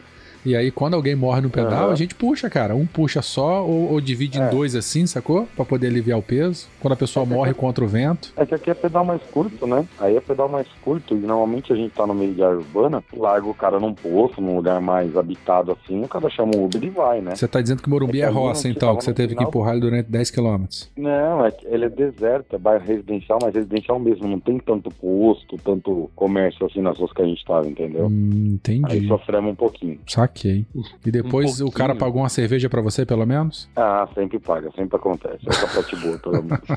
E 0.45 0.55
aí, 0.55 0.71
quando 0.71 0.93
alguém 0.93 1.15
morre 1.15 1.41
no 1.41 1.49
pedal, 1.49 1.85
Aham. 1.85 1.91
a 1.91 1.95
gente 1.95 2.15
puxa, 2.15 2.49
cara. 2.49 2.75
Um 2.75 2.85
puxa 2.85 3.21
só 3.21 3.65
ou, 3.65 3.91
ou 3.91 4.01
divide 4.01 4.39
em 4.39 4.41
É. 4.43 4.49
dois 4.49 4.75
assim, 4.75 5.05
sacou? 5.05 5.47
Pra 5.55 5.65
poder 5.65 5.87
aliviar 5.87 6.17
o 6.17 6.21
peso. 6.23 6.67
Quando 6.79 6.93
a 6.93 6.97
pessoa 6.97 7.25
morre 7.25 7.53
contra 7.53 7.83
o 7.83 7.87
vento. 7.87 8.31
É 8.37 8.45
que 8.45 8.55
aqui 8.55 8.69
é 8.69 8.73
pedal 8.73 9.03
mais 9.03 9.21
curto, 9.23 9.67
né? 9.67 9.85
Aí 9.99 10.15
é 10.15 10.21
pedal 10.21 10.47
mais 10.47 10.67
curto 10.81 11.13
e 11.15 11.19
normalmente 11.19 11.73
a 11.73 11.75
gente 11.75 11.91
tá 11.93 12.07
no 12.07 12.13
meio 12.13 12.33
de 12.33 12.41
área 12.43 12.57
urbana, 12.57 13.03
larga 13.15 13.47
o 13.47 13.53
cara 13.53 13.79
num 13.79 13.93
poço, 13.93 14.39
num 14.41 14.55
lugar 14.55 14.79
mais 14.81 15.15
habitado 15.17 15.71
assim, 15.71 16.01
o 16.03 16.07
cara 16.07 16.29
chama 16.29 16.51
o 16.55 16.65
Uber 16.65 16.83
e 16.83 16.89
vai, 16.89 17.19
né? 17.21 17.35
Você 17.35 17.47
tá 17.47 17.61
dizendo 17.61 17.81
que 17.81 17.89
Morumbi 17.89 18.21
É 18.21 18.25
é 18.25 18.27
que 18.27 18.33
roça, 18.33 18.67
então, 18.69 18.95
que 18.95 19.03
você 19.03 19.13
teve 19.13 19.29
que 19.29 19.35
final. 19.35 19.49
empurrar 19.49 19.73
ele 19.73 19.81
durante 19.81 20.09
10 20.09 20.31
km. 20.31 20.65
Não, 20.97 21.45
é 21.45 21.51
que 21.51 21.65
ele 21.67 21.85
é 21.85 21.89
deserto, 21.89 22.55
é 22.55 22.59
bairro 22.59 22.85
residencial, 22.85 23.39
mas 23.41 23.53
residencial 23.53 23.99
mesmo, 23.99 24.27
não 24.27 24.39
tem 24.39 24.57
tanto 24.59 24.89
posto, 24.89 25.57
tanto 25.63 26.09
comércio 26.15 26.65
assim 26.65 26.81
nas 26.81 26.97
ruas 26.97 27.11
que 27.11 27.21
a 27.21 27.25
gente 27.25 27.43
tava, 27.45 27.67
entendeu? 27.67 28.07
Hum, 28.07 28.57
Aí 28.69 28.77
entendi. 28.77 29.07
sofremos 29.07 29.51
um 29.51 29.55
pouquinho. 29.55 29.99
Saquei. 30.29 30.65
E 31.05 31.11
depois 31.11 31.59
Um 31.61 31.65
o 31.67 31.71
cara 31.71 31.95
pagou 31.95 32.21
uma 32.21 32.29
cerveja 32.29 32.69
pra 32.69 32.81
você, 32.81 33.05
pelo 33.05 33.25
menos? 33.25 33.67
Ah, 33.75 34.07
sempre 34.13 34.39
paga, 34.39 34.69
sempre 34.75 34.95
acontece. 34.95 35.39
É 35.47 35.49
capote 35.51 35.95
boa, 35.97 36.17
pelo 36.19 36.43
menos. 36.43 36.59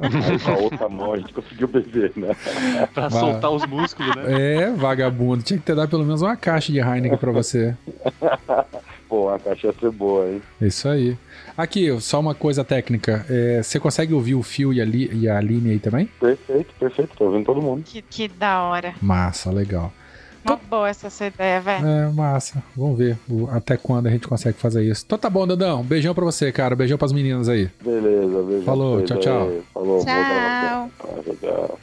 Aí 0.00 0.38
com 0.38 0.50
a 0.50 0.56
outra 0.58 0.88
mão 0.88 1.12
a 1.14 1.16
gente 1.16 1.32
conseguiu 1.32 1.68
beber, 1.68 2.12
né? 2.16 2.36
Pra 2.92 3.08
Vai. 3.08 3.20
soltar 3.20 3.50
os 3.50 3.66
músculos, 3.66 4.14
né? 4.16 4.24
É, 4.62 4.70
vagabundo. 4.72 5.42
Tinha 5.42 5.58
que 5.58 5.64
ter 5.64 5.74
dado 5.74 5.88
pelo 5.88 6.04
menos 6.04 6.22
uma 6.22 6.36
caixa 6.36 6.72
de 6.72 6.78
Heineken 6.78 7.18
pra 7.18 7.32
você. 7.32 7.74
Pô, 9.08 9.28
a 9.28 9.40
caixa 9.40 9.66
ia 9.68 9.72
ser 9.72 9.90
boa, 9.90 10.28
hein? 10.28 10.40
Isso 10.60 10.88
aí. 10.88 11.16
Aqui, 11.56 12.00
só 12.00 12.20
uma 12.20 12.32
coisa 12.34 12.62
técnica. 12.62 13.26
É, 13.28 13.60
você 13.62 13.80
consegue 13.80 14.14
ouvir 14.14 14.36
o 14.36 14.42
Fio 14.42 14.72
e 14.72 14.80
a, 14.80 14.84
Li- 14.84 15.10
e 15.12 15.28
a 15.28 15.36
Aline 15.36 15.70
aí 15.72 15.78
também? 15.80 16.06
Perfeito, 16.20 16.72
perfeito, 16.78 17.16
tô 17.16 17.24
ouvindo 17.24 17.44
todo 17.44 17.60
mundo. 17.60 17.82
Que, 17.84 18.00
que 18.02 18.28
da 18.28 18.62
hora. 18.62 18.94
Massa, 19.02 19.50
legal. 19.50 19.92
Uma 20.44 20.56
boa 20.56 20.88
essa 20.88 21.10
sua 21.10 21.26
ideia, 21.26 21.60
velho. 21.60 21.86
É, 21.86 22.08
massa. 22.12 22.62
Vamos 22.76 22.96
ver 22.98 23.18
o- 23.28 23.46
até 23.50 23.76
quando 23.76 24.06
a 24.06 24.10
gente 24.10 24.26
consegue 24.26 24.56
fazer 24.58 24.82
isso. 24.84 25.02
Então 25.06 25.18
tá 25.18 25.28
bom, 25.28 25.46
Dandão. 25.46 25.82
Beijão 25.82 26.14
pra 26.14 26.24
você, 26.24 26.50
cara. 26.50 26.74
Beijão 26.74 26.96
pras 26.96 27.12
meninas 27.12 27.48
aí. 27.48 27.68
Beleza, 27.84 28.42
beijo. 28.42 28.64
Falou, 28.64 29.02
tchau, 29.02 29.18
tchau. 29.18 29.48
aí. 29.48 29.62
Falou, 29.74 30.04
Tchau. 30.04 30.14
gravação. 30.14 30.90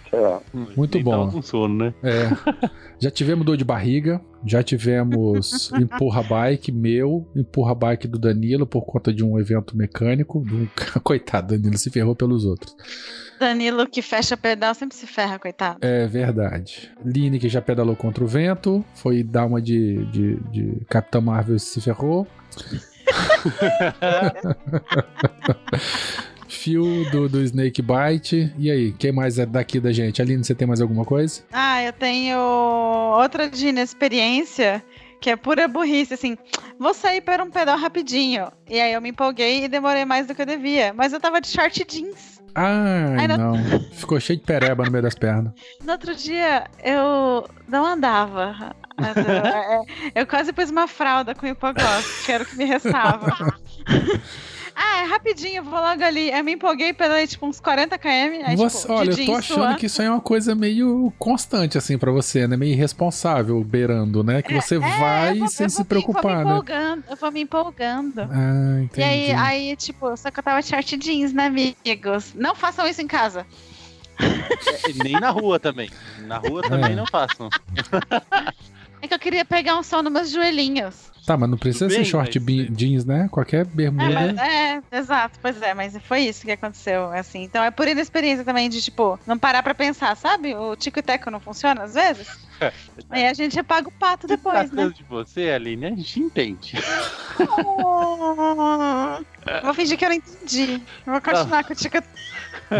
Tchau. 0.09 0.43
Muito 0.75 0.99
bom. 1.01 1.29
com 1.31 1.41
sono, 1.41 1.75
né? 1.85 1.93
É. 2.03 2.29
Já 2.99 3.11
tivemos 3.11 3.45
dor 3.45 3.57
de 3.57 3.63
barriga, 3.63 4.19
já 4.45 4.63
tivemos 4.63 5.71
empurra 5.79 6.23
bike 6.23 6.71
meu, 6.71 7.29
empurra 7.35 7.75
bike 7.75 8.07
do 8.07 8.17
Danilo 8.17 8.65
por 8.65 8.85
conta 8.85 9.13
de 9.13 9.23
um 9.23 9.39
evento 9.39 9.77
mecânico. 9.77 10.43
Coitado, 11.03 11.55
Danilo 11.55 11.77
se 11.77 11.89
ferrou 11.89 12.15
pelos 12.15 12.45
outros. 12.45 12.75
Danilo 13.39 13.87
que 13.87 14.01
fecha 14.01 14.35
pedal 14.35 14.73
sempre 14.73 14.97
se 14.97 15.05
ferra, 15.05 15.37
coitado. 15.37 15.77
É 15.81 16.07
verdade. 16.07 16.91
Line 17.05 17.39
que 17.39 17.47
já 17.47 17.61
pedalou 17.61 17.95
contra 17.95 18.23
o 18.23 18.27
vento, 18.27 18.83
foi 18.95 19.23
dar 19.23 19.45
uma 19.45 19.61
de, 19.61 20.03
de, 20.05 20.35
de 20.51 20.85
Capitão 20.89 21.21
Marvel 21.21 21.55
e 21.55 21.59
se 21.59 21.79
ferrou. 21.79 22.27
Fio 26.47 27.09
do, 27.11 27.27
do 27.29 27.41
Snake 27.41 27.81
Bite. 27.81 28.53
E 28.57 28.69
aí, 28.71 28.91
quem 28.93 29.11
mais 29.11 29.37
é 29.39 29.45
daqui 29.45 29.79
da 29.79 29.91
gente? 29.91 30.21
Aline, 30.21 30.43
você 30.43 30.55
tem 30.55 30.67
mais 30.67 30.81
alguma 30.81 31.03
coisa? 31.05 31.41
Ah, 31.51 31.83
eu 31.83 31.93
tenho 31.93 32.37
outra 32.39 33.49
de 33.49 33.67
inexperiência, 33.67 34.83
que 35.21 35.29
é 35.29 35.35
pura 35.35 35.67
burrice, 35.67 36.13
assim. 36.13 36.37
Vou 36.79 36.93
sair 36.93 37.21
para 37.21 37.43
um 37.43 37.49
pedal 37.49 37.77
rapidinho. 37.77 38.47
E 38.69 38.79
aí 38.79 38.93
eu 38.93 39.01
me 39.01 39.09
empolguei 39.09 39.63
e 39.65 39.67
demorei 39.67 40.05
mais 40.05 40.27
do 40.27 40.33
que 40.35 40.41
eu 40.41 40.45
devia. 40.45 40.93
Mas 40.93 41.11
eu 41.13 41.19
tava 41.19 41.41
de 41.41 41.47
short 41.47 41.83
jeans. 41.87 42.37
Ai, 42.55 43.27
não- 43.27 43.37
não. 43.37 43.53
Ficou 43.93 44.19
cheio 44.19 44.39
de 44.39 44.45
pereba 44.45 44.83
no 44.85 44.91
meio 44.91 45.03
das 45.03 45.13
pernas. 45.15 45.53
No 45.83 45.91
outro 45.91 46.15
dia 46.15 46.65
eu 46.83 47.47
não 47.67 47.85
andava. 47.85 48.75
Eu, 48.97 50.11
eu 50.21 50.25
quase 50.27 50.51
pus 50.51 50.69
uma 50.71 50.87
fralda 50.87 51.35
com 51.35 51.45
hipoglós, 51.45 52.25
que 52.25 52.31
era 52.31 52.43
o 52.43 52.47
que 52.47 52.55
me 52.57 52.65
restava. 52.65 53.35
Ah, 54.97 55.01
é 55.01 55.05
rapidinho, 55.05 55.63
vou 55.63 55.79
logo 55.79 56.03
ali. 56.03 56.31
Eu 56.31 56.43
me 56.43 56.53
empolguei, 56.53 56.91
pedalei 56.93 57.27
tipo 57.27 57.45
uns 57.45 57.59
40 57.59 57.97
km. 57.97 58.07
Aí, 58.45 58.55
Você- 58.55 58.79
tipo, 58.81 58.93
olha, 58.93 59.09
eu 59.11 59.25
tô 59.25 59.35
achando 59.35 59.57
suando. 59.59 59.77
que 59.77 59.85
isso 59.85 60.01
aí 60.01 60.07
é 60.07 60.11
uma 60.11 60.21
coisa 60.21 60.55
meio 60.55 61.13
constante, 61.19 61.77
assim, 61.77 61.97
pra 61.97 62.11
você, 62.11 62.47
né? 62.47 62.57
Meio 62.57 62.73
irresponsável, 62.73 63.63
beirando, 63.63 64.23
né? 64.23 64.41
Que 64.41 64.53
você 64.59 64.75
É, 64.75 64.79
vai 64.79 65.31
eu 65.33 65.39
vou- 65.39 65.47
sem 65.49 65.65
eu 65.65 65.69
se 65.69 65.75
vou 65.77 65.83
me- 65.83 65.89
preocupar, 65.89 66.23
vou 66.23 66.31
me 66.31 66.43
né? 66.45 66.51
empolgando, 66.51 67.03
Eu 67.09 67.15
vou 67.17 67.31
me 67.31 67.41
empolgando. 67.41 68.21
Ah, 68.21 68.81
entendi. 68.81 68.99
E 69.01 69.03
aí, 69.03 69.31
aí, 69.33 69.75
tipo, 69.75 70.15
só 70.17 70.31
que 70.31 70.39
eu 70.39 70.43
tava 70.43 70.61
short 70.61 70.97
jeans, 70.97 71.31
né, 71.31 71.45
amigos? 71.45 72.33
Não 72.33 72.55
façam 72.55 72.87
isso 72.87 73.01
em 73.01 73.07
casa. 73.07 73.45
É, 74.19 75.03
Nem 75.03 75.13
na 75.19 75.29
rua 75.29 75.59
também. 75.59 75.91
Na 76.25 76.37
rua 76.39 76.63
também 76.63 76.93
É. 76.93 76.95
não 76.95 77.05
façam. 77.05 77.49
É 78.99 79.07
que 79.07 79.13
eu 79.13 79.19
queria 79.19 79.45
pegar 79.45 79.77
um 79.77 79.83
som 79.83 80.01
nos 80.01 80.11
meus 80.11 80.31
joelhinhos. 80.31 81.11
Tá, 81.27 81.35
mas 81.35 81.49
não 81.49 81.57
precisa 81.57 81.85
Tudo 81.87 81.91
ser 81.91 81.97
bem, 82.03 82.05
short 82.05 82.39
mas- 82.39 82.45
bi- 82.45 82.69
jeans, 82.73 83.03
né? 83.03 83.27
Qualquer 83.29 83.61
É, 83.61 83.63
bermuda. 83.65 84.09
mas- 84.13 84.37
é, 84.37 84.81
exato, 84.93 85.37
pois 85.41 85.61
é, 85.61 85.73
mas 85.73 85.93
foi 86.07 86.21
isso 86.21 86.45
que 86.45 86.51
aconteceu, 86.53 87.11
assim. 87.11 87.43
Então 87.43 87.61
é 87.61 87.69
por 87.69 87.85
inexperiência 87.85 88.45
também 88.45 88.69
de, 88.69 88.81
tipo, 88.81 89.19
não 89.27 89.37
parar 89.37 89.61
pra 89.61 89.75
pensar, 89.75 90.15
sabe? 90.15 90.55
O 90.55 90.73
tico 90.77 90.99
e 90.99 91.01
teco 91.01 91.29
não 91.29 91.41
funciona 91.41 91.83
às 91.83 91.95
vezes. 91.95 92.27
Aí 93.11 93.27
a 93.27 93.33
gente 93.33 93.59
apaga 93.59 93.89
o 93.89 93.91
pato 93.91 94.25
depois, 94.25 94.55
né? 94.55 94.67
Tratando 94.69 94.93
de 94.93 95.03
você, 95.03 95.49
Aline, 95.49 95.85
a 95.87 95.89
gente 95.89 96.17
entende. 96.21 96.73
Vou 99.63 99.73
fingir 99.73 99.97
que 99.97 100.05
eu 100.05 100.09
não 100.09 100.15
entendi. 100.15 100.81
Vou 101.05 101.19
continuar 101.21 101.63
com 101.65 101.73
o 101.73 101.75
tico 101.75 101.97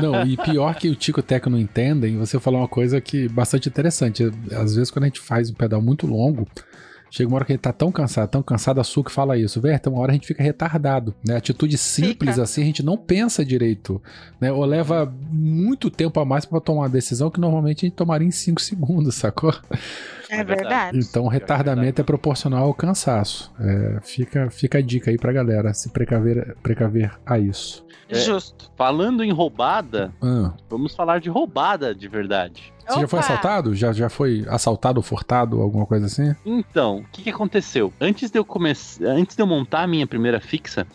Não, 0.02 0.26
e 0.26 0.38
pior 0.38 0.74
que 0.76 0.90
o 0.90 0.96
Tico 0.96 1.20
e 1.20 1.22
o 1.22 1.24
Teco 1.24 1.50
não 1.50 1.60
entendem, 1.60 2.18
você 2.18 2.40
falou 2.40 2.62
uma 2.62 2.68
coisa 2.68 3.00
que 3.02 3.28
bastante 3.28 3.70
interessante. 3.70 4.24
Às 4.52 4.76
vezes, 4.76 4.90
quando 4.92 5.04
a 5.04 5.08
gente 5.08 5.20
faz 5.20 5.50
um 5.50 5.54
pedal 5.54 5.82
muito 5.82 6.08
longo, 6.08 6.48
Chega 7.10 7.30
uma 7.30 7.36
hora 7.36 7.46
que 7.46 7.52
ele 7.54 7.60
tá 7.60 7.72
tão 7.72 7.92
cansado, 7.92 8.30
tão 8.30 8.44
cansado, 8.44 8.80
a 8.80 8.84
Suki 8.84 9.12
fala 9.12 9.38
isso. 9.38 9.62
Verta, 9.62 9.90
uma 9.90 10.00
hora 10.00 10.12
a 10.12 10.14
gente 10.14 10.28
fica 10.28 10.44
retardado, 10.44 11.16
né? 11.26 11.38
Atitude 11.38 11.78
simples 11.78 12.32
Fica. 12.32 12.44
assim, 12.44 12.62
a 12.62 12.66
gente 12.66 12.84
não 12.84 12.98
pensa 12.98 13.46
direito, 13.46 14.02
né? 14.40 14.52
Ou 14.52 14.66
leva 14.66 15.12
muito 15.32 15.90
tempo 15.90 16.20
a 16.20 16.26
mais 16.26 16.46
pra 16.46 16.60
tomar 16.60 16.82
uma 16.82 16.90
decisão 16.90 17.30
que 17.32 17.40
normalmente 17.40 17.86
a 17.86 17.88
gente 17.88 17.96
tomaria 17.96 18.28
em 18.28 18.32
5 18.32 18.62
segundos, 18.62 19.16
sacou? 19.16 19.54
É 20.30 20.36
É 20.40 20.44
verdade. 20.44 20.60
verdade. 20.62 21.00
Então, 21.00 21.24
o 21.26 21.28
retardamento 21.28 22.02
é 22.02 22.04
proporcional 22.04 22.66
ao 22.66 22.74
cansaço. 22.74 23.52
É, 23.60 24.00
fica, 24.04 24.50
fica 24.50 24.78
a 24.78 24.82
dica 24.82 25.10
aí 25.12 25.18
pra 25.18 25.32
galera 25.32 25.74
se 25.74 25.90
precaver, 25.90 26.56
precaver 26.62 27.12
a 27.26 27.38
isso. 27.40 27.86
É. 28.10 28.16
Justo. 28.16 28.72
Falando 28.78 29.24
em 29.24 29.32
roubada, 29.32 30.14
Ah, 30.22 30.54
vamos 30.70 30.96
falar 30.96 31.20
de 31.20 31.30
roubada 31.30 31.94
de 31.94 32.08
verdade. 32.08 32.72
você 32.88 33.02
já 33.02 33.08
foi 33.08 33.20
Opa! 33.20 33.28
assaltado? 33.28 33.76
Já, 33.76 33.92
já 33.92 34.08
foi 34.10 34.46
assaltado 34.48 35.00
ou 35.00 35.04
furtado, 35.04 35.62
alguma 35.62 35.86
coisa 35.86 36.06
assim? 36.06 36.34
Então, 36.46 37.00
o 37.00 37.04
que, 37.12 37.24
que 37.24 37.30
aconteceu? 37.30 37.92
Antes 38.00 38.32
de 38.32 38.40
eu 38.40 38.46
começar, 38.46 39.04
antes 39.08 39.36
de 39.36 39.42
eu 39.42 39.48
montar 39.48 39.82
a 39.82 39.88
minha 39.88 40.08
primeira 40.08 40.40
fixa, 40.40 40.88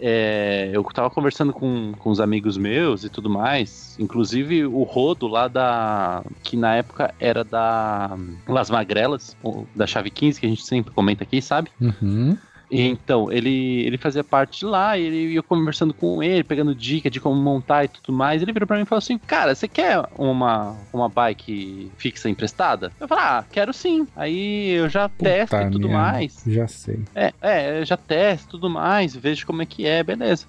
é, 0.00 0.70
eu 0.72 0.82
tava 0.84 1.10
conversando 1.10 1.52
com, 1.52 1.92
com 1.98 2.10
os 2.10 2.20
amigos 2.20 2.56
meus 2.56 3.04
e 3.04 3.08
tudo 3.08 3.28
mais, 3.28 3.96
inclusive 3.98 4.64
o 4.64 4.82
Rodo 4.82 5.26
lá 5.26 5.48
da. 5.48 6.22
que 6.42 6.56
na 6.56 6.76
época 6.76 7.14
era 7.18 7.42
da 7.42 8.16
Las 8.46 8.70
Magrelas, 8.70 9.36
da 9.74 9.86
Chave 9.86 10.10
15, 10.10 10.40
que 10.40 10.46
a 10.46 10.48
gente 10.48 10.64
sempre 10.64 10.92
comenta 10.92 11.24
aqui, 11.24 11.42
sabe? 11.42 11.70
Uhum. 11.80 12.36
E 12.70 12.82
Então, 12.82 13.32
ele, 13.32 13.82
ele 13.86 13.96
fazia 13.96 14.22
parte 14.22 14.60
de 14.60 14.66
lá, 14.66 14.98
e 14.98 15.02
ele, 15.02 15.34
eu 15.34 15.42
conversando 15.42 15.94
com 15.94 16.22
ele, 16.22 16.44
pegando 16.44 16.74
dica 16.74 17.10
de 17.10 17.20
como 17.20 17.40
montar 17.40 17.84
e 17.84 17.88
tudo 17.88 18.12
mais. 18.12 18.42
Ele 18.42 18.52
virou 18.52 18.66
pra 18.66 18.76
mim 18.76 18.82
e 18.82 18.86
falou 18.86 18.98
assim: 18.98 19.18
Cara, 19.18 19.54
você 19.54 19.66
quer 19.66 20.02
uma, 20.16 20.76
uma 20.92 21.08
bike 21.08 21.90
fixa 21.96 22.28
emprestada? 22.28 22.92
Eu 23.00 23.08
falei: 23.08 23.24
Ah, 23.24 23.44
quero 23.50 23.72
sim. 23.72 24.06
Aí 24.14 24.70
eu 24.70 24.88
já 24.88 25.08
testo 25.08 25.56
e 25.56 25.70
tudo 25.70 25.88
merda, 25.88 26.02
mais. 26.02 26.42
Já 26.46 26.66
sei. 26.66 27.00
É, 27.14 27.32
é, 27.40 27.80
eu 27.80 27.84
já 27.84 27.96
testo 27.96 28.50
tudo 28.50 28.68
mais, 28.68 29.16
vejo 29.16 29.46
como 29.46 29.62
é 29.62 29.66
que 29.66 29.86
é, 29.86 30.02
beleza. 30.02 30.46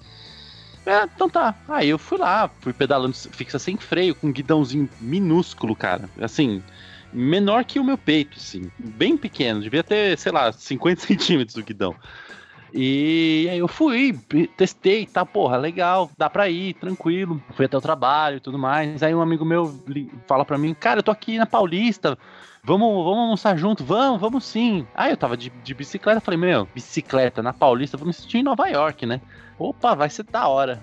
É, 0.84 1.04
então 1.04 1.28
tá. 1.28 1.54
Aí 1.68 1.88
eu 1.88 1.98
fui 1.98 2.18
lá, 2.18 2.50
fui 2.60 2.72
pedalando 2.72 3.14
fixa 3.14 3.58
sem 3.58 3.76
freio, 3.76 4.14
com 4.14 4.28
um 4.28 4.32
guidãozinho 4.32 4.88
minúsculo, 5.00 5.76
cara. 5.76 6.08
Assim, 6.20 6.62
menor 7.12 7.64
que 7.64 7.78
o 7.78 7.84
meu 7.84 7.98
peito, 7.98 8.38
assim. 8.38 8.70
Bem 8.78 9.16
pequeno, 9.16 9.60
devia 9.60 9.82
ter, 9.82 10.16
sei 10.18 10.32
lá, 10.32 10.52
50 10.52 11.00
centímetros 11.06 11.56
o 11.56 11.62
guidão. 11.62 11.94
E 12.72 13.48
aí 13.50 13.58
eu 13.58 13.66
fui, 13.66 14.16
testei, 14.56 15.04
tá, 15.04 15.26
porra, 15.26 15.56
legal, 15.56 16.10
dá 16.16 16.30
pra 16.30 16.48
ir, 16.48 16.74
tranquilo. 16.74 17.42
Fui 17.54 17.66
até 17.66 17.76
o 17.76 17.80
trabalho 17.80 18.36
e 18.36 18.40
tudo 18.40 18.58
mais. 18.58 19.02
Aí 19.02 19.14
um 19.14 19.20
amigo 19.20 19.44
meu 19.44 19.74
fala 20.26 20.44
pra 20.44 20.58
mim, 20.58 20.72
cara, 20.74 21.00
eu 21.00 21.02
tô 21.02 21.10
aqui 21.10 21.36
na 21.36 21.46
Paulista, 21.46 22.16
vamos, 22.62 23.04
vamos 23.04 23.18
almoçar 23.18 23.56
junto, 23.56 23.84
vamos, 23.84 24.20
vamos 24.20 24.44
sim. 24.44 24.86
Aí 24.94 25.10
eu 25.10 25.16
tava 25.16 25.36
de, 25.36 25.50
de 25.50 25.74
bicicleta, 25.74 26.20
falei, 26.20 26.38
meu, 26.38 26.68
bicicleta 26.72 27.42
na 27.42 27.52
Paulista, 27.52 27.96
vou 27.96 28.06
me 28.06 28.12
sentir 28.12 28.38
em 28.38 28.42
Nova 28.44 28.68
York, 28.68 29.04
né? 29.04 29.20
Opa, 29.58 29.94
vai 29.94 30.08
ser 30.08 30.22
da 30.24 30.46
hora. 30.46 30.82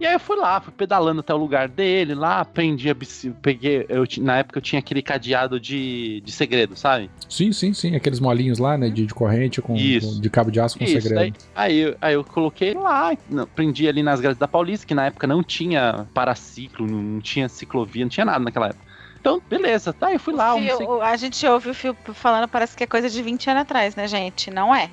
E 0.00 0.06
aí 0.06 0.14
eu 0.14 0.18
fui 0.20 0.34
lá, 0.36 0.58
fui 0.62 0.72
pedalando 0.72 1.20
até 1.20 1.34
o 1.34 1.36
lugar 1.36 1.68
dele, 1.68 2.14
lá 2.14 2.40
aprendi 2.40 2.88
a 2.88 2.94
bicicleta, 2.94 3.38
peguei, 3.42 3.84
eu, 3.86 4.04
na 4.20 4.38
época 4.38 4.58
eu 4.58 4.62
tinha 4.62 4.78
aquele 4.78 5.02
cadeado 5.02 5.60
de, 5.60 6.22
de 6.24 6.32
segredo, 6.32 6.74
sabe? 6.74 7.10
Sim, 7.28 7.52
sim, 7.52 7.74
sim. 7.74 7.94
Aqueles 7.94 8.18
molinhos 8.18 8.58
lá, 8.58 8.78
né? 8.78 8.88
De, 8.88 9.04
de 9.04 9.12
corrente 9.12 9.60
com, 9.60 9.76
Isso. 9.76 10.14
com- 10.14 10.20
de 10.22 10.30
cabo 10.30 10.50
de 10.50 10.58
aço 10.58 10.78
com 10.78 10.84
Isso, 10.84 10.94
segredo. 10.94 11.14
daí- 11.16 11.32
aí, 11.54 11.76
eu- 11.78 11.96
aí 12.00 12.14
eu 12.14 12.24
coloquei 12.24 12.72
lá, 12.72 13.12
não, 13.28 13.46
prendi 13.46 13.86
ali 13.86 14.02
nas 14.02 14.20
grades 14.20 14.38
da 14.38 14.48
Paulista, 14.48 14.86
que 14.86 14.94
na 14.94 15.04
época 15.04 15.26
não 15.26 15.42
tinha 15.42 16.06
paraciclo, 16.14 16.86
não, 16.86 17.02
não 17.02 17.20
tinha 17.20 17.46
ciclovia, 17.50 18.02
não 18.04 18.08
tinha 18.10 18.24
nada 18.24 18.38
naquela 18.42 18.68
época. 18.68 18.88
Então, 19.20 19.38
beleza, 19.50 19.92
tá, 19.92 20.10
eu 20.14 20.18
fui 20.18 20.32
lá, 20.32 20.54
fio- 20.56 20.88
o- 20.92 21.02
a 21.02 21.14
gente 21.14 21.46
ouve 21.46 21.68
o 21.68 21.74
fio 21.74 21.94
falando, 22.14 22.48
parece 22.48 22.74
que 22.74 22.84
é 22.84 22.86
coisa 22.86 23.10
de 23.10 23.20
20 23.20 23.50
anos 23.50 23.60
atrás, 23.64 23.94
né, 23.94 24.08
gente? 24.08 24.50
Não 24.50 24.74
é. 24.74 24.88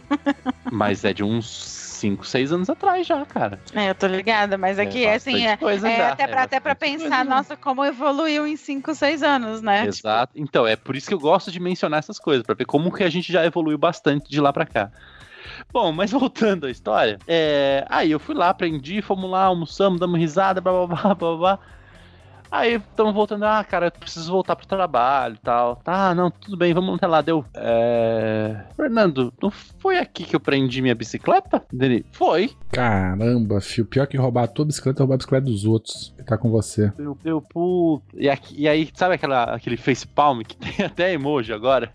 mas 0.69 1.05
é 1.05 1.13
de 1.13 1.23
uns 1.23 1.86
5, 1.97 2.25
6 2.25 2.51
anos 2.51 2.69
atrás 2.69 3.05
já, 3.05 3.25
cara. 3.25 3.59
É, 3.73 3.89
eu 3.89 3.95
tô 3.95 4.07
ligada, 4.07 4.57
mas 4.57 4.79
aqui, 4.79 5.05
É 5.05 5.15
assim, 5.15 5.31
bastante 5.31 5.53
é, 5.53 5.57
coisa 5.57 5.89
é 5.89 5.97
já, 5.97 6.09
até, 6.09 6.23
é 6.23 6.27
pra, 6.27 6.43
até 6.43 6.59
pra 6.59 6.75
pensar, 6.75 7.25
nossa, 7.25 7.57
como 7.57 7.83
evoluiu 7.83 8.47
em 8.47 8.55
5, 8.55 8.93
6 8.95 9.23
anos, 9.23 9.61
né? 9.61 9.79
Tipo, 9.81 10.07
Exato. 10.07 10.33
Então, 10.35 10.65
é 10.65 10.75
por 10.75 10.95
isso 10.95 11.07
que 11.07 11.13
eu 11.13 11.19
gosto 11.19 11.51
de 11.51 11.59
mencionar 11.59 11.99
essas 11.99 12.19
coisas, 12.19 12.43
pra 12.45 12.55
ver 12.55 12.65
como 12.65 12.91
que 12.91 13.03
a 13.03 13.09
gente 13.09 13.31
já 13.31 13.45
evoluiu 13.45 13.77
bastante 13.77 14.29
de 14.29 14.39
lá 14.39 14.53
pra 14.53 14.65
cá. 14.65 14.91
Bom, 15.71 15.91
mas 15.91 16.11
voltando 16.11 16.65
à 16.67 16.71
história, 16.71 17.19
é, 17.27 17.85
aí 17.89 18.11
eu 18.11 18.19
fui 18.19 18.35
lá, 18.35 18.49
aprendi, 18.49 19.01
fomos 19.01 19.29
lá, 19.29 19.43
almoçamos, 19.45 19.99
damos 19.99 20.19
risada, 20.19 20.61
blá 20.61 20.85
blá 20.85 20.87
blá 20.87 21.15
blá 21.15 21.37
blá. 21.37 21.59
Aí 22.49 22.75
estamos 22.75 23.13
voltando, 23.13 23.43
ah, 23.43 23.63
cara, 23.63 23.87
eu 23.87 23.91
preciso 23.91 24.31
voltar 24.31 24.55
pro 24.55 24.65
trabalho 24.65 25.35
e 25.35 25.39
tal. 25.39 25.75
Tá, 25.77 26.15
não, 26.15 26.31
tudo 26.31 26.55
bem, 26.55 26.73
vamos 26.73 26.95
até 26.95 27.05
lá. 27.05 27.21
Deu. 27.21 27.43
É... 27.53 28.63
Fernando, 28.75 29.33
não 29.41 29.51
foi 29.51 29.97
aqui 29.97 30.23
que 30.23 30.35
eu 30.35 30.39
prendi 30.39 30.81
minha 30.81 30.95
bicicleta? 30.95 31.61
Dele, 31.71 32.05
foi. 32.13 32.51
Caramba, 32.71 33.59
fio. 33.59 33.85
Pior 33.85 34.07
que 34.07 34.15
roubar 34.17 34.43
a 34.43 34.47
tua 34.47 34.65
bicicleta 34.65 34.99
é 34.99 35.01
roubar 35.01 35.15
a 35.15 35.17
bicicleta 35.17 35.45
dos 35.45 35.65
outros 35.65 36.13
que 36.17 36.23
tá 36.23 36.37
com 36.37 36.49
você. 36.49 36.91
Deu, 36.97 37.17
deu, 37.21 37.41
puta. 37.41 38.05
E, 38.15 38.29
aqui- 38.29 38.55
e 38.57 38.67
aí, 38.67 38.89
sabe 38.93 39.15
aquela, 39.15 39.43
aquele 39.55 39.75
face 39.77 40.07
palm 40.07 40.41
que 40.41 40.55
tem 40.57 40.85
até 40.85 41.13
emoji 41.13 41.51
agora? 41.51 41.91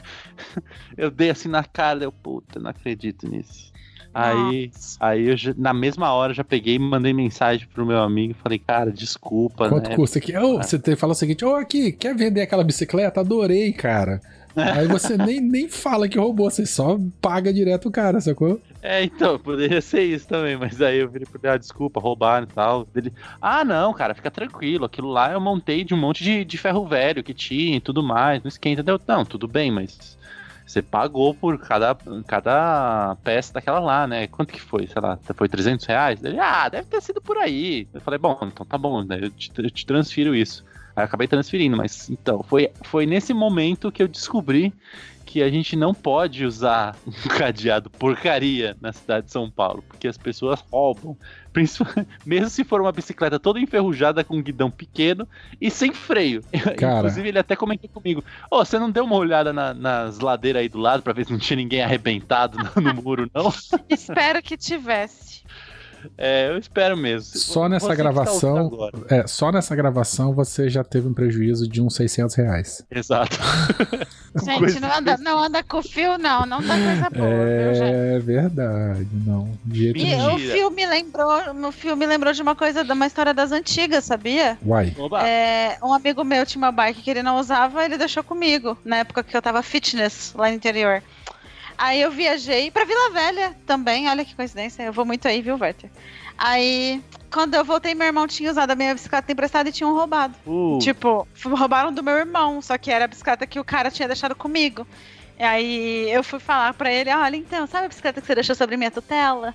Eu 0.96 1.10
dei 1.10 1.30
assim 1.30 1.48
na 1.48 1.64
cara, 1.64 2.00
deu, 2.00 2.12
puta, 2.12 2.60
não 2.60 2.70
acredito 2.70 3.26
nisso. 3.28 3.71
Aí, 4.14 4.70
aí 5.00 5.28
eu 5.28 5.36
na 5.56 5.72
mesma 5.72 6.12
hora 6.12 6.34
já 6.34 6.44
peguei 6.44 6.74
e 6.74 6.78
mandei 6.78 7.12
mensagem 7.12 7.66
pro 7.72 7.86
meu 7.86 7.98
amigo 7.98 8.32
e 8.32 8.42
falei, 8.42 8.58
cara, 8.58 8.90
desculpa, 8.90 9.68
Quanto 9.68 9.88
né? 9.88 9.96
custa 9.96 10.18
aqui? 10.18 10.36
Ô, 10.36 10.58
você 10.58 10.78
te 10.78 10.94
fala 10.96 11.12
o 11.12 11.16
seguinte: 11.16 11.44
Ô, 11.44 11.54
aqui, 11.54 11.92
quer 11.92 12.14
vender 12.14 12.42
aquela 12.42 12.64
bicicleta? 12.64 13.20
Adorei, 13.20 13.72
cara. 13.72 14.20
Aí 14.54 14.86
você 14.86 15.16
nem, 15.16 15.40
nem 15.40 15.68
fala 15.68 16.08
que 16.08 16.18
roubou, 16.18 16.50
você 16.50 16.66
só 16.66 16.98
paga 17.20 17.52
direto 17.52 17.88
o 17.88 17.90
cara, 17.90 18.20
sacou? 18.20 18.60
É, 18.82 19.02
então, 19.02 19.38
poderia 19.38 19.80
ser 19.80 20.02
isso 20.02 20.28
também, 20.28 20.56
mas 20.56 20.82
aí 20.82 20.98
eu 20.98 21.08
virei 21.08 21.26
pra 21.26 21.54
ah, 21.54 21.56
desculpa, 21.56 22.00
roubaram 22.00 22.44
e 22.44 22.54
tal. 22.54 22.86
Ele, 22.94 23.12
ah, 23.40 23.64
não, 23.64 23.94
cara, 23.94 24.14
fica 24.14 24.30
tranquilo, 24.30 24.84
aquilo 24.84 25.08
lá 25.08 25.32
eu 25.32 25.40
montei 25.40 25.84
de 25.84 25.94
um 25.94 25.96
monte 25.96 26.22
de, 26.22 26.44
de 26.44 26.58
ferro 26.58 26.86
velho 26.86 27.22
que 27.22 27.32
tinha 27.32 27.76
e 27.76 27.80
tudo 27.80 28.02
mais, 28.02 28.42
não 28.42 28.48
esquenta, 28.48 28.82
deu, 28.82 29.00
não, 29.06 29.24
tudo 29.24 29.48
bem, 29.48 29.70
mas 29.70 30.18
você 30.66 30.82
pagou 30.82 31.34
por 31.34 31.58
cada, 31.58 31.96
cada 32.26 33.16
peça 33.22 33.54
daquela 33.54 33.80
lá, 33.80 34.06
né? 34.06 34.26
Quanto 34.26 34.52
que 34.52 34.60
foi? 34.60 34.86
Sei 34.86 35.00
lá, 35.00 35.18
foi 35.34 35.48
300 35.48 35.86
reais? 35.86 36.22
Ele, 36.22 36.38
ah, 36.38 36.68
deve 36.68 36.86
ter 36.86 37.00
sido 37.00 37.20
por 37.20 37.36
aí. 37.36 37.88
Eu 37.92 38.00
falei, 38.00 38.18
bom, 38.18 38.38
então 38.42 38.64
tá 38.64 38.78
bom, 38.78 39.04
né? 39.04 39.18
eu, 39.22 39.30
te, 39.30 39.52
eu 39.58 39.70
te 39.70 39.86
transfiro 39.86 40.34
isso. 40.34 40.64
Aí 40.94 41.04
acabei 41.04 41.26
transferindo, 41.26 41.76
mas 41.76 42.10
então, 42.10 42.42
foi, 42.42 42.70
foi 42.84 43.06
nesse 43.06 43.32
momento 43.32 43.90
que 43.90 44.02
eu 44.02 44.08
descobri 44.08 44.74
que 45.32 45.42
a 45.42 45.48
gente 45.50 45.74
não 45.76 45.94
pode 45.94 46.44
usar 46.44 46.94
um 47.08 47.28
cadeado 47.28 47.88
porcaria 47.88 48.76
na 48.82 48.92
cidade 48.92 49.26
de 49.26 49.32
São 49.32 49.50
Paulo, 49.50 49.82
porque 49.88 50.06
as 50.06 50.18
pessoas 50.18 50.60
roubam. 50.70 51.16
Mesmo 52.24 52.48
se 52.48 52.64
for 52.64 52.80
uma 52.80 52.92
bicicleta 52.92 53.38
toda 53.38 53.60
enferrujada 53.60 54.24
com 54.24 54.36
um 54.36 54.42
guidão 54.42 54.70
pequeno 54.70 55.28
e 55.60 55.70
sem 55.70 55.92
freio. 55.92 56.42
Cara. 56.78 56.98
Inclusive, 56.98 57.28
ele 57.28 57.38
até 57.38 57.54
comentou 57.54 57.90
comigo: 57.90 58.24
Ô, 58.50 58.64
você 58.64 58.78
não 58.78 58.90
deu 58.90 59.04
uma 59.04 59.16
olhada 59.16 59.52
na- 59.52 59.74
nas 59.74 60.18
ladeiras 60.18 60.60
aí 60.62 60.68
do 60.68 60.78
lado 60.78 61.02
pra 61.02 61.12
ver 61.12 61.26
se 61.26 61.32
não 61.32 61.38
tinha 61.38 61.56
ninguém 61.58 61.82
arrebentado 61.82 62.56
no, 62.58 62.82
no 62.82 62.94
muro, 63.02 63.30
não? 63.34 63.52
Espero 63.88 64.42
que 64.42 64.56
tivesse. 64.56 65.41
É, 66.18 66.48
eu 66.48 66.58
espero 66.58 66.96
mesmo. 66.96 67.38
Só 67.38 67.68
nessa 67.68 67.86
Você 67.86 67.96
tá 67.96 68.02
gravação- 68.02 68.54
ouvindo 68.56 68.74
agora. 68.74 68.92
É, 69.08 69.26
só 69.26 69.50
nessa 69.52 69.74
gravação 69.76 70.32
você 70.34 70.68
já 70.68 70.82
teve 70.84 71.08
um 71.08 71.14
prejuízo 71.14 71.68
de 71.68 71.80
uns 71.82 71.94
600 71.96 72.34
reais. 72.34 72.84
Exato. 72.90 73.36
Gente, 74.44 74.80
não 74.80 74.90
anda, 74.96 75.16
não 75.18 75.38
anda 75.44 75.62
com 75.62 75.78
o 75.78 75.82
fio, 75.82 76.16
não. 76.16 76.46
Não 76.46 76.60
dá 76.62 76.74
coisa 76.74 77.10
boa, 77.10 77.28
viu? 77.74 77.84
É 77.84 78.18
verdade, 78.18 79.06
não. 79.26 79.50
De 79.64 79.92
E 79.94 80.14
o 80.16 80.38
filme 80.38 80.86
lembrou, 80.86 81.30
o 81.68 81.72
filme 81.72 82.06
lembrou 82.06 82.32
de 82.32 82.40
uma 82.40 82.54
coisa, 82.56 82.82
de 82.82 82.92
uma 82.92 83.06
história 83.06 83.34
das 83.34 83.52
antigas, 83.52 84.04
sabia? 84.04 84.56
Uai. 84.64 84.94
É, 85.22 85.76
um 85.82 85.92
amigo 85.92 86.24
meu 86.24 86.46
tinha 86.46 86.62
uma 86.62 86.72
bike 86.72 87.02
que 87.02 87.10
ele 87.10 87.22
não 87.22 87.38
usava, 87.38 87.84
ele 87.84 87.98
deixou 87.98 88.24
comigo, 88.24 88.76
na 88.84 88.96
época 88.98 89.22
que 89.22 89.36
eu 89.36 89.42
tava 89.42 89.62
fitness 89.62 90.32
lá 90.34 90.48
no 90.48 90.54
interior. 90.54 91.02
Aí 91.82 92.00
eu 92.00 92.12
viajei 92.12 92.70
pra 92.70 92.84
Vila 92.84 93.10
Velha 93.10 93.56
também, 93.66 94.08
olha 94.08 94.24
que 94.24 94.36
coincidência, 94.36 94.84
eu 94.84 94.92
vou 94.92 95.04
muito 95.04 95.26
aí, 95.26 95.42
viu, 95.42 95.58
Werther? 95.60 95.90
Aí, 96.38 97.02
quando 97.28 97.54
eu 97.54 97.64
voltei, 97.64 97.92
meu 97.92 98.06
irmão 98.06 98.24
tinha 98.28 98.52
usado 98.52 98.70
a 98.70 98.76
minha 98.76 98.94
bicicleta 98.94 99.32
emprestada 99.32 99.68
e 99.68 99.72
tinham 99.72 99.92
roubado. 99.92 100.32
Uh, 100.46 100.78
Tipo, 100.78 101.26
roubaram 101.44 101.92
do 101.92 102.00
meu 102.00 102.14
irmão, 102.14 102.62
só 102.62 102.78
que 102.78 102.88
era 102.88 103.06
a 103.06 103.08
bicicleta 103.08 103.48
que 103.48 103.58
o 103.58 103.64
cara 103.64 103.90
tinha 103.90 104.06
deixado 104.06 104.36
comigo. 104.36 104.86
E 105.36 105.42
aí 105.42 106.08
eu 106.12 106.22
fui 106.22 106.38
falar 106.38 106.72
pra 106.74 106.92
ele, 106.92 107.12
olha, 107.12 107.34
então, 107.34 107.66
sabe 107.66 107.86
a 107.86 107.88
bicicleta 107.88 108.20
que 108.20 108.28
você 108.28 108.36
deixou 108.36 108.54
sobre 108.54 108.76
minha 108.76 108.92
tutela? 108.92 109.52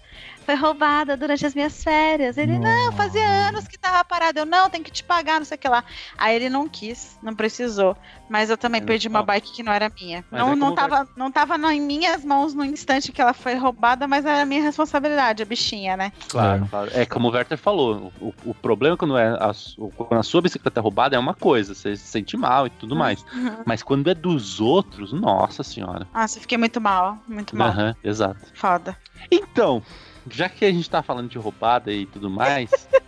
Foi 0.48 0.56
roubada 0.56 1.18
durante 1.18 1.45
as 1.45 1.54
minhas 1.54 1.84
férias. 1.84 2.38
Ele, 2.38 2.58
não, 2.58 2.93
fazia 2.93 3.50
anos 3.50 3.68
que 3.68 3.78
tava 3.78 4.02
parado. 4.06 4.39
Eu, 4.39 4.45
não, 4.45 4.70
tem 4.70 4.82
que 4.82 4.89
te 4.89 5.04
pagar, 5.04 5.39
não 5.39 5.45
sei 5.45 5.58
o 5.58 5.60
que 5.60 5.68
lá. 5.68 5.84
Aí 6.18 6.38
ele 6.38 6.50
não 6.50 6.70
quis, 6.70 7.18
não 7.22 7.36
precisou. 7.36 7.98
Mas 8.30 8.50
eu 8.50 8.58
também 8.58 8.80
É, 8.82 8.86
perdi 8.86 9.10
uma 9.10 9.20
ó. 9.20 9.24
bike 9.24 9.52
que 9.52 9.62
não 9.62 9.74
era 9.74 9.91
minha. 10.00 10.24
Mas 10.32 10.39
Não, 10.39 10.54
é 10.54 10.56
não, 10.56 10.74
tava, 10.74 11.06
não 11.18 11.30
tava 11.30 11.58
em 11.74 11.82
minhas 11.82 12.24
mãos 12.24 12.54
no 12.54 12.64
instante 12.64 13.12
que 13.12 13.22
ela 13.22 13.34
foi 13.34 13.56
roubada, 13.56 14.08
mas 14.08 14.26
era 14.26 14.45
minha 14.45 14.62
responsabilidade, 14.62 15.43
a 15.43 15.45
bichinha, 15.45 15.98
né? 15.98 16.14
Claro, 16.30 16.64
É. 16.64 16.70
claro. 16.70 16.91
É 16.93 17.06
como 17.06 17.28
o 17.28 17.32
Werther 17.32 17.58
falou, 17.58 18.14
o, 18.22 18.34
o 18.45 18.56
problema 18.56 18.95
quando, 18.95 19.18
é 19.18 19.28
a, 19.28 19.52
quando 19.98 20.18
a 20.18 20.24
sua 20.24 20.41
bicicleta 20.41 20.80
é 20.80 20.82
roubada 20.82 21.18
é 21.18 21.20
uma 21.20 21.34
coisa, 21.34 21.76
você 21.76 21.93
se 21.98 22.08
sente 22.08 22.38
mal 22.38 22.68
e 22.68 22.70
tudo 22.70 22.95
mais. 22.95 23.22
Uhum. 23.34 23.64
Mas 23.66 23.84
quando 23.84 24.10
é 24.10 24.16
dos 24.16 24.62
outros, 24.62 25.12
nossa 25.12 25.62
senhora. 25.62 26.08
Nossa, 26.14 26.38
eu 26.38 26.41
fiquei 26.41 26.58
muito 26.58 26.80
mal. 26.80 27.18
Muito 27.28 27.54
mal. 27.54 27.68
Aham, 27.68 27.93
exato. 28.02 28.39
Foda. 28.54 28.95
Então, 29.30 29.84
já 30.32 30.49
que 30.49 30.65
a 30.65 30.71
gente 30.71 30.89
tá 30.89 31.01
falando 31.01 31.30
de 31.30 31.38
roubada 31.38 31.91
e 31.91 32.05
tudo 32.05 32.30
mais, 32.30 32.69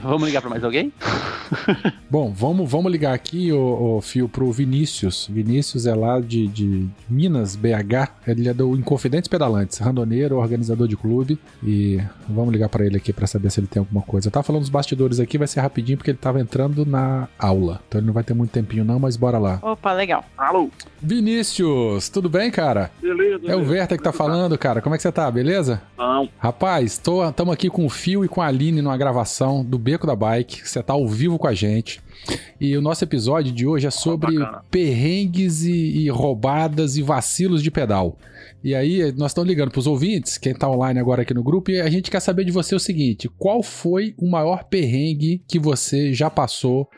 vamos 0.00 0.26
ligar 0.26 0.40
pra 0.40 0.50
mais 0.50 0.64
alguém? 0.64 0.92
Bom, 2.10 2.32
vamos, 2.32 2.70
vamos 2.70 2.92
ligar 2.92 3.12
aqui, 3.14 3.52
o, 3.52 4.00
Fio, 4.00 4.28
pro 4.28 4.50
Vinícius. 4.52 5.28
Vinícius 5.30 5.86
é 5.86 5.94
lá 5.94 6.20
de, 6.20 6.46
de 6.46 6.86
Minas, 7.08 7.56
BH. 7.56 8.10
Ele 8.26 8.48
é 8.48 8.54
do 8.54 8.76
Inconfidentes 8.76 9.28
Pedalantes, 9.28 9.78
randoneiro, 9.78 10.36
organizador 10.36 10.86
de 10.86 10.96
clube. 10.96 11.38
E 11.62 12.00
vamos 12.28 12.52
ligar 12.52 12.68
pra 12.68 12.84
ele 12.84 12.96
aqui 12.96 13.12
pra 13.12 13.26
saber 13.26 13.50
se 13.50 13.60
ele 13.60 13.66
tem 13.66 13.80
alguma 13.80 14.02
coisa. 14.02 14.28
Eu 14.28 14.32
tava 14.32 14.44
falando 14.44 14.62
dos 14.62 14.70
bastidores 14.70 15.18
aqui, 15.18 15.38
vai 15.38 15.48
ser 15.48 15.60
rapidinho 15.60 15.98
porque 15.98 16.10
ele 16.10 16.18
tava 16.18 16.40
entrando 16.40 16.86
na 16.86 17.28
aula. 17.38 17.80
Então 17.88 18.00
ele 18.00 18.06
não 18.06 18.14
vai 18.14 18.22
ter 18.22 18.34
muito 18.34 18.50
tempinho 18.50 18.84
não, 18.84 18.98
mas 18.98 19.16
bora 19.16 19.38
lá. 19.38 19.58
Opa, 19.62 19.92
legal. 19.92 20.24
Alô? 20.36 20.70
Vinícius, 21.00 22.08
tudo 22.08 22.28
bem, 22.28 22.50
cara? 22.50 22.90
Beleza. 23.00 23.40
É 23.46 23.56
o 23.56 23.68
Werther 23.68 23.98
que 23.98 24.04
tá 24.04 24.12
falando, 24.12 24.56
cara. 24.56 24.80
Como 24.80 24.94
é 24.94 24.98
que 24.98 25.02
você 25.02 25.12
tá, 25.12 25.30
beleza? 25.30 25.82
Não. 25.98 26.28
Rapaz, 26.38 26.92
estamos 26.92 27.52
aqui 27.52 27.68
com 27.68 27.84
o 27.84 27.90
Fio 27.90 28.24
e 28.24 28.28
com 28.28 28.40
a 28.40 28.46
Aline 28.46 28.80
numa 28.80 28.96
gravação 28.96 29.63
do 29.64 29.78
Beco 29.78 30.06
da 30.06 30.14
Bike. 30.14 30.66
Você 30.66 30.82
tá 30.82 30.92
ao 30.92 31.08
vivo 31.08 31.38
com 31.38 31.46
a 31.46 31.54
gente. 31.54 32.00
E 32.60 32.76
o 32.76 32.82
nosso 32.82 33.04
episódio 33.04 33.52
de 33.52 33.66
hoje 33.66 33.86
é 33.86 33.90
sobre 33.90 34.36
perrengues 34.70 35.62
e, 35.62 35.72
e 35.72 36.08
roubadas 36.08 36.96
e 36.96 37.02
vacilos 37.02 37.62
de 37.62 37.70
pedal. 37.70 38.16
E 38.62 38.74
aí, 38.74 39.12
nós 39.12 39.32
estamos 39.32 39.48
ligando 39.48 39.70
para 39.70 39.78
os 39.78 39.86
ouvintes, 39.86 40.38
quem 40.38 40.54
tá 40.54 40.66
online 40.70 40.98
agora 40.98 41.20
aqui 41.20 41.34
no 41.34 41.42
grupo, 41.42 41.70
e 41.70 41.82
a 41.82 41.90
gente 41.90 42.10
quer 42.10 42.20
saber 42.20 42.44
de 42.44 42.50
você 42.50 42.74
o 42.74 42.80
seguinte: 42.80 43.28
qual 43.38 43.62
foi 43.62 44.14
o 44.16 44.26
maior 44.26 44.64
perrengue 44.64 45.42
que 45.46 45.58
você 45.58 46.14
já 46.14 46.30
passou 46.30 46.88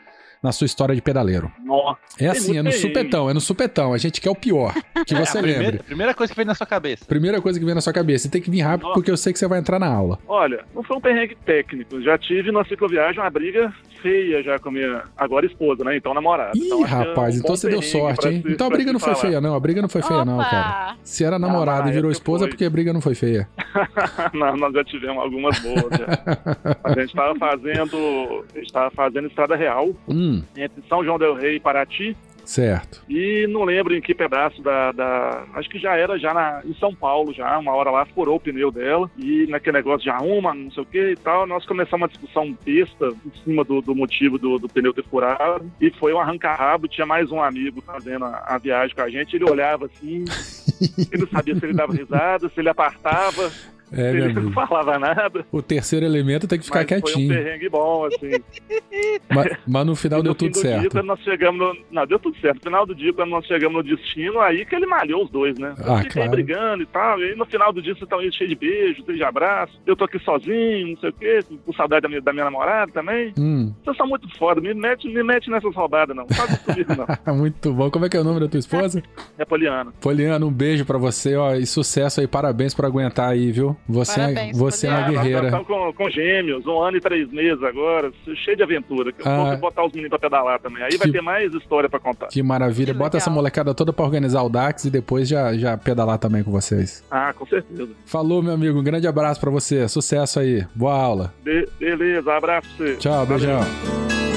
na 0.41 0.53
sua 0.53 0.65
história 0.65 0.95
de 0.95 1.01
pedaleiro? 1.01 1.51
Nossa. 1.67 1.97
É 2.19 2.27
assim, 2.27 2.57
é 2.57 2.63
no 2.63 2.71
supetão, 2.71 3.29
é 3.29 3.33
no 3.33 3.41
supetão. 3.41 3.93
A 3.93 3.97
gente 3.97 4.21
quer 4.21 4.29
o 4.29 4.35
pior, 4.35 4.73
que 5.05 5.13
você 5.13 5.37
É 5.37 5.39
a 5.39 5.43
lembre. 5.43 5.53
primeira, 5.53 5.83
primeira 5.83 6.13
coisa 6.13 6.31
que 6.33 6.37
vem 6.37 6.45
na 6.45 6.55
sua 6.55 6.65
cabeça. 6.65 7.05
Primeira 7.05 7.41
coisa 7.41 7.59
que 7.59 7.65
vem 7.65 7.75
na 7.75 7.81
sua 7.81 7.93
cabeça. 7.93 8.23
Você 8.23 8.29
tem 8.31 8.41
que 8.41 8.49
vir 8.49 8.61
rápido 8.61 8.83
Nossa. 8.83 8.93
porque 8.95 9.11
eu 9.11 9.17
sei 9.17 9.33
que 9.33 9.39
você 9.39 9.47
vai 9.47 9.59
entrar 9.59 9.77
na 9.79 9.87
aula. 9.87 10.17
Olha, 10.27 10.63
não 10.73 10.81
foi 10.83 10.95
um 10.97 11.01
perrengue 11.01 11.35
técnico. 11.45 12.01
Já 12.01 12.17
tive 12.17 12.51
na 12.51 12.63
cicloviagem 12.65 13.19
uma 13.21 13.29
briga 13.29 13.71
feia 14.01 14.43
já 14.43 14.59
com 14.59 14.69
a 14.69 14.71
minha 14.71 15.03
agora 15.17 15.45
esposa, 15.45 15.83
né? 15.83 15.97
Então 15.97 16.13
namorada. 16.13 16.51
Ih, 16.55 16.65
então, 16.67 16.77
é 16.79 16.81
um 16.81 16.83
rapaz, 16.85 17.35
então 17.37 17.55
você 17.55 17.67
deu 17.69 17.81
sorte, 17.81 18.27
hein? 18.27 18.41
se- 18.45 18.51
Então 18.53 18.67
a 18.67 18.69
briga 18.69 18.93
não 18.93 18.99
foi 18.99 19.13
falar. 19.15 19.21
feia, 19.27 19.41
não. 19.41 19.55
A 19.55 19.59
briga 19.59 19.81
não 19.81 19.89
foi 19.89 20.01
feia, 20.03 20.23
não, 20.23 20.37
cara. 20.37 20.95
Se 21.03 21.23
era 21.23 21.37
namorada 21.39 21.87
Ah, 21.87 21.89
e 21.89 21.93
virou 21.93 22.11
esposa, 22.11 22.39
foi. 22.39 22.47
é 22.47 22.49
porque 22.49 22.65
a 22.65 22.69
briga 22.69 22.93
não 22.93 23.01
foi 23.01 23.15
feia. 23.15 23.47
Não, 24.33 24.55
nós 24.57 24.73
já 24.73 24.83
tivemos 24.83 25.17
algumas 25.23 25.57
boas. 25.59 25.83
já. 25.97 26.77
a 26.83 26.89
gente 26.99 27.09
estava 27.09 27.35
fazendo, 27.37 28.45
a 28.55 28.59
gente 28.59 28.71
tava 28.73 28.91
fazendo 28.91 29.27
estrada 29.27 29.55
real 29.55 29.89
Hum, 30.07 30.41
entre 30.55 30.83
São 30.87 31.03
João 31.03 31.17
del 31.19 31.35
Rei 31.35 31.56
e 31.57 31.59
Paraty. 31.59 32.15
certo. 32.45 33.03
E 33.09 33.45
não 33.47 33.63
lembro 33.65 33.93
em 33.93 33.99
que 34.01 34.15
pedaço 34.15 34.61
da, 34.61 34.91
da- 34.93 35.43
Acho 35.55 35.69
que 35.69 35.77
já 35.77 35.95
era 35.97 36.17
já 36.17 36.33
na, 36.33 36.61
em 36.65 36.73
São 36.75 36.95
Paulo, 36.95 37.33
já. 37.33 37.57
Uma 37.57 37.73
hora 37.75 37.91
lá 37.91 38.05
furou 38.05 38.37
o 38.37 38.39
pneu 38.39 38.71
dela. 38.71 39.09
E 39.17 39.45
naquele 39.47 39.77
negócio 39.77 40.03
de 40.03 40.09
arruma, 40.09 40.53
não 40.53 40.71
sei 40.71 40.83
o 40.83 40.85
que 40.85 41.11
e 41.11 41.15
tal. 41.17 41.45
Nós 41.45 41.65
começamos 41.65 42.03
uma 42.03 42.07
discussão 42.07 42.57
besta 42.65 43.07
em 43.25 43.43
cima 43.43 43.63
do, 43.65 43.81
do 43.81 43.93
motivo 43.93 44.37
do, 44.37 44.57
do 44.57 44.69
pneu 44.69 44.93
ter 44.93 45.03
furado. 45.03 45.69
E 45.81 45.89
foi 45.91 46.13
um 46.13 46.19
arranca-rabo. 46.19 46.87
Tinha 46.87 47.05
mais 47.05 47.31
um 47.31 47.41
amigo 47.41 47.81
fazendo 47.81 48.23
a, 48.25 48.43
a 48.47 48.57
viagem 48.57 48.95
com 48.95 49.01
a 49.01 49.09
gente. 49.09 49.35
Ele 49.35 49.49
olhava 49.49 49.85
assim. 49.87 50.23
Ele 51.11 51.21
não 51.23 51.27
sabia 51.29 51.55
se 51.55 51.65
ele 51.65 51.73
dava 51.73 51.91
risada, 51.91 52.47
se 52.49 52.59
ele 52.59 52.69
apartava, 52.69 53.51
É, 53.91 54.11
meu 54.11 54.25
ele 54.25 54.33
não 54.33 54.41
amigo. 54.41 54.53
falava 54.53 54.99
nada. 54.99 55.45
O 55.51 55.61
terceiro 55.61 56.05
elemento 56.05 56.47
tem 56.47 56.59
que 56.59 56.65
ficar 56.65 56.79
mas 56.79 56.89
foi 56.89 56.97
um 56.97 57.03
quietinho. 57.03 57.29
perrengue 57.33 57.69
bom, 57.69 58.05
assim. 58.05 58.31
Mas, 59.29 59.57
mas 59.67 59.85
no 59.85 59.95
final 59.95 60.21
deu 60.23 60.31
no 60.31 60.35
tudo 60.35 60.51
do 60.53 60.61
Dia, 60.61 60.71
certo. 60.79 60.91
quando 60.91 61.05
nós 61.05 61.19
chegamos 61.21 61.59
no... 61.59 61.77
Não, 61.91 62.05
deu 62.07 62.17
tudo 62.17 62.37
certo. 62.39 62.55
No 62.57 62.61
final 62.63 62.85
do 62.85 62.95
dia, 62.95 63.13
quando 63.13 63.29
nós 63.29 63.45
chegamos 63.45 63.77
no 63.77 63.83
destino, 63.95 64.39
aí 64.39 64.65
que 64.65 64.75
ele 64.75 64.85
malhou 64.85 65.23
os 65.25 65.29
dois, 65.29 65.57
né? 65.59 65.73
Eu 65.77 65.93
Ah, 65.93 65.97
fiquei 65.97 66.11
claro. 66.13 66.31
brigando 66.31 66.83
e 66.83 66.85
tal. 66.85 67.19
E 67.19 67.23
aí 67.29 67.35
no 67.35 67.45
final 67.45 67.71
do 67.73 67.81
dia, 67.81 67.93
vocês 67.93 68.03
estão 68.03 68.19
aí 68.19 68.31
cheio 68.33 68.49
de 68.49 68.55
beijo, 68.55 69.03
cheio 69.05 69.17
de 69.17 69.23
abraço. 69.23 69.79
Eu 69.85 69.95
tô 69.95 70.05
aqui 70.05 70.17
sozinho, 70.19 70.87
não 70.89 70.97
sei 70.97 71.09
o 71.09 71.13
quê, 71.13 71.39
com 71.65 71.73
saudade 71.73 72.01
da 72.03 72.09
minha, 72.09 72.21
da 72.21 72.33
minha 72.33 72.45
namorada 72.45 72.91
também. 72.91 73.33
Hum, 73.37 73.73
Vocês 73.83 73.97
são 73.97 74.07
muito 74.07 74.27
foda, 74.37 74.59
me 74.61 74.73
mete, 74.73 75.07
me 75.07 75.23
mete 75.23 75.49
nessas 75.49 75.73
roubadas, 75.75 76.15
não. 76.15 76.25
Faz 76.27 76.51
isso 76.51 76.63
comigo, 76.63 76.93
não. 77.25 77.35
muito 77.35 77.73
bom. 77.73 77.91
Como 77.91 78.05
é 78.05 78.09
que 78.09 78.17
é 78.17 78.21
o 78.21 78.23
nome 78.23 78.39
da 78.39 78.47
tua 78.47 78.59
esposa? 78.59 79.01
É 79.37 79.45
poliana. 79.45 79.91
Poliana, 80.01 80.45
um 80.45 80.51
beijo 80.51 80.85
pra 80.85 80.97
você, 80.97 81.35
ó, 81.35 81.53
e 81.53 81.65
sucesso 81.65 82.19
aí, 82.21 82.27
parabéns 82.27 82.73
por 82.73 82.85
aguentar 82.85 83.29
aí, 83.29 83.51
viu? 83.51 83.76
Você, 83.87 84.19
é, 84.19 84.23
Parabéns, 84.33 84.57
você 84.57 84.87
é 84.87 84.89
uma 84.91 84.99
nós 85.01 85.09
guerreira. 85.11 85.45
estamos 85.45 85.67
com, 85.67 85.93
com 85.93 86.09
gêmeos, 86.09 86.65
um 86.65 86.79
ano 86.81 86.97
e 86.97 87.01
três 87.01 87.31
meses 87.31 87.61
agora, 87.63 88.11
cheio 88.43 88.57
de 88.57 88.63
aventura. 88.63 89.11
Eu 89.17 89.25
Ah. 89.25 89.43
vou 89.51 89.57
botar 89.57 89.85
os 89.85 89.91
meninos 89.91 90.09
pra 90.09 90.19
pedalar 90.19 90.59
também. 90.59 90.83
Aí 90.83 90.97
vai 90.97 91.07
Que- 91.07 91.13
ter 91.13 91.21
mais 91.21 91.53
história 91.53 91.89
pra 91.89 91.99
contar. 91.99 92.27
Que 92.27 92.41
maravilha. 92.43 92.93
Que 92.93 92.97
Bota 92.99 93.17
essa 93.17 93.29
molecada 93.29 93.73
toda 93.73 93.93
pra 93.93 94.03
organizar 94.05 94.41
o 94.43 94.49
DAX 94.49 94.85
e 94.85 94.89
depois 94.89 95.27
já, 95.27 95.53
já 95.55 95.77
pedalar 95.77 96.17
também 96.17 96.43
com 96.43 96.51
vocês. 96.51 97.03
Ah, 97.11 97.33
com 97.33 97.45
certeza. 97.45 97.89
Falou, 98.05 98.41
meu 98.43 98.53
amigo. 98.53 98.79
Um 98.79 98.83
grande 98.83 99.07
abraço 99.07 99.39
pra 99.39 99.51
você. 99.51 99.87
Sucesso 99.87 100.39
aí. 100.39 100.65
Boa 100.75 100.93
aula. 100.93 101.33
Be- 101.43 101.67
beleza, 101.79 102.33
abraço 102.33 102.67
pra 102.75 102.85
você. 102.87 102.95
Tchau, 102.97 103.25
Valeu. 103.25 103.27
beijão. 103.27 103.59
Oi, 103.59 104.36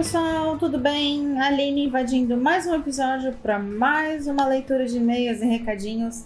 pessoal, 0.00 0.56
tudo 0.56 0.78
bem? 0.78 1.38
Aline 1.38 1.84
invadindo 1.84 2.34
mais 2.34 2.66
um 2.66 2.74
episódio 2.74 3.34
para 3.34 3.58
mais 3.58 4.26
uma 4.26 4.46
leitura 4.46 4.86
de 4.86 4.96
e-mails 4.96 5.42
e 5.42 5.44
recadinhos 5.44 6.24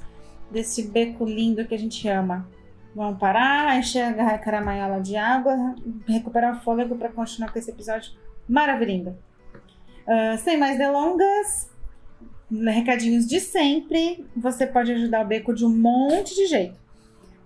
desse 0.49 0.85
beco 0.91 1.25
lindo 1.25 1.65
que 1.65 1.75
a 1.75 1.79
gente 1.79 2.07
ama. 2.07 2.49
Vamos 2.95 3.19
parar, 3.19 3.77
encher 3.77 4.17
a 4.21 4.39
caramanhola 4.39 5.01
de 5.01 5.17
água, 5.17 5.75
recuperar 6.07 6.57
o 6.57 6.61
fôlego 6.61 6.95
para 6.95 7.09
continuar 7.09 7.53
com 7.53 7.59
esse 7.59 7.69
episódio 7.69 8.13
maravilhoso. 8.49 9.19
Ah, 10.07 10.37
sem 10.39 10.57
mais 10.57 10.79
delongas, 10.79 11.69
recadinhos 12.53 13.27
de 13.27 13.41
sempre. 13.41 14.25
Você 14.37 14.69
pode 14.69 14.93
ajudar 14.93 15.25
o 15.25 15.27
beco 15.27 15.53
de 15.53 15.67
um 15.67 15.77
monte 15.77 16.33
de 16.33 16.47
jeito. 16.47 16.79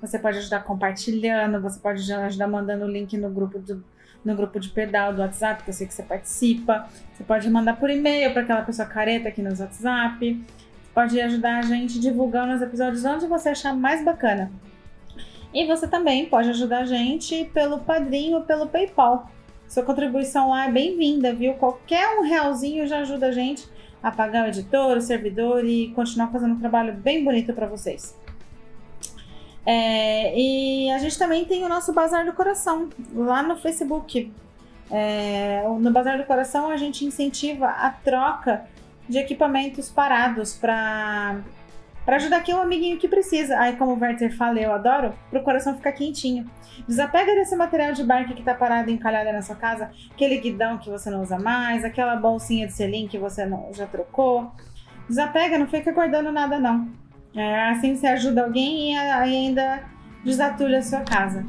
Você 0.02 0.18
pode 0.18 0.36
ajudar 0.36 0.62
compartilhando, 0.62 1.58
você 1.62 1.80
pode 1.80 2.12
ajudar 2.12 2.48
mandando 2.48 2.84
o 2.84 2.88
link 2.88 3.16
no 3.16 3.30
grupo 3.30 3.58
do, 3.58 3.82
no 4.28 4.36
grupo 4.36 4.60
de 4.60 4.68
pedal 4.68 5.14
do 5.14 5.22
WhatsApp, 5.22 5.64
que 5.64 5.70
eu 5.70 5.74
sei 5.74 5.86
que 5.86 5.94
você 5.94 6.02
participa. 6.02 6.86
Você 7.12 7.24
pode 7.24 7.48
mandar 7.50 7.76
por 7.76 7.88
e-mail 7.88 8.32
para 8.32 8.42
aquela 8.42 8.62
pessoa 8.62 8.86
careta 8.86 9.28
aqui 9.28 9.42
nos 9.42 9.58
WhatsApp. 9.58 10.34
Você 10.34 10.92
pode 10.94 11.20
ajudar 11.20 11.58
a 11.58 11.62
gente 11.62 11.98
divulgando 11.98 12.54
os 12.54 12.62
episódios 12.62 13.04
onde 13.04 13.26
você 13.26 13.48
achar 13.48 13.74
mais 13.74 14.04
bacana. 14.04 14.52
E 15.52 15.66
você 15.66 15.88
também 15.88 16.26
pode 16.26 16.50
ajudar 16.50 16.80
a 16.80 16.84
gente 16.84 17.46
pelo 17.54 17.78
Padrinho 17.78 18.36
ou 18.36 18.42
pelo 18.44 18.68
PayPal. 18.68 19.30
Sua 19.66 19.82
contribuição 19.82 20.50
lá 20.50 20.66
é 20.66 20.70
bem-vinda, 20.70 21.32
viu? 21.32 21.54
Qualquer 21.54 22.18
um 22.18 22.22
realzinho 22.22 22.86
já 22.86 23.00
ajuda 23.00 23.28
a 23.28 23.32
gente 23.32 23.66
a 24.02 24.10
pagar 24.10 24.44
o 24.44 24.48
editor, 24.48 24.98
o 24.98 25.00
servidor 25.00 25.64
e 25.64 25.88
continuar 25.94 26.28
fazendo 26.28 26.54
um 26.54 26.60
trabalho 26.60 26.92
bem 26.92 27.24
bonito 27.24 27.52
para 27.54 27.66
vocês. 27.66 28.14
É, 29.70 30.32
e 30.34 30.90
a 30.92 30.98
gente 30.98 31.18
também 31.18 31.44
tem 31.44 31.62
o 31.62 31.68
nosso 31.68 31.92
Bazar 31.92 32.24
do 32.24 32.32
Coração 32.32 32.88
lá 33.14 33.42
no 33.42 33.54
Facebook. 33.54 34.32
É, 34.90 35.62
no 35.78 35.90
Bazar 35.90 36.16
do 36.16 36.24
Coração 36.24 36.70
a 36.70 36.76
gente 36.78 37.04
incentiva 37.04 37.66
a 37.66 37.90
troca 37.90 38.64
de 39.06 39.18
equipamentos 39.18 39.90
parados 39.90 40.54
para 40.54 41.42
para 42.06 42.16
ajudar 42.16 42.38
aqui 42.38 42.54
o 42.54 42.58
amiguinho 42.58 42.96
que 42.96 43.06
precisa. 43.06 43.58
Aí, 43.58 43.76
como 43.76 43.92
o 43.92 44.00
Werther 44.00 44.34
fala, 44.34 44.58
eu 44.58 44.72
adoro, 44.72 45.12
pro 45.28 45.42
coração 45.42 45.76
ficar 45.76 45.92
quentinho. 45.92 46.50
Desapega 46.88 47.34
desse 47.34 47.54
material 47.54 47.92
de 47.92 48.02
bike 48.02 48.32
que 48.32 48.42
tá 48.42 48.54
parado 48.54 48.90
encalhado 48.90 49.30
na 49.30 49.42
sua 49.42 49.56
casa, 49.56 49.90
aquele 50.10 50.38
guidão 50.38 50.78
que 50.78 50.88
você 50.88 51.10
não 51.10 51.20
usa 51.20 51.38
mais, 51.38 51.84
aquela 51.84 52.16
bolsinha 52.16 52.66
de 52.66 52.72
selim 52.72 53.06
que 53.06 53.18
você 53.18 53.44
não, 53.44 53.68
já 53.74 53.86
trocou. 53.86 54.50
Desapega, 55.06 55.58
não 55.58 55.66
fica 55.66 55.92
guardando 55.92 56.32
nada 56.32 56.58
não. 56.58 56.88
É, 57.34 57.68
assim 57.70 57.94
você 57.94 58.06
ajuda 58.06 58.42
alguém 58.44 58.92
e 58.92 58.96
ainda 58.96 59.82
desatulha 60.24 60.78
a 60.78 60.82
sua 60.82 61.00
casa. 61.00 61.44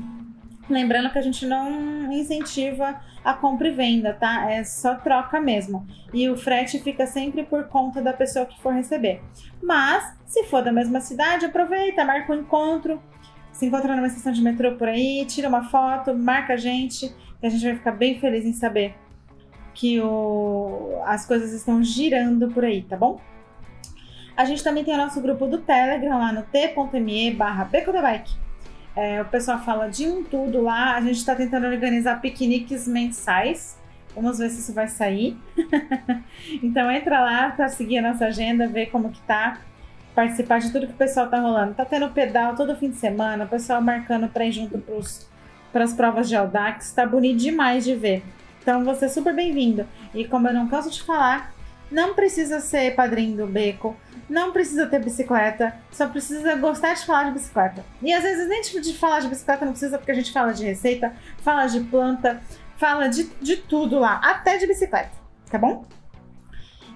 Lembrando 0.70 1.10
que 1.12 1.18
a 1.18 1.22
gente 1.22 1.46
não 1.48 2.12
incentiva 2.14 3.00
a 3.24 3.34
compra 3.34 3.68
e 3.70 3.72
venda, 3.72 4.14
tá? 4.14 4.52
É 4.52 4.64
só 4.64 4.96
troca 4.96 5.40
mesmo. 5.42 5.86
E 6.14 6.30
o 6.30 6.38
frete 6.38 6.80
fica 6.80 7.08
sempre 7.08 7.44
por 7.44 7.64
conta 7.66 8.02
da 8.02 8.14
pessoa 8.14 8.46
que 8.46 8.60
for 8.62 8.72
receber. 8.74 9.22
Mas, 9.62 10.16
se 10.28 10.44
for 10.44 10.64
da 10.64 10.72
mesma 10.72 11.02
cidade, 11.02 11.46
aproveita, 11.46 12.06
marca 12.06 12.32
um 12.32 12.42
encontro. 12.42 13.02
Se 13.52 13.66
encontra 13.66 13.96
numa 13.96 14.08
estação 14.08 14.32
de 14.32 14.42
metrô 14.44 14.76
por 14.76 14.88
aí, 14.88 15.26
tira 15.28 15.50
uma 15.50 15.64
foto, 15.64 16.14
marca 16.14 16.54
a 16.54 16.58
gente, 16.58 17.10
que 17.40 17.48
a 17.48 17.50
gente 17.50 17.66
vai 17.66 17.76
ficar 17.76 17.92
bem 17.92 18.20
feliz 18.20 18.46
em 18.46 18.54
saber 18.54 18.94
que 19.74 20.00
o- 20.00 21.02
as 21.06 21.26
coisas 21.26 21.52
estão 21.52 21.84
girando 21.84 22.48
por 22.50 22.64
aí, 22.64 22.84
tá 22.84 22.96
bom? 22.96 23.20
A 24.40 24.46
gente 24.46 24.64
também 24.64 24.86
tem 24.86 24.94
o 24.94 24.98
nosso 24.98 25.20
grupo 25.20 25.48
do 25.48 25.58
Telegram 25.58 26.18
lá 26.18 26.32
no 26.32 26.44
t.me 26.44 27.32
barra 27.32 27.66
Beco 27.66 27.92
da 27.92 28.02
Bike. 28.02 28.32
É, 28.96 29.22
o 29.22 29.26
pessoal 29.26 29.60
fala 29.60 29.90
de 29.90 30.08
um 30.08 30.24
tudo 30.24 30.62
lá. 30.62 30.96
A 30.96 31.02
gente 31.02 31.18
está 31.18 31.36
tentando 31.36 31.68
organizar 31.68 32.22
piqueniques 32.22 32.88
mensais. 32.88 33.78
Vamos 34.16 34.38
ver 34.38 34.50
se 34.50 34.62
isso 34.62 34.74
vai 34.74 34.88
sair. 34.88 35.38
então 36.64 36.90
entra 36.90 37.20
lá 37.20 37.50
para 37.50 37.68
seguir 37.68 37.98
a 37.98 38.02
nossa 38.02 38.28
agenda, 38.28 38.66
ver 38.66 38.86
como 38.86 39.12
que 39.12 39.20
tá, 39.24 39.60
participar 40.16 40.62
de 40.62 40.72
tudo 40.72 40.88
que 40.88 40.94
o 40.94 40.96
pessoal 40.96 41.28
tá 41.28 41.38
rolando. 41.38 41.74
Tá 41.74 41.84
tendo 41.84 42.08
pedal 42.08 42.56
todo 42.56 42.78
fim 42.78 42.92
de 42.92 42.96
semana, 42.96 43.44
o 43.44 43.50
pessoal 43.50 43.82
marcando 43.82 44.30
para 44.30 44.46
ir 44.46 44.54
junto 44.54 44.82
para 45.74 45.84
as 45.84 45.94
provas 45.94 46.30
de 46.30 46.38
Audax, 46.38 46.94
tá 46.94 47.06
bonito 47.06 47.40
demais 47.40 47.84
de 47.84 47.94
ver. 47.94 48.24
Então 48.62 48.86
você 48.86 49.04
é 49.04 49.10
super 49.10 49.36
bem-vindo. 49.36 49.86
E 50.16 50.24
como 50.24 50.48
eu 50.48 50.54
não 50.54 50.70
canso 50.70 50.90
de 50.90 51.04
falar, 51.04 51.54
não 51.92 52.14
precisa 52.14 52.60
ser 52.60 52.96
padrinho 52.96 53.38
do 53.38 53.48
beco, 53.48 53.96
não 54.30 54.52
precisa 54.52 54.86
ter 54.86 55.04
bicicleta, 55.04 55.76
só 55.92 56.08
precisa 56.08 56.56
gostar 56.56 56.94
de 56.94 57.06
falar 57.06 57.26
de 57.26 57.32
bicicleta. 57.32 57.84
E 58.02 58.14
às 58.14 58.24
vezes 58.24 58.48
nem 58.48 58.62
de 58.62 58.94
falar 58.98 59.22
de 59.22 59.28
bicicleta 59.28 59.66
não 59.66 59.72
precisa, 59.72 59.98
porque 59.98 60.12
a 60.12 60.16
gente 60.16 60.32
fala 60.32 60.54
de 60.54 60.64
receita, 60.64 61.14
fala 61.42 61.66
de 61.66 61.80
planta, 61.82 62.42
fala 62.78 63.08
de, 63.08 63.24
de 63.42 63.58
tudo 63.58 63.98
lá, 64.00 64.22
até 64.24 64.58
de 64.58 64.68
bicicleta, 64.68 65.12
tá 65.50 65.58
bom? 65.58 65.86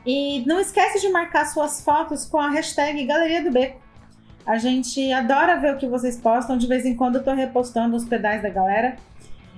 E 0.05 0.45
não 0.45 0.59
esquece 0.59 0.99
de 0.99 1.09
marcar 1.09 1.45
suas 1.45 1.81
fotos 1.81 2.25
com 2.25 2.37
a 2.37 2.49
hashtag 2.49 3.05
Galeria 3.05 3.43
do 3.43 3.51
Beco. 3.51 3.81
A 4.45 4.57
gente 4.57 5.11
adora 5.13 5.59
ver 5.59 5.73
o 5.73 5.77
que 5.77 5.87
vocês 5.87 6.17
postam, 6.17 6.57
de 6.57 6.67
vez 6.67 6.85
em 6.85 6.95
quando 6.95 7.15
eu 7.15 7.23
tô 7.23 7.33
repostando 7.33 7.95
os 7.95 8.03
pedais 8.03 8.41
da 8.41 8.49
galera. 8.49 8.97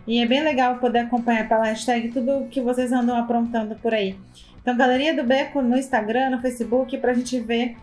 E 0.07 0.19
é 0.19 0.25
bem 0.25 0.43
legal 0.43 0.77
poder 0.77 0.99
acompanhar 0.99 1.47
pela 1.47 1.65
hashtag 1.65 2.09
tudo 2.09 2.47
que 2.49 2.61
vocês 2.61 2.91
andam 2.91 3.17
aprontando 3.17 3.75
por 3.75 3.93
aí. 3.93 4.15
Então, 4.61 4.77
Galeria 4.77 5.15
do 5.15 5.23
Beco 5.23 5.61
no 5.61 5.77
Instagram, 5.77 6.31
no 6.31 6.41
Facebook, 6.41 6.97
pra 6.97 7.13
gente 7.13 7.39
ver 7.39 7.77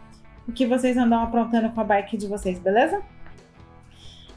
o 0.46 0.52
que 0.52 0.66
vocês 0.66 0.96
andam 0.96 1.22
aprontando 1.22 1.70
com 1.70 1.80
a 1.80 1.84
bike 1.84 2.16
de 2.16 2.26
vocês, 2.26 2.58
beleza? 2.58 3.02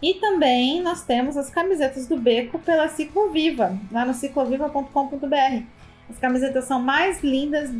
E 0.01 0.15
também 0.15 0.81
nós 0.81 1.03
temos 1.03 1.37
as 1.37 1.49
camisetas 1.49 2.07
do 2.07 2.17
Beco 2.17 2.59
pela 2.59 2.87
Cicloviva, 2.87 3.77
lá 3.91 4.05
no 4.05 4.13
cicloviva.com.br. 4.13 5.63
As 6.09 6.19
camisetas 6.19 6.65
são 6.65 6.79
mais 6.79 7.23
lindas 7.23 7.71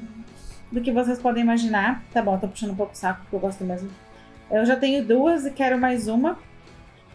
do 0.71 0.81
que 0.81 0.91
vocês 0.91 1.19
podem 1.19 1.43
imaginar. 1.43 2.03
Tá 2.11 2.21
bom, 2.21 2.37
tô 2.37 2.47
puxando 2.47 2.71
um 2.71 2.75
pouco 2.75 2.93
o 2.93 2.95
saco, 2.95 3.21
porque 3.21 3.35
eu 3.35 3.39
gosto 3.39 3.63
mesmo. 3.63 3.89
Eu 4.49 4.65
já 4.65 4.75
tenho 4.75 5.05
duas 5.05 5.45
e 5.45 5.51
quero 5.51 5.77
mais 5.77 6.07
uma. 6.07 6.37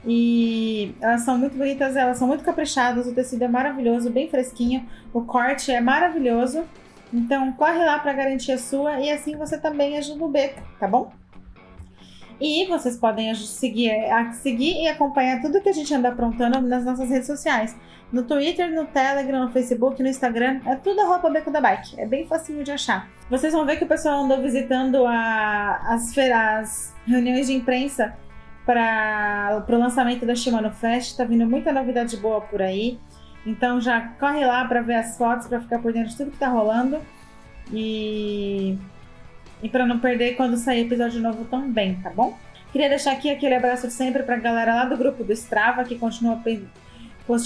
E 0.05 0.95
elas 1.01 1.23
são 1.23 1.37
muito 1.37 1.57
bonitas, 1.57 1.95
elas 1.95 2.17
são 2.17 2.27
muito 2.27 2.43
caprichadas, 2.43 3.07
o 3.07 3.15
tecido 3.15 3.45
é 3.45 3.49
maravilhoso, 3.49 4.11
bem 4.11 4.29
fresquinho, 4.29 4.87
o 5.13 5.23
corte 5.23 5.71
é 5.71 5.81
maravilhoso. 5.81 6.65
Então 7.13 7.53
corre 7.53 7.85
lá 7.85 7.99
para 7.99 8.13
garantir 8.13 8.53
a 8.53 8.59
sua 8.59 9.01
e 9.01 9.11
assim 9.11 9.37
você 9.37 9.59
também 9.59 9.99
ajuda 9.99 10.25
o 10.25 10.29
beco, 10.29 10.63
tá 10.79 10.87
bom? 10.87 11.13
E 12.41 12.67
vocês 12.67 12.97
podem 12.97 13.35
seguir, 13.35 13.93
seguir 14.33 14.83
e 14.83 14.89
acompanhar 14.89 15.43
tudo 15.43 15.61
que 15.61 15.69
a 15.69 15.73
gente 15.73 15.93
anda 15.93 16.09
aprontando 16.09 16.63
nas 16.63 16.87
nossas 16.87 17.11
redes 17.11 17.27
sociais. 17.27 17.77
No 18.11 18.23
Twitter, 18.23 18.75
no 18.75 18.87
Telegram, 18.87 19.45
no 19.45 19.53
Facebook, 19.53 20.03
no 20.03 20.09
Instagram, 20.09 20.61
é 20.65 20.75
tudo 20.75 21.03
arroba 21.03 21.29
Beco 21.29 21.51
da 21.51 21.61
Bike. 21.61 22.01
É 22.01 22.07
bem 22.07 22.27
facinho 22.27 22.65
de 22.65 22.73
achar. 22.73 23.09
Vocês 23.29 23.53
vão 23.53 23.67
ver 23.67 23.77
que 23.77 23.85
o 23.85 23.87
pessoal 23.87 24.25
andou 24.25 24.41
visitando 24.41 25.05
a, 25.07 25.83
as, 25.93 26.17
as 26.17 26.95
reuniões 27.07 27.47
de 27.47 27.53
imprensa 27.53 28.17
para 28.73 29.65
o 29.69 29.79
lançamento 29.79 30.25
da 30.25 30.35
Shimano 30.35 30.71
Fest. 30.71 31.17
Tá 31.17 31.25
vindo 31.25 31.47
muita 31.47 31.73
novidade 31.73 32.17
boa 32.17 32.41
por 32.41 32.63
aí. 32.63 32.99
Então 33.45 33.81
já 33.81 34.01
corre 34.01 34.45
lá 34.45 34.65
para 34.65 34.83
ver 34.83 34.95
as 34.95 35.17
fotos, 35.17 35.47
para 35.47 35.61
ficar 35.61 35.81
por 35.81 35.93
dentro 35.93 36.11
de 36.11 36.17
tudo 36.17 36.31
que 36.31 36.39
tá 36.39 36.49
rolando. 36.49 37.01
E, 37.73 38.79
e 39.63 39.69
para 39.69 39.87
não 39.87 39.99
perder 39.99 40.37
quando 40.37 40.57
sair 40.57 40.87
episódio 40.87 41.21
novo 41.21 41.45
também, 41.45 41.97
tá 41.97 42.11
bom? 42.11 42.37
Queria 42.73 42.89
deixar 42.89 43.13
aqui 43.13 43.31
aquele 43.31 43.55
abraço 43.55 43.91
sempre 43.91 44.23
pra 44.23 44.37
galera 44.37 44.75
lá 44.75 44.85
do 44.85 44.97
grupo 44.97 45.25
do 45.25 45.33
Strava, 45.33 45.85
que 45.85 45.99
continua, 45.99 46.41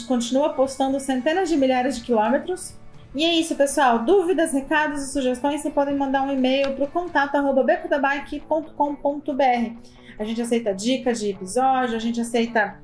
continua 0.07 0.51
postando 0.51 1.01
centenas 1.01 1.49
de 1.49 1.57
milhares 1.57 1.97
de 1.97 2.05
quilômetros. 2.05 2.75
E 3.15 3.25
é 3.25 3.33
isso, 3.33 3.55
pessoal. 3.55 4.01
Dúvidas, 4.01 4.53
recados 4.53 5.03
e 5.03 5.13
sugestões, 5.13 5.63
você 5.63 5.71
podem 5.71 5.97
mandar 5.97 6.23
um 6.23 6.33
e-mail 6.33 6.75
para 6.75 6.85
o 6.85 6.89
contato 6.89 7.37
becodabike.com.br. 7.65 10.04
A 10.19 10.25
gente 10.25 10.41
aceita 10.41 10.75
dica 10.75 11.13
de 11.13 11.31
episódio, 11.31 11.97
a 11.97 11.99
gente 11.99 12.21
aceita 12.21 12.81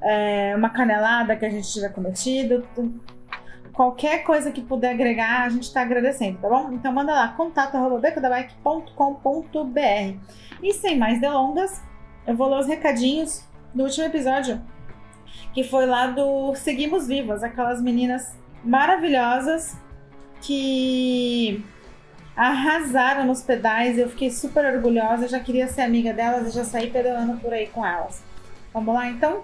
é, 0.00 0.54
uma 0.56 0.70
canelada 0.70 1.36
que 1.36 1.44
a 1.44 1.50
gente 1.50 1.72
tiver 1.72 1.90
cometido. 1.90 2.66
Qualquer 3.72 4.24
coisa 4.24 4.50
que 4.50 4.62
puder 4.62 4.90
agregar, 4.92 5.42
a 5.42 5.48
gente 5.48 5.64
está 5.64 5.82
agradecendo, 5.82 6.38
tá 6.38 6.48
bom? 6.48 6.72
Então 6.72 6.92
manda 6.92 7.12
lá, 7.12 7.28
contato.becodabike.com.br. 7.28 10.16
E 10.62 10.72
sem 10.72 10.98
mais 10.98 11.20
delongas, 11.20 11.82
eu 12.26 12.34
vou 12.34 12.48
ler 12.48 12.60
os 12.60 12.66
recadinhos 12.66 13.44
do 13.74 13.84
último 13.84 14.06
episódio, 14.06 14.62
que 15.52 15.62
foi 15.62 15.84
lá 15.86 16.06
do 16.06 16.54
Seguimos 16.54 17.06
Vivas, 17.06 17.42
aquelas 17.42 17.82
meninas 17.82 18.34
maravilhosas 18.64 19.76
que 20.40 21.62
arrasaram 22.36 23.24
nos 23.24 23.42
pedais. 23.42 23.98
Eu 23.98 24.10
fiquei 24.10 24.30
super 24.30 24.64
orgulhosa, 24.74 25.26
já 25.26 25.40
queria 25.40 25.66
ser 25.66 25.82
amiga 25.82 26.12
delas 26.12 26.48
e 26.48 26.56
já 26.56 26.64
saí 26.64 26.90
pedalando 26.90 27.38
por 27.38 27.52
aí 27.52 27.66
com 27.68 27.84
elas. 27.84 28.22
Vamos 28.72 28.94
lá 28.94 29.08
então? 29.08 29.42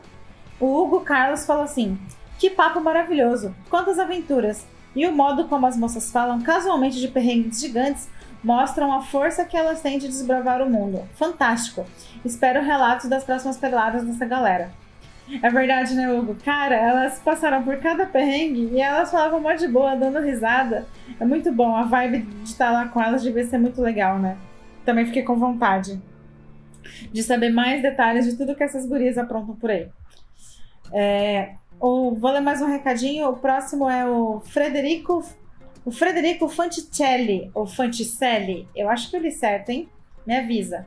O 0.61 0.67
Hugo 0.81 1.01
Carlos 1.01 1.47
falou 1.47 1.65
assim: 1.65 1.99
Que 2.39 2.51
papo 2.51 2.81
maravilhoso! 2.81 3.55
Quantas 3.71 3.99
aventuras! 3.99 4.67
E 4.95 5.07
o 5.07 5.13
modo 5.13 5.49
como 5.49 5.67
as 5.67 5.77
moças 5.77 6.13
falam 6.13 6.43
casualmente 6.43 7.01
de 7.01 7.09
perrengues 7.09 7.59
gigantes 7.59 8.11
mostram 8.45 8.93
a 8.93 9.01
força 9.01 9.45
que 9.45 9.57
elas 9.57 9.81
têm 9.81 9.99
de 9.99 10.07
desbravar 10.07 10.61
o 10.61 10.69
mundo. 10.69 11.03
Fantástico! 11.15 11.87
Espero 12.25 12.63
relatos 12.63 13.09
das 13.09 13.25
próximas 13.25 13.57
pedaladas 13.57 14.05
dessa 14.05 14.27
galera. 14.27 14.71
É 15.43 15.51
verdade, 15.51 15.95
né, 15.95 16.13
Hugo? 16.13 16.37
Cara, 16.45 16.75
elas 16.75 17.19
passaram 17.21 17.63
por 17.63 17.77
cada 17.79 18.07
perrengue 18.07 18.71
e 18.73 18.81
elas 18.81 19.11
falavam 19.11 19.41
mó 19.41 19.53
de 19.53 19.69
boa, 19.69 19.95
dando 19.95 20.21
risada. 20.21 20.87
É 21.19 21.25
muito 21.25 21.53
bom. 21.53 21.75
A 21.75 21.85
vibe 21.85 22.23
de 22.23 22.49
estar 22.49 22.71
lá 22.71 22.89
com 22.89 23.01
elas 23.01 23.23
devia 23.23 23.45
ser 23.47 23.59
muito 23.59 23.81
legal, 23.81 24.19
né? 24.19 24.37
Também 24.85 25.07
fiquei 25.07 25.23
com 25.23 25.37
vontade 25.37 26.01
de 27.13 27.23
saber 27.23 27.51
mais 27.51 27.83
detalhes 27.83 28.27
de 28.27 28.37
tudo 28.37 28.55
que 28.55 28.65
essas 28.65 28.87
gurias 28.87 29.17
aprontam 29.17 29.55
por 29.55 29.71
aí. 29.71 29.89
É, 30.93 31.55
o, 31.81 32.15
vou 32.15 32.31
ler 32.31 32.41
mais 32.41 32.61
um 32.61 32.67
recadinho. 32.67 33.29
O 33.29 33.37
próximo 33.37 33.89
é 33.89 34.05
o 34.09 34.41
Frederico. 34.41 35.25
O 35.85 35.91
Frederico 35.91 36.49
Fanticelli, 36.49 37.51
ou 37.55 37.67
Fanticelli, 37.67 38.69
eu 38.75 38.89
acho 38.89 39.11
que 39.11 39.17
eu 39.17 39.21
li 39.21 39.33
certo, 39.33 39.71
hein? 39.71 39.89
Me 40.25 40.37
avisa. 40.37 40.87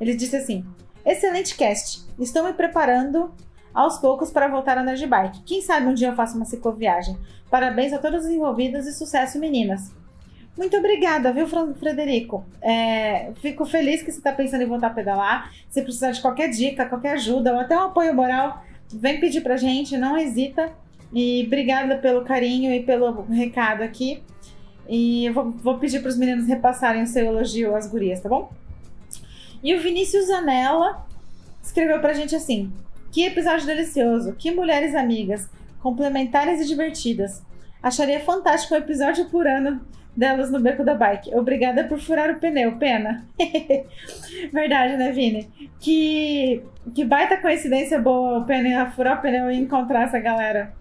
Ele 0.00 0.14
disse 0.14 0.36
assim: 0.36 0.64
Excelente 1.04 1.54
cast. 1.54 2.02
Estou 2.18 2.44
me 2.44 2.54
preparando 2.54 3.34
aos 3.74 3.98
poucos 3.98 4.30
para 4.30 4.48
voltar 4.48 4.78
a 4.78 4.82
andar 4.82 4.94
de 4.94 5.06
bike. 5.06 5.42
Quem 5.44 5.62
sabe 5.62 5.86
um 5.86 5.94
dia 5.94 6.08
eu 6.08 6.14
faço 6.14 6.36
uma 6.36 6.44
cicloviagem. 6.44 7.16
Parabéns 7.50 7.92
a 7.92 7.98
todos 7.98 8.24
os 8.24 8.30
envolvidos 8.30 8.86
e 8.86 8.92
sucesso, 8.92 9.38
meninas. 9.38 9.92
Muito 10.56 10.76
obrigada, 10.76 11.32
viu, 11.32 11.46
Frederico? 11.46 12.44
É, 12.60 13.32
fico 13.40 13.64
feliz 13.64 14.02
que 14.02 14.12
você 14.12 14.18
está 14.18 14.32
pensando 14.32 14.62
em 14.62 14.66
voltar 14.66 14.88
a 14.88 14.90
pedalar. 14.90 15.50
Se 15.70 15.80
precisar 15.80 16.10
de 16.10 16.20
qualquer 16.20 16.50
dica, 16.50 16.84
qualquer 16.86 17.14
ajuda 17.14 17.52
ou 17.54 17.60
até 17.60 17.76
um 17.76 17.84
apoio 17.84 18.14
moral, 18.14 18.62
vem 18.92 19.18
pedir 19.18 19.40
pra 19.40 19.56
gente, 19.56 19.96
não 19.96 20.16
hesita. 20.16 20.70
E 21.12 21.44
obrigada 21.46 21.96
pelo 21.96 22.22
carinho 22.22 22.72
e 22.72 22.82
pelo 22.82 23.22
recado 23.22 23.82
aqui. 23.82 24.22
E 24.88 25.26
eu 25.26 25.32
vou, 25.32 25.50
vou 25.50 25.78
pedir 25.78 26.00
para 26.00 26.08
os 26.10 26.18
meninos 26.18 26.46
repassarem 26.46 27.02
o 27.02 27.06
seu 27.06 27.24
elogio 27.26 27.74
às 27.74 27.86
gurias, 27.86 28.20
tá 28.20 28.28
bom? 28.28 28.50
E 29.62 29.74
o 29.74 29.80
Vinícius 29.80 30.26
Zanella 30.26 31.06
escreveu 31.62 32.00
pra 32.00 32.12
gente 32.12 32.34
assim: 32.34 32.72
que 33.12 33.26
episódio 33.26 33.66
delicioso! 33.66 34.32
Que 34.32 34.50
mulheres 34.50 34.94
amigas, 34.94 35.48
complementares 35.80 36.62
e 36.62 36.66
divertidas. 36.66 37.44
Acharia 37.82 38.18
fantástico 38.20 38.74
um 38.74 38.78
episódio 38.78 39.26
por 39.26 39.46
ano 39.46 39.82
delas 40.16 40.50
no 40.50 40.58
beco 40.58 40.82
da 40.82 40.94
bike. 40.94 41.34
Obrigada 41.34 41.84
por 41.84 41.98
furar 41.98 42.30
o 42.30 42.40
pneu, 42.40 42.78
pena. 42.78 43.26
Verdade, 44.50 44.96
né, 44.96 45.12
Vini? 45.12 45.46
Que, 45.78 46.62
que 46.94 47.04
baita 47.04 47.36
coincidência 47.36 48.00
boa 48.00 48.38
o 48.38 48.46
pneu, 48.46 48.90
furar 48.92 49.18
o 49.18 49.20
pneu 49.20 49.50
e 49.50 49.58
encontrar 49.58 50.04
essa 50.04 50.18
galera. 50.18 50.72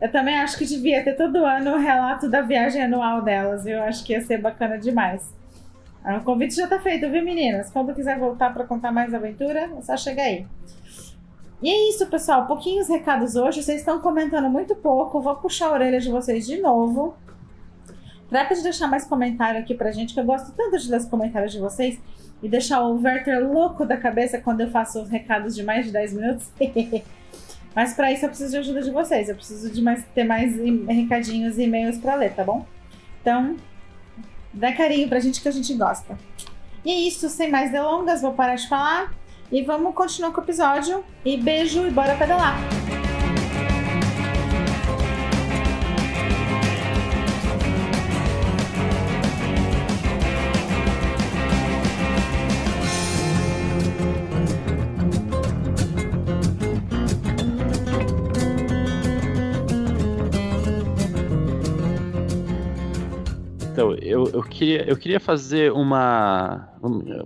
Eu 0.00 0.10
também 0.10 0.36
acho 0.36 0.58
que 0.58 0.66
devia 0.66 1.04
ter 1.04 1.14
todo 1.14 1.44
ano 1.44 1.74
o 1.74 1.78
relato 1.78 2.28
da 2.28 2.40
viagem 2.40 2.82
anual 2.82 3.22
delas, 3.22 3.64
viu? 3.64 3.80
Acho 3.82 4.04
que 4.04 4.12
ia 4.12 4.20
ser 4.20 4.38
bacana 4.38 4.78
demais. 4.78 5.32
Ah, 6.04 6.16
o 6.16 6.24
convite 6.24 6.56
já 6.56 6.66
tá 6.66 6.80
feito, 6.80 7.08
viu, 7.08 7.22
meninas? 7.24 7.70
Quando 7.70 7.94
quiser 7.94 8.18
voltar 8.18 8.52
para 8.52 8.64
contar 8.64 8.90
mais 8.90 9.14
aventura, 9.14 9.70
é 9.78 9.82
só 9.82 9.96
chegar 9.96 10.24
aí. 10.24 10.44
E 11.60 11.68
é 11.68 11.88
isso, 11.90 12.06
pessoal. 12.06 12.46
Pouquinhos 12.46 12.88
recados 12.88 13.34
hoje. 13.34 13.62
Vocês 13.62 13.80
estão 13.80 14.00
comentando 14.00 14.48
muito 14.48 14.76
pouco. 14.76 15.20
Vou 15.20 15.34
puxar 15.36 15.68
a 15.68 15.72
orelha 15.72 16.00
de 16.00 16.10
vocês 16.10 16.46
de 16.46 16.60
novo. 16.60 17.16
Trata 18.28 18.54
de 18.54 18.62
deixar 18.62 18.86
mais 18.86 19.04
comentário 19.04 19.58
aqui 19.60 19.74
pra 19.74 19.90
gente, 19.90 20.14
que 20.14 20.20
eu 20.20 20.24
gosto 20.24 20.52
tanto 20.52 20.78
de 20.78 20.90
ler 20.90 20.98
os 20.98 21.06
comentários 21.06 21.52
de 21.52 21.58
vocês. 21.58 21.98
E 22.40 22.48
deixar 22.48 22.82
o 22.82 23.02
Werther 23.02 23.50
louco 23.50 23.84
da 23.84 23.96
cabeça 23.96 24.38
quando 24.38 24.60
eu 24.60 24.70
faço 24.70 25.02
os 25.02 25.08
recados 25.08 25.56
de 25.56 25.64
mais 25.64 25.86
de 25.86 25.92
10 25.92 26.12
minutos. 26.12 26.52
Mas 27.74 27.94
para 27.94 28.12
isso 28.12 28.24
eu 28.24 28.28
preciso 28.28 28.50
de 28.52 28.56
ajuda 28.58 28.82
de 28.82 28.90
vocês. 28.92 29.28
Eu 29.28 29.34
preciso 29.34 29.70
de 29.70 29.82
mais, 29.82 30.04
ter 30.14 30.24
mais 30.24 30.54
recadinhos 30.86 31.58
e 31.58 31.64
e-mails 31.64 31.98
para 31.98 32.14
ler, 32.14 32.34
tá 32.34 32.44
bom? 32.44 32.64
Então, 33.20 33.56
dá 34.52 34.72
carinho 34.72 35.08
pra 35.08 35.18
gente 35.18 35.40
que 35.40 35.48
a 35.48 35.52
gente 35.52 35.74
gosta. 35.74 36.16
E 36.84 36.90
é 36.90 37.00
isso, 37.00 37.28
sem 37.28 37.50
mais 37.50 37.72
delongas, 37.72 38.22
vou 38.22 38.32
parar 38.32 38.54
de 38.54 38.68
falar. 38.68 39.12
E 39.50 39.62
vamos 39.62 39.94
continuar 39.94 40.32
com 40.32 40.40
o 40.40 40.44
episódio. 40.44 41.04
E 41.24 41.36
beijo 41.36 41.86
e 41.86 41.90
bora 41.90 42.14
pedalar! 42.14 42.77
Eu, 64.38 64.42
queria, 64.44 64.88
eu 64.88 64.96
queria 64.96 65.18
fazer 65.18 65.72
uma. 65.72 66.68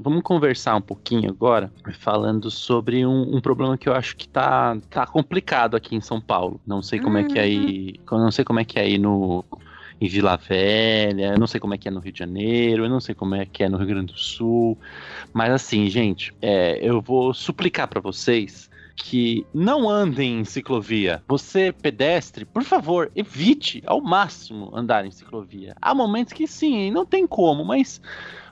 Vamos, 0.00 0.22
conversar 0.22 0.74
um 0.76 0.80
pouquinho 0.80 1.28
agora, 1.28 1.70
falando 1.98 2.50
sobre 2.50 3.04
um, 3.04 3.36
um 3.36 3.40
problema 3.40 3.76
que 3.76 3.88
eu 3.88 3.94
acho 3.94 4.16
que 4.16 4.26
tá, 4.26 4.78
tá 4.88 5.06
complicado 5.06 5.76
aqui 5.76 5.94
em 5.94 6.00
São 6.00 6.20
Paulo. 6.20 6.58
Não 6.66 6.80
sei 6.80 6.98
como 6.98 7.18
é 7.18 7.24
que 7.24 7.38
é 7.38 7.42
aí. 7.42 8.00
Não 8.10 8.30
sei 8.30 8.44
como 8.44 8.60
é 8.60 8.64
que 8.64 8.78
é 8.78 8.82
aí 8.82 8.96
no, 8.96 9.44
em 10.00 10.08
Vila 10.08 10.38
Velha, 10.38 11.32
eu 11.34 11.38
não 11.38 11.46
sei 11.46 11.60
como 11.60 11.74
é 11.74 11.78
que 11.78 11.86
é 11.86 11.90
no 11.90 12.00
Rio 12.00 12.12
de 12.12 12.18
Janeiro, 12.18 12.84
eu 12.86 12.88
não 12.88 12.98
sei 12.98 13.14
como 13.14 13.34
é 13.34 13.44
que 13.44 13.62
é 13.62 13.68
no 13.68 13.76
Rio 13.76 13.88
Grande 13.88 14.12
do 14.14 14.18
Sul, 14.18 14.78
mas 15.34 15.52
assim, 15.52 15.88
gente, 15.90 16.34
é, 16.40 16.78
eu 16.80 17.00
vou 17.00 17.34
suplicar 17.34 17.86
para 17.86 18.00
vocês 18.00 18.70
que 19.02 19.44
não 19.52 19.90
andem 19.90 20.40
em 20.40 20.44
ciclovia. 20.44 21.22
Você, 21.26 21.72
pedestre, 21.72 22.44
por 22.44 22.62
favor, 22.62 23.10
evite 23.16 23.82
ao 23.84 24.00
máximo 24.00 24.70
andar 24.72 25.04
em 25.04 25.10
ciclovia. 25.10 25.74
Há 25.82 25.92
momentos 25.92 26.32
que 26.32 26.46
sim, 26.46 26.90
não 26.92 27.04
tem 27.04 27.26
como, 27.26 27.64
mas 27.64 28.00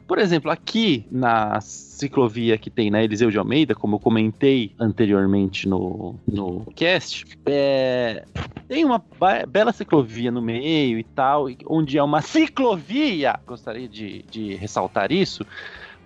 por 0.08 0.18
exemplo, 0.18 0.50
aqui 0.50 1.06
na 1.08 1.60
ciclovia 1.60 2.58
que 2.58 2.68
tem 2.68 2.90
na 2.90 3.00
Eliseu 3.00 3.30
de 3.30 3.38
Almeida, 3.38 3.76
como 3.76 3.94
eu 3.94 4.00
comentei 4.00 4.72
anteriormente 4.76 5.68
no, 5.68 6.16
no 6.26 6.66
cast, 6.74 7.26
é, 7.46 8.24
tem 8.66 8.84
uma 8.84 9.00
bela 9.48 9.72
ciclovia 9.72 10.32
no 10.32 10.42
meio 10.42 10.98
e 10.98 11.04
tal, 11.04 11.46
onde 11.64 11.96
é 11.96 12.02
uma 12.02 12.22
ciclovia. 12.22 13.38
Gostaria 13.46 13.88
de, 13.88 14.22
de 14.28 14.56
ressaltar 14.56 15.12
isso. 15.12 15.46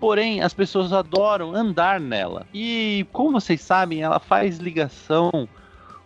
Porém, 0.05 0.39
as 0.39 0.53
pessoas 0.53 0.93
adoram 0.93 1.55
andar 1.55 1.99
nela. 1.99 2.45
E, 2.53 3.07
como 3.11 3.41
vocês 3.41 3.59
sabem, 3.59 4.03
ela 4.03 4.19
faz 4.19 4.59
ligação 4.59 5.49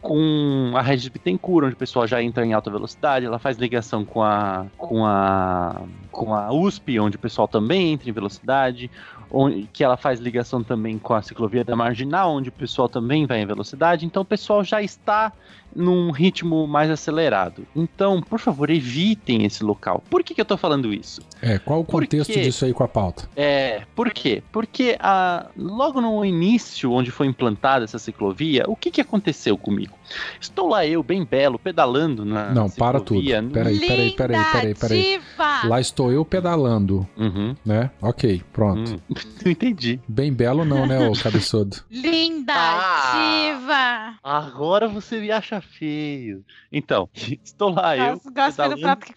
com 0.02 0.72
a 0.74 0.82
rede 0.82 1.04
de 1.04 1.10
Bittencourt, 1.10 1.66
onde 1.66 1.74
o 1.74 1.78
pessoal 1.78 2.08
já 2.08 2.24
entra 2.24 2.46
em 2.46 2.54
alta 2.54 2.72
velocidade, 2.72 3.26
ela 3.26 3.38
faz 3.38 3.58
ligação 3.58 4.06
com 4.06 4.24
a 4.24 4.68
com 4.78 5.06
a 5.06 5.82
com 6.10 6.34
a 6.34 6.50
USP, 6.50 6.98
onde 6.98 7.18
o 7.18 7.20
pessoal 7.20 7.46
também 7.46 7.92
entra 7.92 8.10
em 8.10 8.14
velocidade, 8.14 8.90
onde, 9.30 9.68
que 9.74 9.84
ela 9.84 9.98
faz 9.98 10.22
ligação 10.22 10.64
também 10.64 10.98
com 10.98 11.14
a 11.14 11.22
ciclovia 11.22 11.66
da 11.66 11.76
Marginal, 11.76 12.32
onde 12.32 12.48
o 12.48 12.54
pessoal 12.54 12.88
também 12.88 13.26
vai 13.26 13.42
em 13.42 13.46
velocidade. 13.46 14.06
Então 14.06 14.22
o 14.22 14.26
pessoal 14.26 14.64
já 14.64 14.82
está 14.82 15.34
num 15.76 16.12
ritmo 16.12 16.68
mais 16.68 16.90
acelerado. 16.90 17.66
Então, 17.76 18.22
por 18.22 18.40
favor, 18.40 18.70
evitem 18.70 19.46
esse 19.46 19.64
local. 19.64 20.04
Por 20.10 20.24
que, 20.24 20.34
que 20.34 20.42
eu 20.42 20.46
tô 20.46 20.58
falando 20.58 20.94
isso? 20.94 21.22
É, 21.42 21.58
qual 21.58 21.80
o 21.80 21.86
contexto 21.86 22.28
Porque, 22.28 22.42
disso 22.42 22.66
aí 22.66 22.74
com 22.74 22.84
a 22.84 22.88
pauta? 22.88 23.30
É, 23.36 23.84
por 23.96 24.12
quê? 24.12 24.44
Porque 24.52 24.98
a, 25.00 25.48
logo 25.58 26.02
no 26.02 26.24
início, 26.24 26.92
onde 26.92 27.12
foi 27.12 27.28
implantada 27.28 27.86
essa 27.86 28.00
ciclovia, 28.00 28.64
o 28.68 28.76
que, 28.76 28.92
que 28.92 29.02
aconteceu 29.02 29.58
comigo? 29.58 29.98
Estou 30.40 30.68
lá 30.68 30.86
eu, 30.86 31.04
bem 31.04 31.24
belo, 31.24 31.60
pedalando 31.60 32.26
na 32.26 32.52
Não, 32.52 32.70
para 32.70 33.00
tudo. 33.00 33.22
Peraí, 33.52 33.80
peraí, 33.80 34.12
peraí, 34.12 34.44
peraí, 34.52 34.76
peraí. 34.76 35.22
Lá 35.66 35.80
estou 35.80 36.12
eu 36.12 36.26
pedalando, 36.26 37.08
uhum. 37.18 37.56
né? 37.66 37.92
Ok, 38.02 38.42
pronto. 38.52 38.94
Hum, 38.94 39.00
não 39.46 39.52
entendi. 39.52 40.00
Bem 40.08 40.34
belo 40.34 40.66
não, 40.66 40.86
né, 40.86 41.08
ô 41.08 41.14
cabeçudo? 41.14 41.78
Linda, 41.90 42.54
ah, 42.56 44.16
Agora 44.24 44.88
você 44.88 45.20
me 45.20 45.32
acha 45.32 45.59
feio. 45.62 46.44
Então, 46.72 47.10
estou 47.44 47.70
lá 47.70 47.98
eu. 47.98 48.22
Gosto 48.34 48.70
do 48.70 48.80
prato 48.80 49.06
que... 49.06 49.14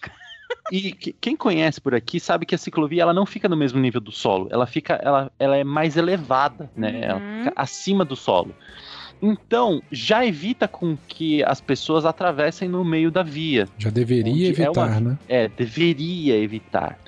E 0.71 0.93
quem 0.93 1.35
conhece 1.35 1.81
por 1.81 1.95
aqui 1.95 2.21
sabe 2.21 2.45
que 2.45 2.55
a 2.55 2.59
ciclovia 2.59 3.03
ela 3.03 3.15
não 3.15 3.25
fica 3.25 3.49
no 3.49 3.57
mesmo 3.57 3.81
nível 3.81 4.01
do 4.01 4.13
solo, 4.13 4.49
ela 4.51 4.67
fica, 4.67 4.95
ela, 5.03 5.33
ela 5.39 5.57
é 5.57 5.65
mais 5.65 5.97
elevada, 5.97 6.71
né? 6.77 6.91
Uhum. 6.91 7.03
Ela 7.03 7.21
fica 7.45 7.53
acima 7.57 8.05
do 8.05 8.15
solo. 8.15 8.55
Então, 9.21 9.81
já 9.91 10.27
evita 10.27 10.67
com 10.67 10.97
que 11.09 11.45
as 11.45 11.61
pessoas 11.61 12.05
atravessem 12.05 12.69
no 12.69 12.85
meio 12.85 13.11
da 13.11 13.23
via. 13.23 13.69
Já 13.79 13.89
deveria 13.89 14.49
evitar, 14.49 14.67
é 14.67 14.71
uma, 14.71 15.01
né? 15.01 15.19
É, 15.29 15.49
deveria 15.49 16.37
evitar. 16.37 16.99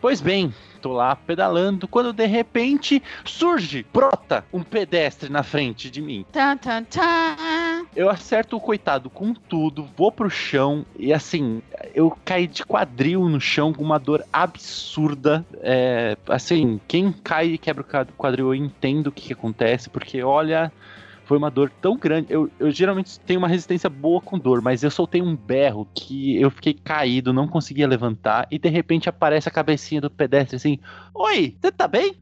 Pois 0.00 0.20
bem, 0.20 0.54
tô 0.80 0.92
lá 0.92 1.14
pedalando, 1.14 1.86
quando 1.86 2.12
de 2.12 2.26
repente 2.26 3.02
surge, 3.24 3.86
brota 3.92 4.44
um 4.52 4.62
pedestre 4.62 5.30
na 5.30 5.42
frente 5.42 5.90
de 5.90 6.00
mim. 6.00 6.24
Tá, 6.32 6.56
tá, 6.56 6.82
tá. 6.82 7.84
Eu 7.94 8.08
acerto 8.08 8.56
o 8.56 8.60
coitado 8.60 9.10
com 9.10 9.34
tudo, 9.34 9.88
vou 9.96 10.10
pro 10.10 10.30
chão 10.30 10.84
e 10.98 11.12
assim, 11.12 11.62
eu 11.94 12.16
caí 12.24 12.46
de 12.46 12.64
quadril 12.64 13.28
no 13.28 13.40
chão 13.40 13.72
com 13.72 13.82
uma 13.82 13.98
dor 13.98 14.24
absurda. 14.32 15.44
É, 15.60 16.16
assim, 16.28 16.80
quem 16.88 17.12
cai 17.12 17.48
e 17.48 17.58
quebra 17.58 17.82
o 17.82 18.12
quadril, 18.12 18.48
eu 18.48 18.54
entendo 18.54 19.08
o 19.08 19.12
que, 19.12 19.28
que 19.28 19.32
acontece, 19.32 19.90
porque 19.90 20.22
olha 20.22 20.72
foi 21.30 21.38
uma 21.38 21.48
dor 21.48 21.70
tão 21.80 21.96
grande. 21.96 22.26
Eu, 22.28 22.50
eu 22.58 22.72
geralmente 22.72 23.20
tenho 23.20 23.38
uma 23.38 23.46
resistência 23.46 23.88
boa 23.88 24.20
com 24.20 24.36
dor, 24.36 24.60
mas 24.60 24.82
eu 24.82 24.90
soltei 24.90 25.22
um 25.22 25.36
berro 25.36 25.86
que 25.94 26.40
eu 26.42 26.50
fiquei 26.50 26.74
caído, 26.74 27.32
não 27.32 27.46
conseguia 27.46 27.86
levantar, 27.86 28.48
e 28.50 28.58
de 28.58 28.68
repente 28.68 29.08
aparece 29.08 29.48
a 29.48 29.52
cabecinha 29.52 30.00
do 30.00 30.10
pedestre 30.10 30.56
assim: 30.56 30.80
Oi, 31.14 31.54
você 31.60 31.70
tá 31.70 31.86
bem? 31.86 32.16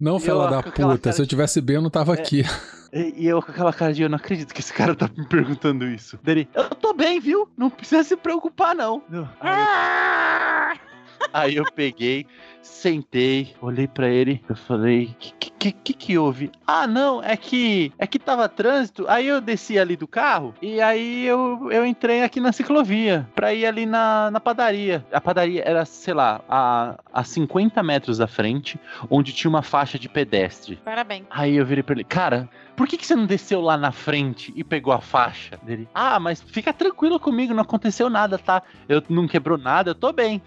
Não, 0.00 0.18
fela 0.18 0.48
da 0.48 0.62
puta, 0.62 1.12
se 1.12 1.20
eu 1.20 1.26
tivesse 1.26 1.60
bem, 1.60 1.76
eu 1.76 1.82
não 1.82 1.90
tava 1.90 2.14
é... 2.14 2.18
aqui. 2.18 2.42
E 2.90 3.26
eu 3.26 3.42
com 3.42 3.50
aquela 3.50 3.72
cara 3.72 3.92
de 3.92 4.02
eu 4.02 4.08
não 4.08 4.16
acredito 4.16 4.54
que 4.54 4.60
esse 4.60 4.72
cara 4.72 4.94
tá 4.94 5.10
me 5.14 5.28
perguntando 5.28 5.84
isso. 5.86 6.18
Dele, 6.22 6.48
eu 6.54 6.70
tô 6.70 6.94
bem, 6.94 7.20
viu? 7.20 7.46
Não 7.58 7.68
precisa 7.68 8.02
se 8.02 8.16
preocupar, 8.16 8.74
não. 8.74 9.02
Aí 9.40 10.72
eu... 10.72 10.94
Aí 11.32 11.56
eu 11.56 11.64
peguei, 11.74 12.26
sentei, 12.64 13.54
olhei 13.60 13.86
para 13.86 14.08
ele, 14.08 14.42
eu 14.48 14.56
falei, 14.56 15.14
que, 15.18 15.32
que 15.50 15.72
que 15.72 15.92
que 15.92 16.18
houve? 16.18 16.50
Ah, 16.66 16.86
não, 16.86 17.22
é 17.22 17.36
que 17.36 17.92
é 17.98 18.06
que 18.06 18.18
tava 18.18 18.48
trânsito, 18.48 19.06
aí 19.08 19.26
eu 19.26 19.40
desci 19.40 19.78
ali 19.78 19.96
do 19.96 20.06
carro 20.06 20.54
e 20.60 20.80
aí 20.80 21.26
eu, 21.26 21.68
eu 21.70 21.86
entrei 21.86 22.22
aqui 22.22 22.40
na 22.40 22.52
ciclovia 22.52 23.28
pra 23.34 23.54
ir 23.54 23.66
ali 23.66 23.86
na, 23.86 24.30
na 24.30 24.40
padaria. 24.40 25.04
A 25.12 25.20
padaria 25.20 25.62
era, 25.64 25.84
sei 25.84 26.14
lá, 26.14 26.40
a, 26.48 26.98
a 27.12 27.24
50 27.24 27.82
metros 27.82 28.18
da 28.18 28.26
frente, 28.26 28.78
onde 29.10 29.32
tinha 29.32 29.48
uma 29.48 29.62
faixa 29.62 29.98
de 29.98 30.08
pedestre. 30.08 30.76
Parabéns. 30.84 31.24
Aí 31.30 31.56
eu 31.56 31.66
virei 31.66 31.82
pra 31.82 31.94
ele, 31.94 32.04
cara, 32.04 32.48
por 32.76 32.88
que, 32.88 32.96
que 32.96 33.06
você 33.06 33.14
não 33.14 33.26
desceu 33.26 33.60
lá 33.60 33.76
na 33.76 33.92
frente 33.92 34.52
e 34.56 34.64
pegou 34.64 34.92
a 34.92 35.00
faixa 35.00 35.58
dele? 35.62 35.88
Ah, 35.94 36.18
mas 36.18 36.42
fica 36.42 36.72
tranquilo 36.72 37.20
comigo, 37.20 37.54
não 37.54 37.62
aconteceu 37.62 38.10
nada, 38.10 38.38
tá? 38.38 38.62
Eu 38.88 39.02
não 39.08 39.28
quebrou 39.28 39.56
nada, 39.56 39.90
eu 39.90 39.94
tô 39.94 40.12
bem. 40.12 40.42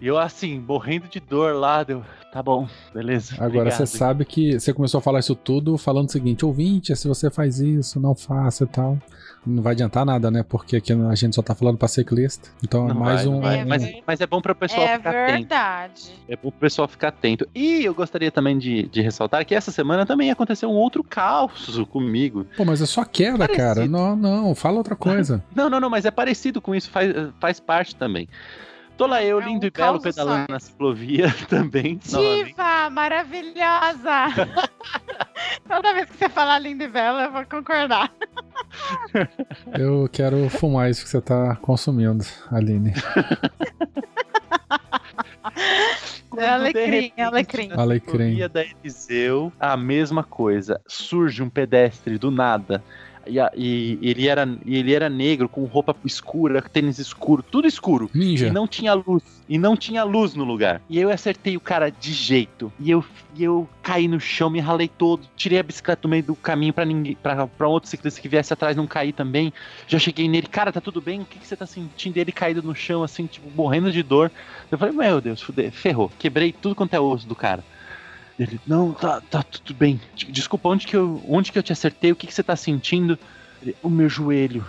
E 0.00 0.06
eu, 0.06 0.18
assim, 0.18 0.58
morrendo 0.58 1.08
de 1.08 1.20
dor 1.20 1.54
lá, 1.54 1.82
deu. 1.82 2.04
Tá 2.32 2.42
bom, 2.42 2.68
beleza. 2.92 3.34
Agora 3.38 3.70
você 3.70 3.86
sabe 3.86 4.24
que 4.26 4.60
você 4.60 4.72
começou 4.72 4.98
a 4.98 5.00
falar 5.00 5.20
isso 5.20 5.34
tudo 5.34 5.78
falando 5.78 6.08
o 6.08 6.12
seguinte: 6.12 6.44
ouvinte, 6.44 6.94
se 6.94 7.08
você 7.08 7.30
faz 7.30 7.60
isso, 7.60 7.98
não 7.98 8.14
faça 8.14 8.64
e 8.64 8.66
tal. 8.66 8.98
Não 9.46 9.62
vai 9.62 9.72
adiantar 9.74 10.04
nada, 10.04 10.28
né? 10.28 10.42
Porque 10.42 10.76
aqui 10.76 10.92
a 10.92 11.14
gente 11.14 11.36
só 11.36 11.40
tá 11.40 11.54
falando 11.54 11.78
pra 11.78 11.86
ciclista. 11.86 12.50
Então 12.64 12.84
é 12.84 12.92
não 12.92 12.96
é 12.96 13.04
mais 13.04 13.24
vai, 13.24 13.34
um. 13.34 13.40
Vai. 13.40 13.64
Mas, 13.64 13.92
mas, 14.04 14.20
é 14.20 14.26
bom 14.26 14.40
para 14.40 14.52
o 14.52 14.56
pessoal 14.56 14.82
é 14.82 14.96
ficar 14.98 15.12
verdade. 15.12 15.32
atento. 15.32 15.54
É 15.54 15.78
verdade. 15.86 16.12
É 16.28 16.36
bom 16.36 16.50
pro 16.50 16.60
pessoal 16.60 16.88
ficar 16.88 17.08
atento. 17.08 17.48
E 17.54 17.84
eu 17.84 17.94
gostaria 17.94 18.30
também 18.30 18.58
de, 18.58 18.82
de 18.88 19.00
ressaltar 19.00 19.46
que 19.46 19.54
essa 19.54 19.70
semana 19.70 20.04
também 20.04 20.30
aconteceu 20.30 20.68
um 20.68 20.74
outro 20.74 21.04
caos 21.04 21.80
comigo. 21.90 22.44
Pô, 22.56 22.64
mas 22.64 22.82
é 22.82 22.86
só 22.86 23.04
queda, 23.04 23.38
parecido. 23.38 23.56
cara. 23.56 23.86
Não, 23.86 24.16
não, 24.16 24.54
fala 24.54 24.78
outra 24.78 24.96
coisa. 24.96 25.42
não, 25.54 25.70
não, 25.70 25.78
não, 25.78 25.88
mas 25.88 26.04
é 26.04 26.10
parecido 26.10 26.60
com 26.60 26.74
isso, 26.74 26.90
faz, 26.90 27.14
faz 27.38 27.60
parte 27.60 27.94
também. 27.94 28.28
Tô 28.96 29.06
lá 29.06 29.22
eu, 29.22 29.40
é 29.40 29.44
lindo 29.44 29.64
um 29.64 29.68
e 29.68 29.70
belo, 29.70 30.00
pedalando 30.00 30.46
na 30.48 30.58
ciclovia 30.58 31.26
também. 31.48 31.98
Diva, 31.98 32.88
maravilhosa! 32.90 34.48
Toda 35.68 35.92
vez 35.92 36.08
que 36.10 36.16
você 36.16 36.28
falar 36.28 36.58
lindo 36.58 36.82
e 36.82 36.88
belo, 36.88 37.20
eu 37.20 37.30
vou 37.30 37.44
concordar. 37.44 38.10
eu 39.78 40.08
quero 40.10 40.48
fumar 40.48 40.90
isso 40.90 41.04
que 41.04 41.10
você 41.10 41.20
tá 41.20 41.56
consumindo, 41.56 42.24
Aline. 42.50 42.94
É 46.36 46.48
alecrim, 46.48 47.12
é 47.16 47.22
alecrim. 47.24 47.70
Alecrim. 47.72 48.48
da 48.48 48.62
Eliseu, 48.62 49.52
a 49.60 49.76
mesma 49.76 50.24
coisa. 50.24 50.80
Surge 50.86 51.42
um 51.42 51.50
pedestre 51.50 52.18
do 52.18 52.30
nada 52.30 52.82
e, 53.26 53.38
a, 53.40 53.50
e, 53.54 53.98
ele 54.02 54.28
era, 54.28 54.48
ele 54.64 54.92
era 54.92 55.08
negro, 55.08 55.48
com 55.48 55.64
roupa 55.64 55.94
escura, 56.04 56.62
tênis 56.62 56.98
escuro, 56.98 57.42
tudo 57.42 57.66
escuro. 57.66 58.10
Ninja. 58.14 58.48
E 58.48 58.50
não 58.50 58.66
tinha 58.66 58.94
luz. 58.94 59.22
E 59.48 59.58
não 59.58 59.76
tinha 59.76 60.02
luz 60.04 60.34
no 60.34 60.44
lugar. 60.44 60.80
E 60.88 60.98
eu 60.98 61.10
acertei 61.10 61.56
o 61.56 61.60
cara 61.60 61.90
de 61.90 62.12
jeito. 62.12 62.72
E 62.80 62.90
eu, 62.90 63.04
e 63.34 63.44
eu 63.44 63.68
caí 63.82 64.08
no 64.08 64.18
chão, 64.18 64.50
me 64.50 64.60
ralei 64.60 64.88
todo, 64.88 65.26
tirei 65.36 65.58
a 65.58 65.62
bicicleta 65.62 66.02
do 66.02 66.08
meio 66.08 66.22
do 66.22 66.34
caminho 66.34 66.72
para 66.72 66.84
ninguém, 66.84 67.16
para 67.22 67.48
um 67.60 67.70
outro 67.70 67.88
ciclista 67.88 68.20
que 68.20 68.28
viesse 68.28 68.52
atrás 68.52 68.76
não 68.76 68.86
cair 68.86 69.12
também. 69.12 69.52
Já 69.86 69.98
cheguei 69.98 70.28
nele, 70.28 70.46
cara, 70.46 70.72
tá 70.72 70.80
tudo 70.80 71.00
bem? 71.00 71.22
O 71.22 71.24
que, 71.24 71.38
que 71.38 71.46
você 71.46 71.56
tá 71.56 71.66
sentindo? 71.66 72.16
Ele 72.16 72.32
caído 72.32 72.62
no 72.62 72.74
chão, 72.74 73.02
assim, 73.02 73.26
tipo, 73.26 73.50
morrendo 73.54 73.92
de 73.92 74.02
dor. 74.02 74.30
Eu 74.70 74.78
falei, 74.78 74.94
meu 74.94 75.20
Deus, 75.20 75.40
fuder, 75.40 75.70
ferrou. 75.70 76.10
Quebrei 76.18 76.52
tudo 76.52 76.74
quanto 76.74 76.94
é 76.94 77.00
osso 77.00 77.26
do 77.26 77.34
cara. 77.34 77.62
Ele, 78.38 78.60
não, 78.66 78.92
tá, 78.92 79.20
tá 79.20 79.42
tudo 79.42 79.74
bem. 79.74 80.00
Desculpa, 80.14 80.68
onde 80.68 80.86
que 80.86 80.96
eu, 80.96 81.22
onde 81.26 81.50
que 81.50 81.58
eu 81.58 81.62
te 81.62 81.72
acertei? 81.72 82.12
O 82.12 82.16
que, 82.16 82.26
que 82.26 82.34
você 82.34 82.42
tá 82.42 82.54
sentindo? 82.54 83.18
Ele, 83.62 83.74
o 83.82 83.88
meu 83.88 84.08
joelho, 84.08 84.64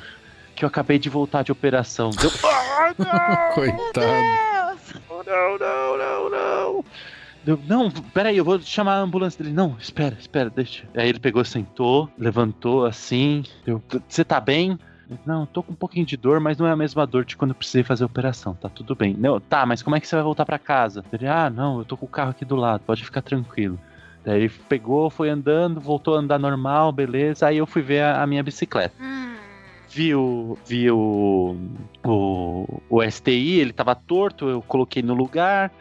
que 0.55 0.63
eu 0.63 0.67
acabei 0.67 0.97
de 0.97 1.09
voltar 1.09 1.43
de 1.43 1.51
operação. 1.51 2.09
Deu, 2.11 2.31
ah, 2.43 2.93
não, 2.97 3.53
Coitado. 3.53 4.77
Não, 5.25 5.57
não, 5.57 5.97
não, 5.97 6.29
não. 6.29 6.85
Deu, 7.43 7.59
não, 7.67 7.91
peraí, 7.91 8.37
eu 8.37 8.45
vou 8.45 8.59
chamar 8.59 8.95
a 8.95 9.01
ambulância 9.01 9.43
dele. 9.43 9.55
Não, 9.55 9.75
espera, 9.79 10.15
espera, 10.19 10.49
deixa. 10.49 10.85
Aí 10.95 11.09
ele 11.09 11.19
pegou, 11.19 11.43
sentou, 11.43 12.09
levantou 12.17 12.85
assim. 12.85 13.43
Você 14.07 14.23
tá 14.23 14.39
bem? 14.39 14.79
Não, 15.25 15.45
tô 15.45 15.63
com 15.63 15.71
um 15.71 15.75
pouquinho 15.75 16.05
de 16.05 16.17
dor, 16.17 16.39
mas 16.39 16.57
não 16.57 16.67
é 16.67 16.71
a 16.71 16.75
mesma 16.75 17.05
dor 17.05 17.23
de 17.23 17.37
quando 17.37 17.51
eu 17.51 17.55
precisei 17.55 17.83
fazer 17.83 18.03
a 18.03 18.07
operação. 18.07 18.53
Tá 18.55 18.69
tudo 18.69 18.95
bem. 18.95 19.13
Não, 19.13 19.39
tá, 19.39 19.65
mas 19.65 19.81
como 19.81 19.95
é 19.95 19.99
que 19.99 20.07
você 20.07 20.15
vai 20.15 20.23
voltar 20.23 20.45
pra 20.45 20.59
casa? 20.59 21.03
Ele, 21.11 21.27
ah, 21.27 21.49
não, 21.49 21.79
eu 21.79 21.85
tô 21.85 21.95
com 21.95 22.05
o 22.05 22.09
carro 22.09 22.31
aqui 22.31 22.43
do 22.43 22.55
lado, 22.55 22.81
pode 22.85 23.03
ficar 23.03 23.21
tranquilo. 23.21 23.79
Daí 24.23 24.41
ele 24.41 24.49
pegou, 24.67 25.09
foi 25.09 25.29
andando, 25.29 25.79
voltou 25.79 26.15
a 26.15 26.19
andar 26.19 26.37
normal, 26.37 26.91
beleza. 26.91 27.47
Aí 27.47 27.57
eu 27.57 27.65
fui 27.65 27.81
ver 27.81 28.01
a, 28.01 28.23
a 28.23 28.27
minha 28.27 28.43
bicicleta. 28.43 28.95
Vi 29.89 30.13
o, 30.13 30.57
vi 30.65 30.91
o, 30.91 31.55
o, 32.05 32.81
o 32.89 33.09
STI, 33.09 33.59
ele 33.59 33.71
tava 33.71 33.95
torto, 33.95 34.49
eu 34.49 34.61
coloquei 34.61 35.01
no 35.01 35.13
lugar. 35.13 35.71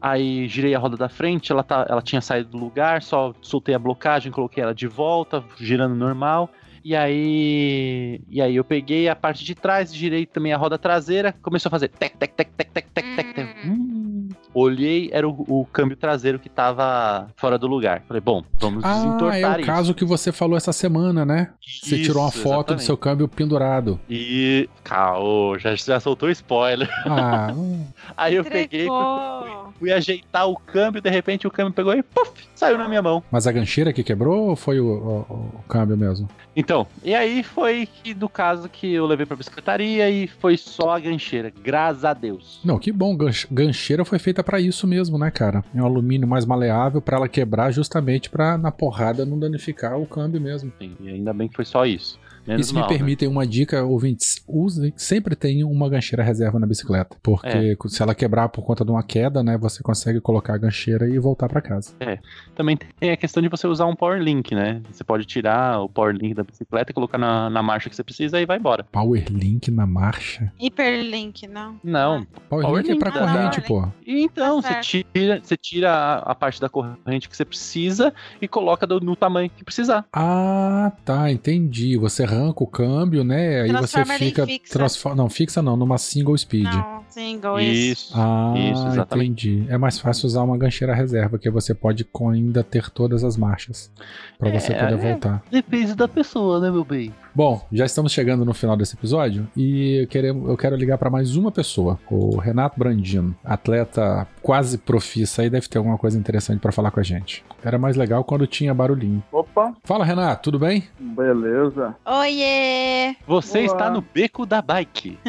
Aí 0.00 0.46
girei 0.46 0.74
a 0.74 0.78
roda 0.78 0.96
da 0.96 1.08
frente, 1.08 1.50
ela, 1.50 1.64
tá, 1.64 1.84
ela 1.88 2.00
tinha 2.00 2.20
saído 2.20 2.50
do 2.50 2.58
lugar, 2.58 3.02
só 3.02 3.34
soltei 3.42 3.74
a 3.74 3.78
blocagem, 3.78 4.30
coloquei 4.30 4.62
ela 4.62 4.74
de 4.74 4.86
volta, 4.86 5.42
girando 5.58 5.96
normal. 5.96 6.48
E 6.86 6.94
aí, 6.94 8.20
e 8.28 8.40
aí 8.40 8.54
eu 8.54 8.62
peguei 8.62 9.08
a 9.08 9.16
parte 9.16 9.44
de 9.44 9.56
trás, 9.56 9.92
girei 9.92 10.24
também 10.24 10.52
a 10.52 10.56
roda 10.56 10.78
traseira, 10.78 11.32
começou 11.42 11.68
a 11.68 11.70
fazer 11.70 11.88
tec, 11.88 12.16
tec, 12.16 12.32
tec, 12.32 12.48
tec, 12.56 12.70
tec, 12.70 12.86
tec. 12.94 13.05
Olhei, 14.58 15.10
era 15.12 15.28
o, 15.28 15.44
o 15.46 15.66
câmbio 15.70 15.96
traseiro 15.98 16.38
que 16.38 16.48
tava 16.48 17.28
fora 17.36 17.58
do 17.58 17.66
lugar. 17.66 18.02
Falei, 18.08 18.22
bom, 18.22 18.42
vamos 18.58 18.82
Ah, 18.84 18.94
desentortar 18.94 19.36
é 19.38 19.56
o 19.56 19.60
isso. 19.60 19.66
caso 19.66 19.94
que 19.94 20.04
você 20.04 20.32
falou 20.32 20.56
essa 20.56 20.72
semana, 20.72 21.26
né? 21.26 21.50
Você 21.82 21.98
tirou 22.02 22.22
uma 22.22 22.30
Isso, 22.30 22.38
foto 22.38 22.48
do 22.48 22.56
exatamente. 22.74 22.84
seu 22.84 22.96
câmbio 22.96 23.28
pendurado. 23.28 24.00
E. 24.08 24.68
Caô, 24.82 25.58
já, 25.58 25.74
já 25.74 26.00
soltou 26.00 26.30
spoiler. 26.30 26.88
Ah, 27.06 27.52
hum, 27.54 27.84
Aí 28.16 28.34
eu 28.36 28.44
peguei, 28.44 28.86
fui, 28.86 29.50
fui 29.78 29.92
ajeitar 29.92 30.48
o 30.48 30.56
câmbio, 30.56 31.02
de 31.02 31.10
repente 31.10 31.46
o 31.46 31.50
câmbio 31.50 31.72
pegou 31.74 31.92
e 31.92 32.02
puf, 32.02 32.30
saiu 32.54 32.78
na 32.78 32.88
minha 32.88 33.02
mão. 33.02 33.22
mas 33.30 33.46
a 33.46 33.52
gancheira 33.52 33.92
que 33.92 34.02
quebrou 34.02 34.48
ou 34.50 34.56
foi 34.56 34.80
o, 34.80 34.86
o- 34.86 35.58
o 35.58 35.62
câmbio 35.68 35.96
mesmo? 35.96 36.28
Então, 36.54 36.86
e 37.04 37.14
aí 37.14 37.42
foi 37.42 37.86
que 38.02 38.14
do 38.14 38.28
caso 38.30 38.68
que 38.68 38.90
eu 38.94 39.04
levei 39.06 39.26
pra 39.26 39.36
bicicletaria 39.36 40.08
e 40.08 40.26
foi 40.26 40.56
só 40.56 40.90
a 40.96 40.98
gancheira, 40.98 41.52
graças 41.62 42.04
a 42.04 42.14
Deus. 42.14 42.60
Não, 42.64 42.78
que 42.78 42.90
bom. 42.90 43.14
ganch- 43.14 43.46
Gancheira 43.50 44.04
foi 44.04 44.18
feita 44.18 44.42
pra 44.46 44.60
isso 44.60 44.86
mesmo, 44.86 45.18
né, 45.18 45.30
cara? 45.30 45.64
É 45.74 45.82
um 45.82 45.84
alumínio 45.84 46.26
mais 46.26 46.46
maleável 46.46 47.02
pra 47.02 47.16
ela 47.16 47.28
quebrar 47.28 47.72
justamente 47.72 48.30
pra 48.30 48.56
na 48.56 48.70
porrada 48.70 49.26
não 49.26 49.38
danificar 49.38 49.98
o 49.98 50.06
câmbio 50.06 50.40
mesmo. 50.40 50.72
Sim, 50.80 50.96
E 51.00 51.08
ainda 51.08 51.34
bem 51.34 51.48
que 51.48 51.56
foi 51.56 51.64
só 51.64 51.84
isso. 51.84 52.18
Menos 52.46 52.66
e 52.66 52.68
se 52.68 52.74
me 52.74 52.80
mal, 52.80 52.88
né? 52.90 52.96
permitem 52.96 53.28
uma 53.28 53.46
dica, 53.46 53.82
ouvintes, 53.84 54.42
usem, 54.46 54.92
sempre 54.96 55.34
tenham 55.34 55.70
uma 55.70 55.88
gancheira 55.88 56.22
reserva 56.22 56.58
na 56.58 56.66
bicicleta. 56.66 57.16
Porque 57.22 57.48
É. 57.48 57.88
se 57.88 58.02
ela 58.02 58.14
quebrar 58.14 58.48
por 58.48 58.62
conta 58.64 58.84
de 58.84 58.90
uma 58.90 59.02
queda, 59.02 59.42
né, 59.42 59.56
você 59.58 59.82
consegue 59.82 60.20
colocar 60.20 60.54
a 60.54 60.58
gancheira 60.58 61.08
e 61.08 61.18
voltar 61.18 61.48
pra 61.48 61.60
casa. 61.60 61.92
Também 62.54 62.76
tem 62.98 63.10
a 63.10 63.16
questão 63.16 63.42
de 63.42 63.48
você 63.48 63.66
usar 63.66 63.86
um 63.86 63.94
power 63.94 64.20
link, 64.20 64.54
né? 64.54 64.80
Você 64.90 65.02
pode 65.04 65.24
tirar 65.24 65.80
o 65.80 65.88
power 65.88 66.14
link 66.14 66.34
da 66.34 66.42
bicicleta 66.42 66.90
e 66.90 66.94
colocar 66.94 67.18
na, 67.18 67.50
na 67.50 67.62
marcha 67.62 67.88
que 67.90 67.96
você 67.96 68.04
precisa 68.04 68.40
e 68.40 68.46
vai 68.46 68.58
embora. 68.58 68.84
Power 68.84 69.24
Link 69.30 69.70
na 69.70 69.86
marcha. 69.86 70.52
Hiperlink, 70.58 71.46
não. 71.46 71.76
Não. 71.82 72.26
Power, 72.48 72.64
Power 72.66 72.82
Link 72.84 72.96
é 72.96 72.98
pra 72.98 73.10
Link, 73.10 73.18
corrente, 73.20 73.60
tá. 73.60 73.66
pô. 73.66 73.88
E 74.06 74.22
então, 74.22 74.60
Tá 74.62 74.80
você 74.82 75.02
tira, 75.12 75.40
você 75.42 75.56
tira 75.56 75.90
a, 75.92 76.18
a 76.32 76.34
parte 76.34 76.60
da 76.60 76.68
corrente 76.68 77.28
que 77.28 77.36
você 77.36 77.44
precisa 77.44 78.12
e 78.40 78.46
coloca 78.48 78.86
do- 78.86 79.00
no 79.00 79.16
tamanho 79.16 79.50
que 79.50 79.64
precisar. 79.64 80.04
Ah, 80.12 80.92
tá, 81.04 81.30
entendi. 81.30 81.96
Você 81.96 82.24
arranca 82.36 82.62
o 82.62 82.66
câmbio, 82.66 83.24
né? 83.24 83.62
Aí 83.62 83.72
você 83.72 84.04
fica. 84.04 84.46
fixa. 84.46 85.14
Não, 85.14 85.28
fixa 85.28 85.62
não, 85.62 85.76
numa 85.76 85.98
single 85.98 86.36
speed. 86.36 86.64
Não, 86.64 87.02
single, 87.08 87.60
isso. 87.60 88.06
Isso. 88.06 88.12
Ah, 88.14 88.54
Isso, 88.56 88.86
exatamente. 88.88 89.48
entendi. 89.50 89.66
É 89.72 89.78
mais 89.78 89.98
fácil 89.98 90.26
usar 90.26 90.42
uma 90.42 90.56
gancheira 90.56 90.94
reserva, 90.94 91.38
que 91.38 91.50
você 91.50 91.74
pode 91.74 92.04
com- 92.04 92.30
ainda 92.30 92.62
ter 92.62 92.90
todas 92.90 93.24
as 93.24 93.36
marchas 93.36 93.90
pra 94.38 94.50
você 94.50 94.72
É, 94.72 94.78
poder 94.78 94.94
é. 94.94 95.10
voltar. 95.12 95.42
Depende 95.50 95.94
da 95.94 96.06
pessoa, 96.08 96.60
né, 96.60 96.70
meu 96.70 96.84
bem? 96.84 97.12
Bom, 97.34 97.66
já 97.70 97.84
estamos 97.84 98.12
chegando 98.12 98.44
no 98.44 98.54
final 98.54 98.76
desse 98.76 98.94
episódio 98.96 99.46
e 99.54 100.02
eu 100.02 100.06
quero, 100.06 100.26
eu 100.26 100.56
quero 100.56 100.74
ligar 100.74 100.96
para 100.96 101.10
mais 101.10 101.36
uma 101.36 101.52
pessoa, 101.52 101.98
o 102.10 102.38
Renato 102.38 102.78
Brandino, 102.78 103.36
atleta 103.44 104.26
quase 104.42 104.78
profissa 104.78 105.42
aí 105.42 105.50
deve 105.50 105.68
ter 105.68 105.76
alguma 105.78 105.98
coisa 105.98 106.18
interessante 106.18 106.60
para 106.60 106.72
falar 106.72 106.90
com 106.90 107.00
a 107.00 107.02
gente. 107.02 107.44
Era 107.62 107.78
mais 107.78 107.94
legal 107.96 108.24
quando 108.24 108.46
tinha 108.46 108.72
barulhinho. 108.72 109.22
Opa, 109.56 109.74
Fala, 109.84 110.04
Renato, 110.04 110.42
tudo 110.42 110.58
bem? 110.58 110.84
beleza. 111.00 111.96
Oiê! 112.04 113.16
Você 113.26 113.60
Olá. 113.60 113.66
está 113.66 113.90
no 113.90 114.02
beco 114.02 114.44
da 114.44 114.60
bike. 114.60 115.18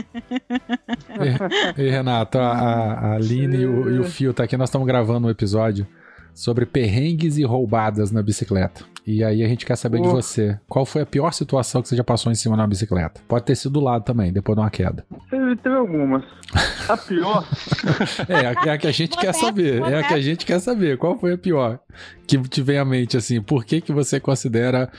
E, 1.78 1.82
e, 1.82 1.90
Renato, 1.90 2.38
a, 2.38 2.52
a, 2.52 2.94
a 2.94 3.14
Aline 3.16 3.58
e 3.58 3.66
o, 3.66 3.90
e 3.90 4.00
o 4.00 4.04
Fio 4.04 4.34
tá 4.34 4.44
aqui, 4.44 4.56
nós 4.56 4.70
estamos 4.70 4.86
gravando 4.86 5.26
um 5.28 5.30
episódio 5.32 5.88
sobre 6.38 6.68
perrengues 6.68 7.38
e 7.40 7.44
roubadas 7.44 8.12
na 8.12 8.22
bicicleta. 8.22 8.84
E 9.06 9.24
aí 9.24 9.44
a 9.44 9.48
gente 9.48 9.66
quer 9.66 9.76
saber 9.76 10.02
de 10.02 10.08
você, 10.08 10.60
qual 10.68 10.86
foi 10.86 11.02
a 11.02 11.06
pior 11.06 11.32
situação 11.32 11.82
que 11.82 11.88
você 11.88 11.96
já 11.96 12.04
passou 12.04 12.32
em 12.32 12.36
cima 12.36 12.56
de 12.56 12.62
uma 12.62 12.68
bicicleta? 12.68 13.22
Pode 13.28 13.46
ter 13.46 13.56
sido 13.56 13.72
do 13.72 13.80
lado 13.80 14.04
também, 14.04 14.32
depois 14.32 14.56
de 14.56 14.62
uma 14.62 14.70
queda. 14.70 15.04
Teve, 15.32 15.56
teve 15.56 15.76
algumas. 15.76 16.24
A 16.88 16.96
pior, 16.98 17.48
É, 18.30 18.36
a- 18.48 18.68
é 18.68 18.70
a 18.72 18.78
que 18.78 18.86
a 18.86 18.92
gente 18.92 19.18
quer 19.18 19.28
Modesto, 19.34 19.46
saber. 19.46 19.82
É 19.82 20.00
a 20.00 20.04
que 20.04 20.14
a 20.14 20.22
gente 20.22 20.46
quer 20.46 20.60
saber. 20.60 20.98
Qual 20.98 21.18
foi 21.18 21.34
a 21.34 21.38
pior 21.38 21.80
que 22.28 22.38
te 22.38 22.62
vem 22.62 22.78
à 22.78 22.86
mente, 22.86 23.18
assim? 23.18 23.42
Por 23.42 23.66
que, 23.66 23.82
que 23.82 23.92
você 23.94 24.20
considera 24.20 24.92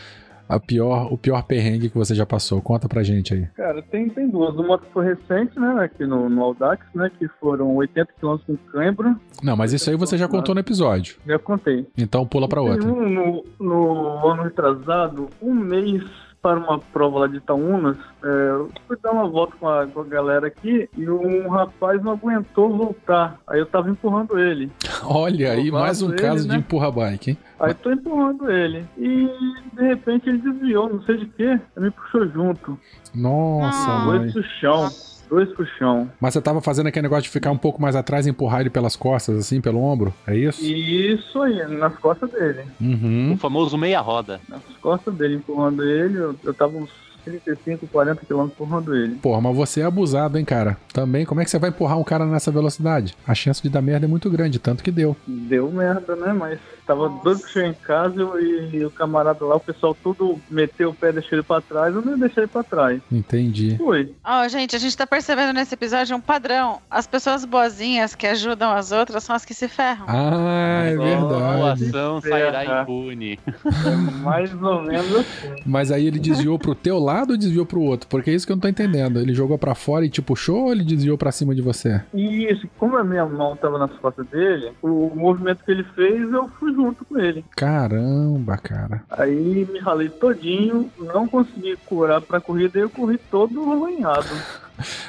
a 0.49 0.59
pior, 0.59 1.13
o 1.13 1.19
pior 1.19 1.43
perrengue 1.43 1.91
que 1.91 1.99
você 1.99 2.15
já 2.15 2.25
passou? 2.25 2.61
Conta 2.63 2.89
pra 2.89 3.03
gente 3.03 3.35
aí. 3.35 3.47
cara, 3.57 3.83
tem, 3.83 4.09
tem 4.09 4.29
duas. 4.29 4.55
Uma 4.57 4.79
que 4.79 4.87
foi 4.93 5.05
recente, 5.07 5.59
né, 5.59 5.85
aqui 5.85 6.07
no, 6.07 6.29
no 6.29 6.43
Audax, 6.43 6.85
né, 6.95 7.11
que 7.19 7.29
foram 7.41 7.75
80 7.77 8.13
km 8.21 8.37
com 8.47 8.57
cãibra. 8.73 9.15
Não, 9.43 9.57
mas 9.57 9.73
isso 9.73 9.91
aí 9.91 9.97
você 9.97 10.17
já 10.17 10.27
contou 10.27 10.55
no 10.55 10.61
episódio. 10.61 11.17
Já 11.27 11.39
contei. 11.39 11.87
Então 11.97 12.27
pula 12.27 12.49
pra 12.49 12.61
outra. 12.63 12.89
um 12.89 13.09
no, 13.09 13.45
no 13.61 14.29
ano 14.29 14.43
retrasado, 14.45 15.29
um 15.41 15.55
mês 15.55 16.03
para 16.41 16.59
uma 16.59 16.79
prova 16.79 17.21
lá 17.21 17.27
de 17.27 17.37
Itaúnas, 17.39 17.97
é, 18.23 18.27
eu 18.51 18.71
fui 18.87 18.97
dar 19.03 19.13
uma 19.13 19.29
volta 19.29 19.55
com 19.59 19.69
a, 19.69 19.87
com 19.87 20.01
a 20.01 20.05
galera 20.05 20.47
aqui 20.47 20.89
e 20.97 21.09
um 21.09 21.49
rapaz 21.49 22.03
não 22.03 22.13
aguentou 22.13 22.77
voltar. 22.77 23.39
Aí 23.47 23.59
eu 23.59 23.67
tava 23.67 23.91
empurrando 23.91 24.39
ele. 24.39 24.71
Olha 25.05 25.53
aí, 25.53 25.71
mais 25.71 26.01
um 26.01 26.11
ele, 26.11 26.19
caso 26.19 26.43
de 26.45 26.49
né? 26.49 26.57
empurra-bike, 26.57 27.31
hein? 27.33 27.39
Aí 27.61 27.75
tô 27.75 27.91
empurrando 27.91 28.51
ele. 28.51 28.85
E 28.97 29.29
de 29.73 29.83
repente 29.83 30.29
ele 30.29 30.39
desviou, 30.39 30.89
não 30.89 31.03
sei 31.03 31.17
de 31.19 31.27
quê, 31.27 31.61
me 31.77 31.91
puxou 31.91 32.27
junto. 32.29 32.79
Nossa, 33.15 33.91
Ah. 33.91 33.99
mãe. 34.07 34.19
Dois 34.21 34.33
pro 34.33 34.43
chão. 34.61 34.89
Dois 35.29 35.49
pro 35.53 35.67
chão. 35.67 36.11
Mas 36.21 36.35
você 36.35 36.41
tava 36.41 36.61
fazendo 36.61 36.87
aquele 36.87 37.03
negócio 37.03 37.25
de 37.25 37.31
ficar 37.31 37.51
um 37.51 37.59
pouco 37.59 37.81
mais 37.81 37.95
atrás 37.95 38.27
e 38.27 38.31
empurrar 38.31 38.61
ele 38.61 38.71
pelas 38.71 38.97
costas, 38.97 39.37
assim, 39.37 39.61
pelo 39.61 39.81
ombro? 39.81 40.15
É 40.27 40.37
isso? 40.37 40.63
E 40.65 41.15
isso 41.15 41.41
aí, 41.43 41.67
nas 41.77 41.97
costas 41.99 42.31
dele. 42.31 42.63
Uhum. 42.81 43.33
O 43.35 43.37
famoso 43.37 43.77
meia 43.77 44.01
roda. 44.01 44.41
Nas 44.49 44.63
costas 44.81 45.15
dele, 45.15 45.37
empurrando 45.37 45.85
ele. 45.85 46.19
Eu, 46.19 46.35
eu 46.45 46.55
tava 46.55 46.77
uns 46.77 46.91
35, 47.25 47.87
40 47.87 48.25
quilômetros 48.25 48.61
empurrando 48.61 48.95
ele. 48.95 49.17
Porra, 49.17 49.41
mas 49.41 49.57
você 49.57 49.81
é 49.81 49.85
abusado, 49.85 50.39
hein, 50.39 50.45
cara? 50.45 50.77
Também, 50.93 51.25
como 51.25 51.41
é 51.41 51.45
que 51.45 51.51
você 51.51 51.59
vai 51.59 51.71
empurrar 51.71 51.99
um 51.99 52.05
cara 52.05 52.25
nessa 52.25 52.51
velocidade? 52.51 53.15
A 53.27 53.35
chance 53.35 53.63
de 53.63 53.69
dar 53.69 53.83
merda 53.83 54.07
é 54.07 54.09
muito 54.09 54.31
grande, 54.31 54.59
tanto 54.59 54.83
que 54.83 54.91
deu. 54.91 55.17
Deu 55.27 55.71
merda, 55.71 56.17
né? 56.17 56.33
Mas 56.33 56.59
tava 56.89 57.11
doido 57.11 57.41
pra 57.41 57.51
chegar 57.51 57.69
em 57.69 57.75
casa 57.75 58.23
e, 58.41 58.77
e 58.77 58.85
o 58.85 58.91
camarada 58.91 59.45
lá, 59.45 59.57
o 59.57 59.61
pessoal 59.61 59.95
tudo 60.03 60.41
meteu 60.51 60.89
o 60.89 60.95
pé 60.95 61.11
e 61.11 61.13
deixou 61.13 61.37
ele 61.39 61.43
pra 61.43 61.61
trás. 61.61 61.95
Eu 61.95 62.01
não 62.01 62.19
deixei 62.19 62.45
ele 62.45 62.51
pra 62.51 62.63
trás. 62.63 63.03
Entendi. 63.13 63.77
Foi. 63.77 64.15
Ó, 64.25 64.49
gente, 64.49 64.75
a 64.75 64.79
gente 64.79 64.97
tá 64.97 65.07
percebendo 65.07 65.53
nesse 65.53 65.75
episódio 65.75 66.17
um 66.17 66.21
padrão. 66.21 66.81
As 66.91 67.07
pessoas 67.07 67.45
boazinhas 67.45 68.15
que 68.15 68.27
ajudam 68.27 68.73
as 68.73 68.91
outras 68.91 69.23
são 69.23 69.37
as 69.37 69.45
que 69.45 69.53
se 69.53 69.69
ferram. 69.69 70.07
Ah, 70.09 70.85
é 70.85 70.97
verdade. 70.97 71.85
ação 71.89 72.21
sairá 72.23 72.83
impune. 72.83 73.39
É 73.87 73.97
mais 74.23 74.63
ou 74.63 74.83
menos 74.83 75.15
assim. 75.15 75.57
Mas 75.67 75.93
aí 75.93 76.07
ele 76.07 76.19
desviou 76.19 76.59
pro 76.59 76.75
teu 76.75 76.99
lado 76.99 77.33
ou 77.33 77.37
desviou 77.37 77.67
pro 77.67 77.83
outro? 77.83 78.09
Porque 78.09 78.31
é 78.31 78.35
isso 78.35 78.47
que 78.47 78.53
eu 78.53 78.57
não 78.57 78.63
tô 78.63 78.69
entendendo. 78.69 79.21
Ele 79.21 79.35
jogou 79.35 79.59
pra 79.59 79.75
fora 79.75 80.07
e 80.07 80.09
te 80.09 80.23
puxou 80.23 80.65
ou 80.65 80.73
ele 80.73 80.85
desviou 80.85 81.19
pra 81.19 81.31
cima 81.31 81.55
de 81.55 81.61
você? 81.61 82.01
E 82.15 82.47
isso, 82.51 82.67
como 82.79 82.97
a 82.97 83.05
minha 83.05 83.27
mão 83.27 83.55
tava 83.57 83.79
nas 83.79 83.93
costas 83.99 84.27
dele, 84.29 84.73
o 84.81 85.13
movimento 85.15 85.63
que 85.65 85.71
ele 85.71 85.85
fez, 85.95 86.33
eu 86.33 86.49
fui 86.59 86.73
junto 86.83 87.05
com 87.05 87.19
ele. 87.19 87.45
Caramba, 87.57 88.57
cara. 88.57 89.03
Aí 89.11 89.67
me 89.71 89.79
ralei 89.79 90.09
todinho, 90.09 90.91
não 90.99 91.27
consegui 91.29 91.77
curar 91.87 92.21
pra 92.21 92.41
corrida 92.41 92.79
e 92.79 92.83
eu 92.83 92.91
corri 92.91 93.19
todo 93.31 93.61
arranhado. 93.73 94.29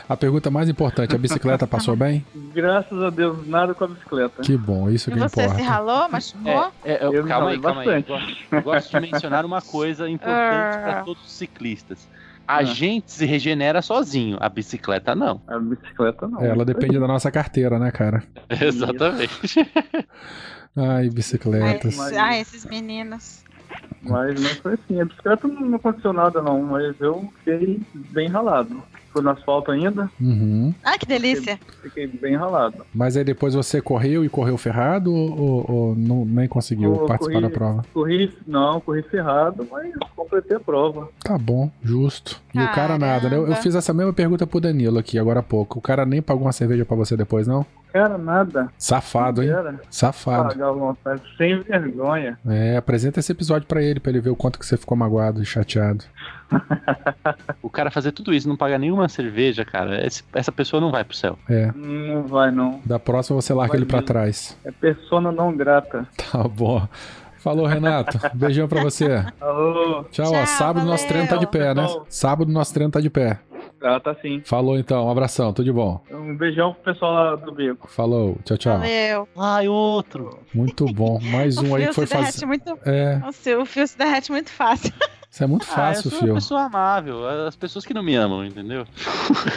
A 0.09 0.17
pergunta 0.17 0.49
mais 0.49 0.67
importante, 0.67 1.13
a 1.15 1.17
bicicleta 1.20 1.67
passou 1.67 1.95
bem? 1.95 2.26
Graças 2.55 3.03
a 3.03 3.11
Deus, 3.11 3.45
nada 3.47 3.76
com 3.76 3.84
a 3.84 3.88
bicicleta. 3.88 4.41
Que 4.41 4.57
bom, 4.57 4.89
isso 4.89 5.11
E 5.11 5.13
que 5.13 5.20
você 5.20 5.41
se 5.41 5.45
importa. 5.45 5.63
ralou, 5.63 6.09
machucou? 6.09 6.72
É, 6.84 6.93
é, 6.93 7.05
eu- 7.05 7.13
Eu 7.13 7.24
me 7.24 7.30
calma 7.30 7.49
aí, 7.51 7.59
calma 7.59 7.82
aí. 7.82 7.88
Eu 7.88 7.93
bastante. 7.93 8.07
gosto, 8.07 8.55
eu 8.55 8.61
gosto 8.63 8.89
de 8.89 8.99
mencionar 9.11 9.45
uma 9.45 9.61
coisa 9.61 10.09
importante 10.09 10.76
Ah. 10.76 10.82
para 10.84 11.03
todos 11.03 11.24
os 11.24 11.32
ciclistas. 11.32 12.07
A 12.47 12.63
gente 12.63 13.11
se 13.11 13.28
regenera 13.28 13.80
sozinho, 13.84 14.38
a 14.41 14.49
bicicleta 14.49 15.13
não. 15.13 15.39
A 15.47 15.59
bicicleta 15.59 16.28
não. 16.28 16.41
É, 16.41 16.47
ela 16.49 16.65
depende 16.65 16.97
da 16.97 17.07
nossa 17.07 17.30
carteira, 17.30 17.78
né, 17.78 17.91
cara? 17.91 18.24
Exatamente. 18.49 19.70
Ai, 20.80 21.09
bicicletas. 21.09 21.95
Mas- 21.95 22.13
ai, 22.17 22.39
esses 22.41 22.65
meninos. 22.65 23.43
Mas, 24.01 24.39
mas 24.39 24.57
foi 24.59 24.73
assim, 24.75 25.01
a 25.01 25.05
bicicleta 25.05 25.47
não 25.47 25.61
não 25.61 25.75
aconteceu 25.75 26.13
nada 26.13 26.41
não, 26.41 26.61
mas 26.63 26.99
eu 27.01 27.32
fiquei 27.39 27.82
bem 27.93 28.27
ralado. 28.30 28.82
Foi 29.12 29.22
no 29.24 29.32
asfalto 29.32 29.72
ainda. 29.72 30.10
Uhum. 30.22 30.74
Ah, 30.84 30.97
que 30.97 31.05
delícia. 31.05 31.60
Fiquei 31.82 32.05
bem 32.07 32.36
ralado. 32.36 32.86
Mas 32.93 33.18
aí 33.18 33.24
depois 33.24 33.53
você 33.55 33.82
correu 33.82 34.24
e 34.24 34.30
correu 34.30 34.57
ferrado 34.57 35.12
ou, 35.14 35.66
ou- 35.72 35.95
não, 35.95 36.24
nem 36.26 36.47
conseguiu 36.47 36.93
Eu 36.95 37.05
participar 37.05 37.39
corri- 37.39 37.47
da 37.47 37.57
prova? 37.57 37.86
Corri, 37.93 38.34
não, 38.47 38.80
corri 38.80 39.01
ferrado, 39.03 39.68
mas 39.72 39.91
completei 40.16 40.57
a 40.57 40.60
prova. 40.60 41.10
Tá 41.24 41.38
bom, 41.38 41.72
justo. 41.84 42.39
E 42.53 42.60
o 42.60 42.72
cara 42.72 42.97
nada, 42.99 43.30
né? 43.30 43.36
Eu, 43.36 43.39
eu 43.41 43.45
Caramba. 43.47 43.62
fiz 43.64 43.76
essa 43.76 43.93
mesma 43.93 44.14
pergunta 44.14 44.45
pro 44.45 44.60
Danilo 44.62 44.99
aqui 44.99 45.18
agora 45.18 45.39
há 45.39 45.43
pouco. 45.43 45.80
O 45.80 45.82
cara 45.82 46.05
nem 46.05 46.22
pagou 46.22 46.43
uma 46.45 46.51
cerveja 46.51 46.86
pra 46.86 46.95
você 46.95 47.18
depois, 47.18 47.47
não? 47.47 47.66
Cara, 47.91 48.18
nada. 48.20 48.70
Safado, 48.78 49.41
hein? 49.41 49.49
Safado. 49.89 50.49
Pagar 50.49 50.68
à 50.70 50.72
vontade, 50.72 51.22
sem 51.36 51.60
vergonha. 51.64 52.38
É, 52.47 52.78
apresenta 52.78 53.20
esse 53.20 53.32
episódio 53.32 53.68
pra 53.68 53.82
ele, 53.82 53.99
pra 53.99 54.12
ele 54.12 54.20
ver 54.22 54.30
o 54.30 54.36
quanto 54.36 54.60
que 54.60 54.66
você 54.66 54.78
ficou 54.78 54.95
magoado 54.95 55.41
e 55.41 55.45
chateado. 55.45 56.03
O 57.62 57.70
cara 57.70 57.91
fazer 57.91 58.12
tudo 58.12 58.34
isso, 58.34 58.47
não 58.50 58.58
pagar 58.58 58.80
nenhuma 58.80 59.08
cerveja, 59.08 59.64
cara, 59.64 60.06
esse- 60.06 60.24
essa 60.34 60.52
pessoa 60.52 60.82
não 60.82 60.91
vai 60.91 61.04
pro 61.04 61.16
céu. 61.16 61.38
É. 61.50 61.72
Não 61.76 62.24
vai, 62.24 62.52
não. 62.52 62.82
Da 62.86 62.97
próxima 63.00 63.39
você 63.41 63.54
larga 63.54 63.74
Vai 63.74 63.78
ele 63.80 63.86
pra 63.86 63.97
mesmo. 63.97 64.08
trás. 64.08 64.58
É 64.66 64.72
persona 64.72 65.32
não 65.32 65.56
grata. 65.56 66.08
Tá 66.32 66.43
bom. 66.47 66.88
Falou, 67.39 67.66
Renato. 67.66 68.20
Beijão 68.34 68.68
pra 68.68 68.84
você. 68.84 69.24
Alô. 69.39 70.04
Tchau, 70.12 70.28
ó. 70.28 70.32
Tchau, 70.34 70.45
Sábado 70.47 70.86
nosso 70.86 71.08
treino 71.08 71.28
tá 71.28 71.38
de 71.38 71.47
pé, 71.47 71.74
né? 71.74 71.88
Sábado 72.10 72.52
nosso 72.52 72.74
treino 72.74 72.91
tá 72.91 73.00
de 73.00 73.10
pé. 73.10 73.39
Ah, 73.82 73.97
tá 74.00 74.14
sim. 74.22 74.41
Falou 74.45 74.78
então, 74.78 75.06
um 75.06 75.10
abração, 75.10 75.54
tudo 75.54 75.64
de 75.66 75.72
bom. 75.72 76.02
Um 76.12 76.36
beijão 76.36 76.74
pro 76.74 76.91
pessoal 76.93 77.14
lá 77.14 77.36
do 77.38 77.52
beco. 77.54 77.88
Falou, 77.89 78.38
tchau, 78.43 78.58
tchau. 78.58 78.78
Valeu. 78.80 79.28
Ai, 79.38 79.70
outro. 79.70 80.39
Muito 80.54 80.86
bom. 80.88 81.18
Mais 81.32 81.58
um 81.58 81.74
aí 81.76 81.88
que 81.88 81.93
foi 81.93 82.06
fazer. 82.06 82.45
muito. 82.45 82.78
É, 82.86 83.16
Nossa, 83.20 83.58
o 83.58 83.66
fio 83.66 83.88
se 83.88 83.97
derrete 83.97 84.32
muito 84.32 84.52
fácil. 84.52 84.91
Isso 85.32 85.43
é 85.43 85.47
muito 85.47 85.65
Ah, 85.69 85.75
fácil, 85.75 86.07
eu 86.07 86.11
sou 86.17 86.27
uma 86.27 86.34
pessoa 86.36 86.61
amável. 86.63 87.27
As 87.47 87.55
pessoas 87.55 87.86
que 87.86 87.93
não 87.93 88.01
me 88.03 88.15
amam, 88.15 88.43
entendeu? 88.45 88.86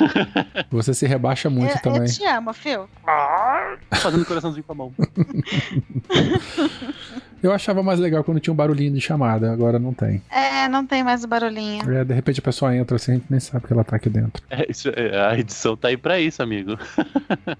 Você 0.70 0.92
se 0.94 1.06
rebaixa 1.06 1.48
muito 1.50 1.74
eu, 1.76 1.80
também. 1.82 2.02
eu 2.02 2.06
te 2.08 2.24
amo, 2.26 2.52
fio. 2.52 2.88
Fazendo 3.94 4.24
coraçãozinho 4.24 4.64
com 4.64 4.72
a 4.72 4.76
mão. 4.76 4.92
Eu 7.42 7.50
achava 7.52 7.82
mais 7.82 7.98
legal 7.98 8.22
quando 8.22 8.38
tinha 8.38 8.52
um 8.52 8.56
barulhinho 8.56 8.92
de 8.92 9.00
chamada, 9.00 9.52
agora 9.52 9.76
não 9.76 9.92
tem. 9.92 10.22
É, 10.30 10.68
não 10.68 10.86
tem 10.86 11.02
mais 11.02 11.24
o 11.24 11.26
barulhinho. 11.26 11.82
É, 11.92 12.04
de 12.04 12.14
repente 12.14 12.38
a 12.38 12.42
pessoa 12.42 12.72
entra 12.76 12.94
assim, 12.94 13.10
a 13.10 13.14
gente 13.16 13.26
nem 13.28 13.40
sabe 13.40 13.66
que 13.66 13.72
ela 13.72 13.82
tá 13.82 13.96
aqui 13.96 14.08
dentro. 14.08 14.40
É, 14.48 14.64
isso- 14.70 14.90
é, 14.94 15.20
a 15.26 15.36
edição 15.36 15.76
tá 15.76 15.88
aí 15.88 15.96
pra 15.96 16.20
isso, 16.20 16.40
amigo. 16.40 16.78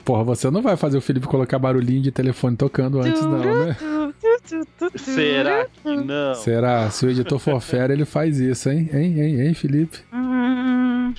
Porra, 0.05 0.23
você 0.23 0.49
não 0.53 0.63
vai 0.63 0.77
fazer 0.77 0.97
o 0.99 1.01
Felipe 1.01 1.27
colocar 1.27 1.59
barulhinho 1.59 2.01
de 2.01 2.13
telefone 2.13 2.57
tocando 2.57 3.01
antes, 3.01 3.23
não, 3.23 3.39
né? 3.67 3.77
Será 4.97 5.67
que 5.67 5.97
não? 5.97 6.35
Será? 6.35 6.91
Se 6.91 7.07
o 7.07 7.11
editor 7.11 7.39
for 7.39 7.61
fera, 7.61 7.93
ele 7.93 8.05
faz 8.05 8.39
isso, 8.39 8.71
hein? 8.71 8.89
Hein, 8.93 9.19
hein, 9.21 9.41
hein, 9.41 9.55
Felipe? 9.55 9.99
Hum, 10.13 11.15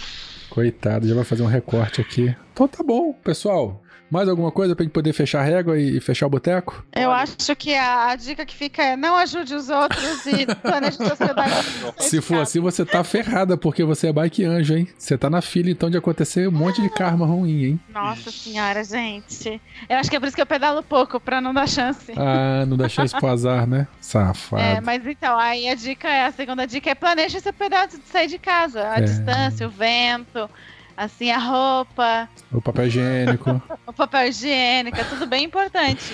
Coitado, 0.50 1.08
já 1.08 1.16
vai 1.16 1.24
fazer 1.24 1.44
um 1.44 1.48
recorte 1.48 2.00
aqui. 2.02 2.36
Então 2.54 2.68
tá 2.68 2.84
bom, 2.84 3.14
pessoal. 3.14 3.83
Mais 4.14 4.30
alguma 4.30 4.52
coisa 4.52 4.76
pra 4.76 4.84
gente 4.84 4.94
poder 4.94 5.12
fechar 5.12 5.40
a 5.40 5.44
régua 5.44 5.76
e, 5.80 5.98
e 5.98 6.00
fechar 6.00 6.28
o 6.28 6.30
boteco? 6.30 6.86
eu 6.96 7.10
acho 7.12 7.56
que 7.56 7.74
a, 7.74 8.10
a 8.10 8.16
dica 8.16 8.46
que 8.46 8.56
fica 8.56 8.84
é 8.84 8.96
não 8.96 9.16
ajude 9.16 9.56
os 9.56 9.70
outros 9.70 10.24
e 10.28 10.46
planeje 10.62 10.98
suas 10.98 11.18
pedaços. 11.18 11.94
Se 11.98 12.22
for 12.22 12.40
assim, 12.40 12.60
você 12.60 12.86
tá 12.86 13.04
ferrada, 13.04 13.58
porque 13.58 13.84
você 13.84 14.08
é 14.10 14.14
bike 14.14 14.46
anjo, 14.46 14.76
hein? 14.76 14.88
Você 14.96 15.18
tá 15.18 15.32
na 15.32 15.42
fila, 15.42 15.72
então, 15.72 15.90
de 15.90 15.98
acontecer 15.98 16.48
um 16.48 16.52
monte 16.52 16.80
de 16.80 16.90
karma 16.92 17.26
ruim, 17.26 17.64
hein? 17.66 17.80
Nossa 17.92 18.30
senhora, 18.30 18.84
gente. 18.84 19.60
Eu 19.90 19.98
acho 19.98 20.12
que 20.12 20.16
é 20.16 20.20
por 20.20 20.28
isso 20.28 20.36
que 20.36 20.42
eu 20.42 20.46
pedalo 20.46 20.84
pouco, 20.84 21.20
pra 21.20 21.42
não 21.42 21.52
dar 21.52 21.68
chance. 21.68 22.14
Ah, 22.16 22.66
não 22.68 22.78
dá 22.78 22.88
chance 22.88 23.16
pro 23.16 23.28
azar, 23.28 23.66
né? 23.66 23.88
Safado. 24.00 24.62
É, 24.62 24.80
mas 24.80 25.04
então, 25.08 25.40
aí 25.40 25.68
a 25.68 25.74
dica 25.74 26.08
é, 26.08 26.26
a 26.28 26.32
segunda 26.32 26.68
dica 26.68 26.88
é 26.92 26.94
planeje 26.96 27.40
seu 27.40 27.52
pedaço 27.54 27.98
de 28.00 28.08
sair 28.08 28.28
de 28.28 28.38
casa. 28.38 28.88
A 28.90 28.98
É. 29.00 29.02
distância, 29.02 29.66
o 29.66 29.72
vento, 29.72 30.48
assim, 30.96 31.32
a 31.32 31.38
roupa, 31.38 32.30
O 32.52 32.62
papel 32.62 32.88
higiênico. 32.88 33.62
o 33.88 33.94
papel 33.94 34.28
higiênico, 34.28 35.00
é 35.00 35.04
tudo 35.04 35.26
bem 35.26 35.46
importante. 35.46 36.14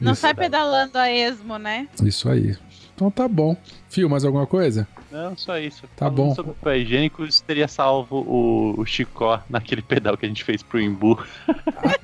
Não 0.00 0.12
Isso. 0.12 0.20
sai 0.20 0.34
pedalando 0.34 0.96
a 0.98 1.10
esmo, 1.10 1.58
né? 1.58 1.88
Isso 2.02 2.28
aí. 2.28 2.56
Então 2.94 3.10
tá 3.10 3.26
bom. 3.28 3.56
Fio, 3.88 4.08
mais 4.08 4.24
alguma 4.24 4.46
coisa? 4.46 4.86
Não, 5.10 5.36
só 5.36 5.58
isso. 5.58 5.82
Tá 5.96 6.06
Falando 6.06 6.16
bom. 6.16 6.34
Sobre 6.34 6.50
o 6.50 6.54
papel 6.54 6.82
higiênico, 6.82 7.24
isso 7.24 7.42
teria 7.42 7.66
salvo 7.66 8.16
o, 8.18 8.74
o 8.78 8.84
Chicó 8.84 9.40
naquele 9.48 9.80
pedal 9.80 10.16
que 10.16 10.26
a 10.26 10.28
gente 10.28 10.44
fez 10.44 10.62
pro 10.62 10.78
Imbu. 10.80 11.18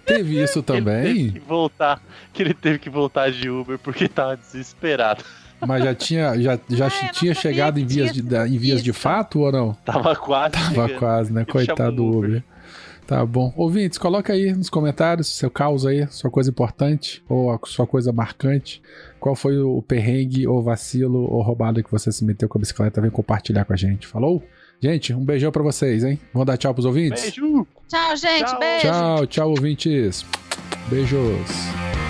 Teve 0.06 0.42
isso 0.42 0.58
Ele 0.60 0.64
teve 0.64 0.78
também? 0.80 1.30
que 1.32 1.38
voltar, 1.40 2.00
que 2.32 2.42
ele 2.42 2.54
teve 2.54 2.78
que 2.78 2.88
voltar 2.88 3.30
de 3.30 3.50
Uber 3.50 3.78
porque 3.78 4.08
tava 4.08 4.36
desesperado. 4.36 5.22
Mas 5.66 5.84
já 5.84 5.94
tinha, 5.94 6.40
já, 6.40 6.58
já 6.68 6.86
Ah, 6.86 7.08
tinha 7.12 7.34
chegado 7.34 7.78
em 7.78 7.86
vias, 7.86 8.12
tinha 8.12 8.46
de, 8.46 8.54
em 8.54 8.58
vias 8.58 8.82
de 8.82 8.92
fato 8.92 9.40
ou 9.40 9.52
não? 9.52 9.74
Tava 9.84 10.14
quase. 10.16 10.52
Tava 10.52 10.86
chegando. 10.86 10.98
quase, 10.98 11.32
né? 11.32 11.44
Coitado 11.44 11.96
do 11.96 12.04
o 12.04 12.18
Uber. 12.18 12.44
Tá 13.06 13.24
bom. 13.24 13.52
Ouvintes, 13.54 13.98
coloca 13.98 14.32
aí 14.32 14.52
nos 14.54 14.70
comentários 14.70 15.28
seu 15.28 15.50
caos 15.50 15.84
aí, 15.84 16.06
sua 16.10 16.30
coisa 16.30 16.48
importante 16.50 17.22
ou 17.28 17.52
a 17.52 17.58
sua 17.64 17.86
coisa 17.86 18.12
marcante. 18.12 18.80
Qual 19.20 19.34
foi 19.34 19.58
o 19.58 19.82
perrengue 19.82 20.46
ou 20.46 20.62
vacilo 20.62 21.30
ou 21.30 21.42
roubado 21.42 21.82
que 21.82 21.90
você 21.90 22.10
se 22.10 22.24
meteu 22.24 22.48
com 22.48 22.56
a 22.58 22.60
bicicleta? 22.60 23.00
Vem 23.00 23.10
compartilhar 23.10 23.64
com 23.66 23.74
a 23.74 23.76
gente. 23.76 24.06
Falou? 24.06 24.42
Gente, 24.80 25.14
um 25.14 25.24
beijão 25.24 25.52
pra 25.52 25.62
vocês, 25.62 26.02
hein? 26.02 26.18
Vamos 26.32 26.46
dar 26.46 26.56
tchau 26.56 26.72
pros 26.74 26.84
ouvintes? 26.86 27.22
Beijo! 27.22 27.66
Tchau, 27.88 28.16
gente. 28.16 28.44
Tchau. 28.44 28.58
Beijo. 28.58 28.80
Tchau, 28.86 29.26
tchau, 29.26 29.50
ouvintes. 29.50 30.26
Beijos. 30.88 32.03